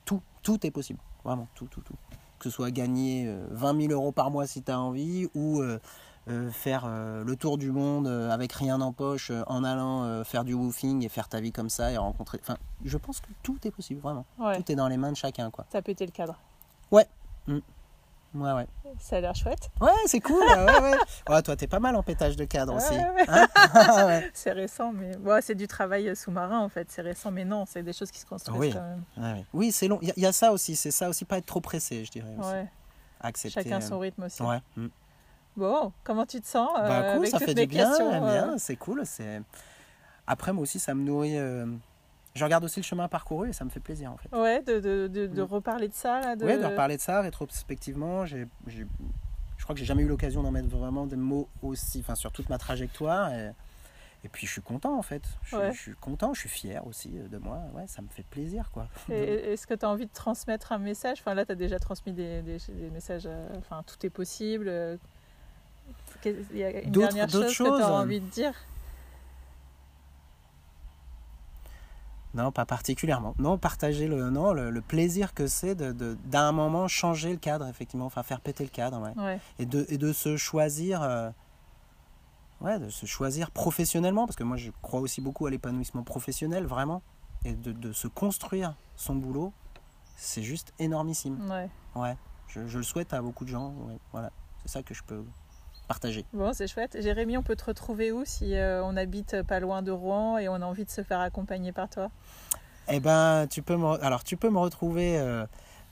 tout, 0.06 0.22
tout 0.42 0.66
est 0.66 0.72
possible. 0.72 1.00
Vraiment, 1.24 1.48
tout, 1.56 1.68
tout, 1.68 1.82
tout. 1.82 1.96
Que 2.40 2.50
ce 2.50 2.50
soit 2.50 2.72
gagner 2.72 3.26
euh, 3.28 3.48
20 3.52 3.82
000 3.88 3.94
euros 3.94 4.12
par 4.12 4.32
mois 4.32 4.48
si 4.48 4.62
tu 4.64 4.72
as 4.72 4.80
envie 4.80 5.28
ou 5.36 5.62
euh, 6.30 6.50
faire 6.52 6.84
euh, 6.86 7.24
le 7.24 7.36
tour 7.36 7.58
du 7.58 7.72
monde 7.72 8.08
euh, 8.08 8.30
avec 8.32 8.52
rien 8.54 8.82
en 8.82 8.92
poche 8.92 9.32
en 9.48 9.64
allant 9.64 10.24
faire 10.24 10.44
du 10.44 10.54
woofing 10.54 11.04
et 11.06 11.10
faire 11.10 11.28
ta 11.30 11.40
vie 11.40 11.52
comme 11.52 11.70
ça 11.70 11.92
et 11.92 11.98
rencontrer. 11.98 12.40
Enfin, 12.42 12.58
je 12.86 12.98
pense 12.98 13.20
que 13.22 13.28
tout 13.44 13.58
est 13.66 13.72
possible, 13.72 14.02
vraiment. 14.02 14.26
Ouais. 14.40 14.58
Tout 14.58 14.72
est 14.72 14.76
dans 14.76 14.88
les 14.88 14.98
mains 14.98 15.12
de 15.12 15.18
chacun, 15.18 15.50
quoi. 15.52 15.66
T'as 15.70 15.82
pété 15.82 16.06
le 16.06 16.12
cadre. 16.12 16.36
Ouais, 16.92 17.08
ouais. 18.52 18.68
Ça 19.00 19.18
a 19.18 19.22
l'air 19.22 19.34
chouette. 19.36 19.70
Ouais, 19.82 19.90
c'est 20.06 20.20
cool. 20.20 20.44
ouais, 20.44 20.82
ouais. 20.82 20.92
Ouais, 21.30 21.42
toi, 21.42 21.56
t'es 21.56 21.66
pas 21.68 21.80
mal 21.80 21.96
en 21.96 22.04
pétage 22.04 22.36
de 22.36 22.46
cadre 22.46 22.74
Ouais, 22.74 22.78
aussi. 22.84 22.94
ouais, 22.94 23.10
ouais. 23.16 23.26
Hein 23.28 23.48
Ouais. 24.06 24.30
C'est 24.34 24.52
récent, 24.52 24.92
mais 24.94 25.16
bon, 25.18 25.42
c'est 25.42 25.56
du 25.56 25.68
travail 25.68 26.16
sous-marin 26.16 26.60
en 26.60 26.70
fait. 26.70 26.92
C'est 26.92 27.02
récent, 27.02 27.32
mais 27.32 27.46
non, 27.46 27.66
c'est 27.66 27.82
des 27.84 27.94
choses 27.94 28.12
qui 28.12 28.20
se 28.20 28.26
construisent 28.26 28.60
Oui. 28.60 28.74
quand 28.74 28.82
même. 28.82 29.04
Ouais, 29.18 29.40
ouais. 29.40 29.46
Oui, 29.54 29.72
c'est 29.72 29.88
long. 29.88 29.98
Il 30.02 30.10
y, 30.10 30.12
a- 30.12 30.14
il 30.18 30.24
y 30.24 30.26
a 30.26 30.34
ça 30.34 30.52
aussi. 30.52 30.76
C'est 30.76 30.92
ça 30.92 31.10
aussi, 31.10 31.26
pas 31.26 31.38
être 31.38 31.46
trop 31.46 31.62
pressé, 31.62 32.04
je 32.06 32.12
dirais. 32.12 32.36
Aussi. 32.38 32.50
Ouais. 32.50 32.68
Accepter. 33.22 33.64
Chacun 33.64 33.82
son 33.82 33.98
rythme 33.98 34.24
aussi. 34.24 34.44
Ouais. 34.44 34.60
mm. 34.76 34.88
Bon, 35.58 35.92
comment 36.04 36.26
tu 36.26 36.40
te 36.40 36.48
sens 36.48 36.70
euh, 36.80 36.88
Bah 36.88 37.02
cool, 37.14 37.18
avec 37.26 37.30
ça 37.32 37.40
fait 37.40 37.56
du 37.56 37.66
bien, 37.66 37.92
j'aime 37.98 38.24
euh, 38.24 38.32
bien, 38.32 38.58
c'est 38.60 38.76
cool. 38.76 39.02
C'est 39.06 39.42
après 40.28 40.54
moi 40.54 40.62
aussi 40.64 40.80
ça 40.80 40.94
me 40.94 41.02
nourrit. 41.02 41.38
euh, 41.38 41.66
Je 42.36 42.44
regarde 42.44 42.64
aussi 42.64 42.80
le 42.80 42.84
chemin 42.86 43.08
parcouru 43.08 43.50
et 43.50 43.54
ça 43.54 43.66
me 43.66 43.70
fait 43.72 43.80
plaisir 43.80 44.12
en 44.12 44.18
fait. 44.18 44.30
Ouais, 44.36 44.62
de, 44.62 44.80
de, 44.80 45.08
de, 45.08 45.26
de 45.26 45.42
Mm. 45.42 45.46
reparler 45.46 45.88
de 45.88 45.94
ça 45.96 46.20
là. 46.22 46.36
De... 46.36 46.46
Ouais, 46.46 46.58
de 46.60 46.66
reparler 46.66 46.98
de 46.98 47.02
ça 47.02 47.22
rétrospectivement, 47.22 48.26
j'ai, 48.28 48.48
j'ai- 48.68 48.86
je 49.58 49.64
crois 49.64 49.74
que 49.74 49.80
j'ai 49.80 49.86
jamais 49.86 50.04
eu 50.04 50.08
l'occasion 50.08 50.44
d'en 50.44 50.52
mettre 50.52 50.68
vraiment 50.70 51.08
des 51.08 51.16
mots 51.16 51.50
aussi, 51.64 52.02
enfin 52.02 52.14
sur 52.14 52.32
toute 52.32 52.50
ma 52.50 52.60
trajectoire. 52.60 53.34
Et, 53.34 53.52
et 54.24 54.30
puis 54.30 54.46
je 54.46 54.52
suis 54.52 54.62
content 54.62 54.96
en 54.96 55.02
fait. 55.02 55.24
Je, 55.42 55.48
suis- 55.48 55.58
Ouais. 55.58 55.72
je 55.74 55.80
suis 55.80 55.94
content, 55.96 56.36
je 56.36 56.42
suis 56.42 56.50
fier 56.50 56.86
aussi 56.86 57.18
euh, 57.18 57.28
de 57.28 57.40
moi. 57.40 57.62
Ouais, 57.74 57.88
ça 57.88 58.04
me 58.04 58.08
fait 58.10 58.26
plaisir 58.30 58.70
quoi. 58.72 58.88
Est-ce 59.10 59.66
que 59.66 59.74
tu 59.74 59.84
as 59.86 59.90
envie 59.90 60.06
de 60.06 60.14
transmettre 60.14 60.72
un 60.72 60.78
message? 60.78 61.18
Enfin 61.22 61.34
là, 61.34 61.46
tu 61.46 61.52
as 61.54 61.56
déjà 61.56 61.80
transmis 61.80 62.14
des, 62.14 62.44
des, 62.44 62.58
des 62.70 62.90
messages. 62.92 63.24
euh, 63.26 63.48
Enfin, 63.58 63.82
tout 63.88 64.06
est 64.06 64.12
possible. 64.12 64.70
Y 66.54 66.64
a 66.64 66.82
une 66.82 66.92
D'autres- 66.92 67.08
dernière 67.08 67.30
chose, 67.30 67.58
que 67.58 67.78
tu 67.78 67.84
as 67.84 67.94
envie 67.94 68.20
de 68.20 68.26
dire? 68.30 68.54
Non, 72.34 72.52
pas 72.52 72.66
particulièrement. 72.66 73.34
Non, 73.40 73.58
partager 73.58 74.08
le, 74.08 74.30
non, 74.30 74.54
le, 74.54 74.70
le 74.70 74.82
plaisir 74.82 75.34
que 75.34 75.48
c'est 75.48 75.74
de, 75.76 75.92
de- 75.92 76.18
d'un 76.26 76.52
moment 76.52 76.88
changer 76.88 77.32
le 77.32 77.38
cadre 77.38 77.66
effectivement, 77.68 78.06
enfin 78.06 78.22
faire 78.22 78.42
péter 78.42 78.64
le 78.64 78.70
cadre. 78.70 79.00
Ouais. 79.02 79.14
Ouais, 79.24 79.40
et 79.60 79.66
de, 79.66 79.86
et 79.90 79.98
de 79.98 80.14
se 80.14 80.38
choisir 80.38 81.02
euh, 81.02 81.30
ouais 82.62 82.78
de 82.80 82.90
se 82.90 83.06
choisir 83.06 83.50
professionnellement 83.50 84.26
parce 84.28 84.36
que 84.36 84.44
moi 84.44 84.58
je 84.58 84.72
crois 84.82 85.00
aussi 85.00 85.22
beaucoup 85.22 85.46
à 85.48 85.50
l'épanouissement 85.52 86.04
professionnel 86.04 86.66
vraiment 86.66 87.02
et 87.46 87.54
de, 87.54 87.72
de 87.72 87.92
se 87.94 88.08
construire 88.08 88.74
son 88.96 89.16
boulot 89.16 89.54
c'est 90.16 90.42
juste 90.42 90.74
énormissime 90.80 91.40
ouais. 91.52 91.70
ouais 91.96 92.18
je, 92.48 92.66
je 92.68 92.78
le 92.80 92.84
souhaite 92.84 93.14
à 93.14 93.22
beaucoup 93.22 93.46
de 93.46 93.52
gens 93.52 93.70
ouais, 93.88 94.00
voilà 94.12 94.32
c'est 94.64 94.72
ça 94.72 94.82
que 94.82 94.96
je 94.96 95.04
peux 95.04 95.24
partager 95.88 96.26
Bon, 96.34 96.54
c'est 96.54 96.68
chouette. 96.68 96.98
Jérémy, 97.02 97.38
on 97.38 97.44
peut 97.44 97.56
te 97.56 97.66
retrouver 97.66 98.12
où 98.12 98.24
si 98.26 98.56
euh, 98.56 98.84
on 98.84 98.96
habite 98.98 99.42
pas 99.44 99.60
loin 99.60 99.82
de 99.82 99.92
Rouen 99.92 100.38
et 100.38 100.48
on 100.50 100.56
a 100.56 100.66
envie 100.66 100.86
de 100.86 100.90
se 100.90 101.02
faire 101.04 101.20
accompagner 101.20 101.72
par 101.72 101.90
toi? 101.90 102.10
Eh 102.90 103.00
ben 103.00 103.48
tu 103.50 103.62
peux 103.62 103.76
me 103.76 104.02
alors 104.04 104.24
tu 104.24 104.38
peux 104.38 104.50
me 104.50 104.60
retrouver 104.60 105.18
euh, 105.20 105.46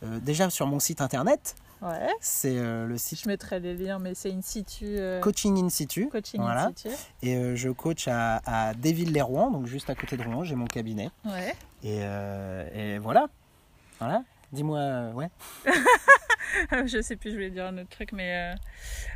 euh, 0.04 0.20
déjà 0.20 0.50
sur 0.50 0.66
mon 0.68 0.80
site 0.80 1.02
internet 1.02 1.56
Ouais, 1.82 2.08
c'est 2.22 2.56
le 2.56 2.98
site 2.98 3.22
je 3.24 3.28
mettrai 3.28 3.60
les 3.60 3.76
liens, 3.76 4.00
mais 4.00 4.16
c'est 4.16 4.32
in 4.32 4.42
situ. 4.42 4.98
coaching 5.22 5.62
in 5.64 5.70
situ 5.70 6.08
coaching 6.08 6.40
voilà. 6.42 6.68
in 6.68 6.74
situ. 6.76 6.90
et 7.22 7.56
je 7.58 7.70
coach 7.70 8.08
à, 8.08 8.42
à 8.46 8.74
Desvilles-les-Rouen 8.74 9.52
donc 9.52 9.66
juste 9.68 9.90
à 9.90 9.96
côté 9.96 10.16
de 10.16 10.24
Rouen 10.24 10.44
j'ai 10.46 10.56
mon 10.56 10.68
cabinet 10.68 11.10
Ouais. 11.26 11.54
Et, 11.84 12.00
et 12.74 12.98
voilà. 12.98 13.28
Voilà. 14.00 14.24
Dis-moi, 14.52 15.10
ouais. 15.16 15.30
je 16.86 17.02
sais 17.02 17.16
plus, 17.16 17.32
je 17.32 17.36
voulais 17.36 17.50
dire 17.50 17.66
un 17.66 17.78
autre 17.78 17.90
truc, 17.90 18.12
mais 18.14 18.54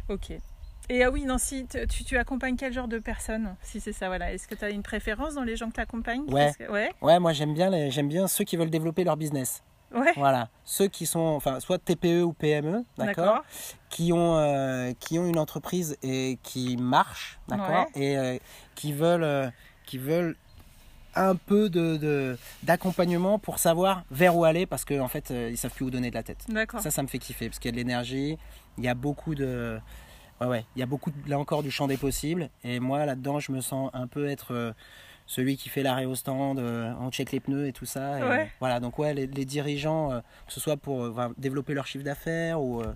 euh, 0.09 0.13
ok. 0.13 0.33
Et 0.91 1.03
ah 1.03 1.11
oui, 1.11 1.23
Nancy, 1.23 1.67
tu, 1.87 2.03
tu, 2.03 2.17
accompagnes 2.17 2.55
quel 2.55 2.73
genre 2.73 2.87
de 2.87 2.97
personnes 2.97 3.55
Si 3.61 3.79
c'est 3.79 3.93
ça, 3.93 4.07
voilà? 4.07 4.33
Est-ce 4.33 4.47
que 4.47 4.55
tu 4.55 4.65
as 4.65 4.71
une 4.71 4.81
préférence 4.81 5.35
dans 5.35 5.43
les 5.43 5.55
gens 5.55 5.69
que 5.69 5.75
tu 5.75 5.81
accompagnes 5.81 6.23
Ouais. 6.23 6.51
ouais. 6.67 6.91
Ouais, 7.01 7.19
moi 7.19 7.31
j'aime 7.31 7.53
bien, 7.53 7.69
les- 7.69 7.91
j'aime 7.91 8.07
bien 8.07 8.27
ceux 8.27 8.43
qui 8.43 8.57
veulent 8.57 8.71
développer 8.71 9.03
leur 9.03 9.15
business. 9.15 9.61
Ouais. 9.93 10.13
Voilà. 10.15 10.49
Ceux 10.65 10.87
qui 10.87 11.05
sont, 11.05 11.19
enfin, 11.19 11.59
soit 11.59 11.77
TPE 11.77 12.23
ou 12.23 12.33
PME, 12.33 12.85
d'accord, 12.97 13.43
qui 13.89 14.13
ont, 14.13 14.37
euh, 14.37 14.93
qui 14.99 15.19
ont 15.19 15.27
une 15.27 15.39
entreprise 15.39 15.95
et 16.01 16.39
qui 16.41 16.75
marchent, 16.77 17.39
d'accord, 17.47 17.85
et 17.95 18.17
euh, 18.17 18.37
qui 18.75 18.91
veulent, 18.91 19.23
euh, 19.23 19.49
qui 19.85 19.97
veulent 19.99 20.35
un 21.15 21.35
peu 21.35 21.69
de 21.69 22.37
d'accompagnement 22.61 23.39
pour 23.39 23.57
savoir 23.57 24.03
vers 24.11 24.37
où 24.37 24.45
aller 24.45 24.67
parce 24.67 24.85
qu'en 24.85 24.99
en 24.99 25.07
fait 25.07 25.31
ils 25.31 25.57
savent 25.57 25.73
plus 25.73 25.85
où 25.85 25.89
donner 25.89 26.11
de 26.11 26.15
la 26.15 26.21
tête. 26.23 26.45
D'accord. 26.47 26.81
Ça, 26.81 26.91
ça 26.91 27.01
me 27.01 27.07
fait 27.07 27.17
kiffer 27.17 27.49
parce 27.49 27.57
qu'il 27.57 27.69
y 27.69 27.73
a 27.73 27.73
de 27.73 27.77
l'énergie, 27.77 28.37
il 28.77 28.83
y 28.83 28.87
a 28.87 28.93
beaucoup 28.93 29.33
de 29.33 29.79
ouais 30.41 30.47
ouais, 30.47 30.65
il 30.75 30.79
y 30.79 30.83
a 30.83 30.85
beaucoup 30.85 31.11
là 31.27 31.37
encore 31.37 31.63
du 31.63 31.71
champ 31.71 31.87
des 31.87 31.97
possibles 31.97 32.49
et 32.63 32.79
moi 32.79 33.05
là-dedans 33.05 33.39
je 33.39 33.51
me 33.51 33.61
sens 33.61 33.89
un 33.93 34.07
peu 34.07 34.29
être 34.29 34.53
euh, 34.53 34.71
celui 35.29 35.57
qui 35.57 35.69
fait 35.69 35.83
l'arrêt 35.83 36.05
au 36.05 36.15
stand, 36.15 36.57
euh, 36.57 36.91
on 36.99 37.11
check 37.11 37.31
les 37.31 37.39
pneus 37.39 37.67
et 37.67 37.71
tout 37.71 37.85
ça. 37.85 38.19
Et, 38.19 38.23
Ouais. 38.23 38.51
Voilà, 38.59 38.79
donc 38.79 38.97
ouais, 38.97 39.13
les, 39.13 39.27
les 39.27 39.45
dirigeants, 39.45 40.11
euh, 40.11 40.19
que 40.47 40.51
ce 40.51 40.59
soit 40.59 40.75
pour 40.75 41.03
euh, 41.03 41.29
développer 41.37 41.75
leur 41.75 41.85
chiffre 41.85 42.03
d'affaires 42.03 42.59
ou 42.59 42.81
euh, 42.81 42.93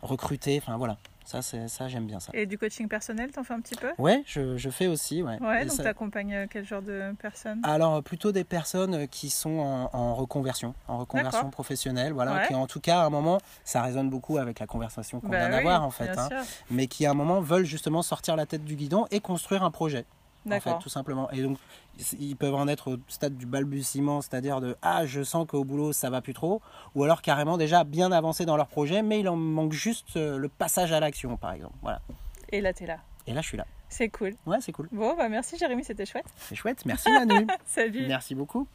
recruter, 0.00 0.58
enfin 0.62 0.78
voilà, 0.78 0.96
ça, 1.42 1.68
ça 1.68 1.88
j'aime 1.88 2.06
bien 2.06 2.20
ça. 2.20 2.30
Et 2.34 2.46
du 2.46 2.56
coaching 2.58 2.88
personnel, 2.88 3.30
t'en 3.30 3.44
fais 3.44 3.54
un 3.54 3.60
petit 3.60 3.74
peu? 3.76 3.90
Ouais, 3.98 4.22
je, 4.26 4.56
je 4.56 4.70
fais 4.70 4.86
aussi, 4.86 5.22
ouais. 5.22 5.38
Donc 5.38 5.70
ça- 5.70 5.82
t'accompagnes 5.84 6.34
euh, 6.34 6.46
quel 6.48 6.64
genre 6.64 6.82
de 6.82 7.12
personnes? 7.20 7.60
Alors 7.64 8.02
plutôt 8.02 8.32
des 8.32 8.44
personnes 8.44 8.94
euh, 8.94 9.06
qui 9.06 9.30
sont 9.30 9.58
en, 9.58 9.90
en 9.92 10.14
reconversion, 10.14 10.74
en 10.88 10.98
reconversion 10.98 11.50
professionnelle, 11.50 12.12
voilà, 12.12 12.34
Ouais. 12.36 12.46
qui 12.48 12.54
en 12.54 12.66
tout 12.66 12.80
cas 12.80 13.00
à 13.00 13.04
un 13.04 13.10
moment, 13.10 13.38
ça 13.64 13.82
résonne 13.82 14.10
beaucoup 14.10 14.38
avec 14.38 14.58
la 14.60 14.66
conversation 14.66 15.20
qu'on 15.20 15.28
Bah 15.28 15.38
vient 15.38 15.48
oui, 15.48 15.54
d'avoir 15.64 15.82
en 15.82 15.90
fait, 15.90 16.10
bien 16.12 16.18
hein, 16.24 16.28
sûr. 16.28 16.42
mais 16.70 16.86
qui 16.86 17.06
à 17.06 17.10
un 17.10 17.14
moment 17.14 17.40
veulent 17.40 17.64
justement 17.66 18.02
sortir 18.02 18.34
la 18.36 18.46
tête 18.46 18.64
du 18.64 18.74
guidon 18.76 19.06
et 19.10 19.20
construire 19.20 19.62
un 19.62 19.70
projet. 19.70 20.04
En 20.52 20.60
fait, 20.60 20.78
tout 20.80 20.88
simplement. 20.88 21.30
Et 21.30 21.42
donc, 21.42 21.58
ils 22.18 22.36
peuvent 22.36 22.54
en 22.54 22.68
être 22.68 22.92
au 22.92 22.96
stade 23.08 23.36
du 23.36 23.46
balbutiement, 23.46 24.20
c'est-à-dire 24.20 24.60
de 24.60 24.76
ah, 24.82 25.06
je 25.06 25.22
sens 25.22 25.46
qu'au 25.46 25.64
boulot 25.64 25.92
ça 25.92 26.10
va 26.10 26.20
plus 26.20 26.34
trop, 26.34 26.60
ou 26.94 27.04
alors 27.04 27.22
carrément 27.22 27.56
déjà 27.56 27.84
bien 27.84 28.12
avancé 28.12 28.44
dans 28.46 28.56
leur 28.56 28.68
projet, 28.68 29.02
mais 29.02 29.20
il 29.20 29.28
en 29.28 29.36
manque 29.36 29.72
juste 29.72 30.16
euh, 30.16 30.38
le 30.38 30.48
passage 30.48 30.92
à 30.92 31.00
l'action, 31.00 31.36
par 31.36 31.52
exemple. 31.52 31.74
Voilà. 31.82 32.00
Et 32.50 32.60
là, 32.60 32.72
t'es 32.72 32.86
là. 32.86 32.98
Et 33.26 33.34
là, 33.34 33.40
je 33.40 33.48
suis 33.48 33.58
là. 33.58 33.66
C'est 33.88 34.08
cool. 34.08 34.34
Ouais, 34.46 34.58
c'est 34.60 34.72
cool. 34.72 34.88
Bon, 34.92 35.16
bah 35.16 35.28
merci 35.28 35.56
Jérémy, 35.56 35.82
c'était 35.82 36.06
chouette. 36.06 36.26
C'est 36.36 36.54
chouette. 36.54 36.84
Merci 36.84 37.10
Manu. 37.10 37.46
Salut. 37.66 38.06
Merci 38.06 38.34
beaucoup. 38.34 38.66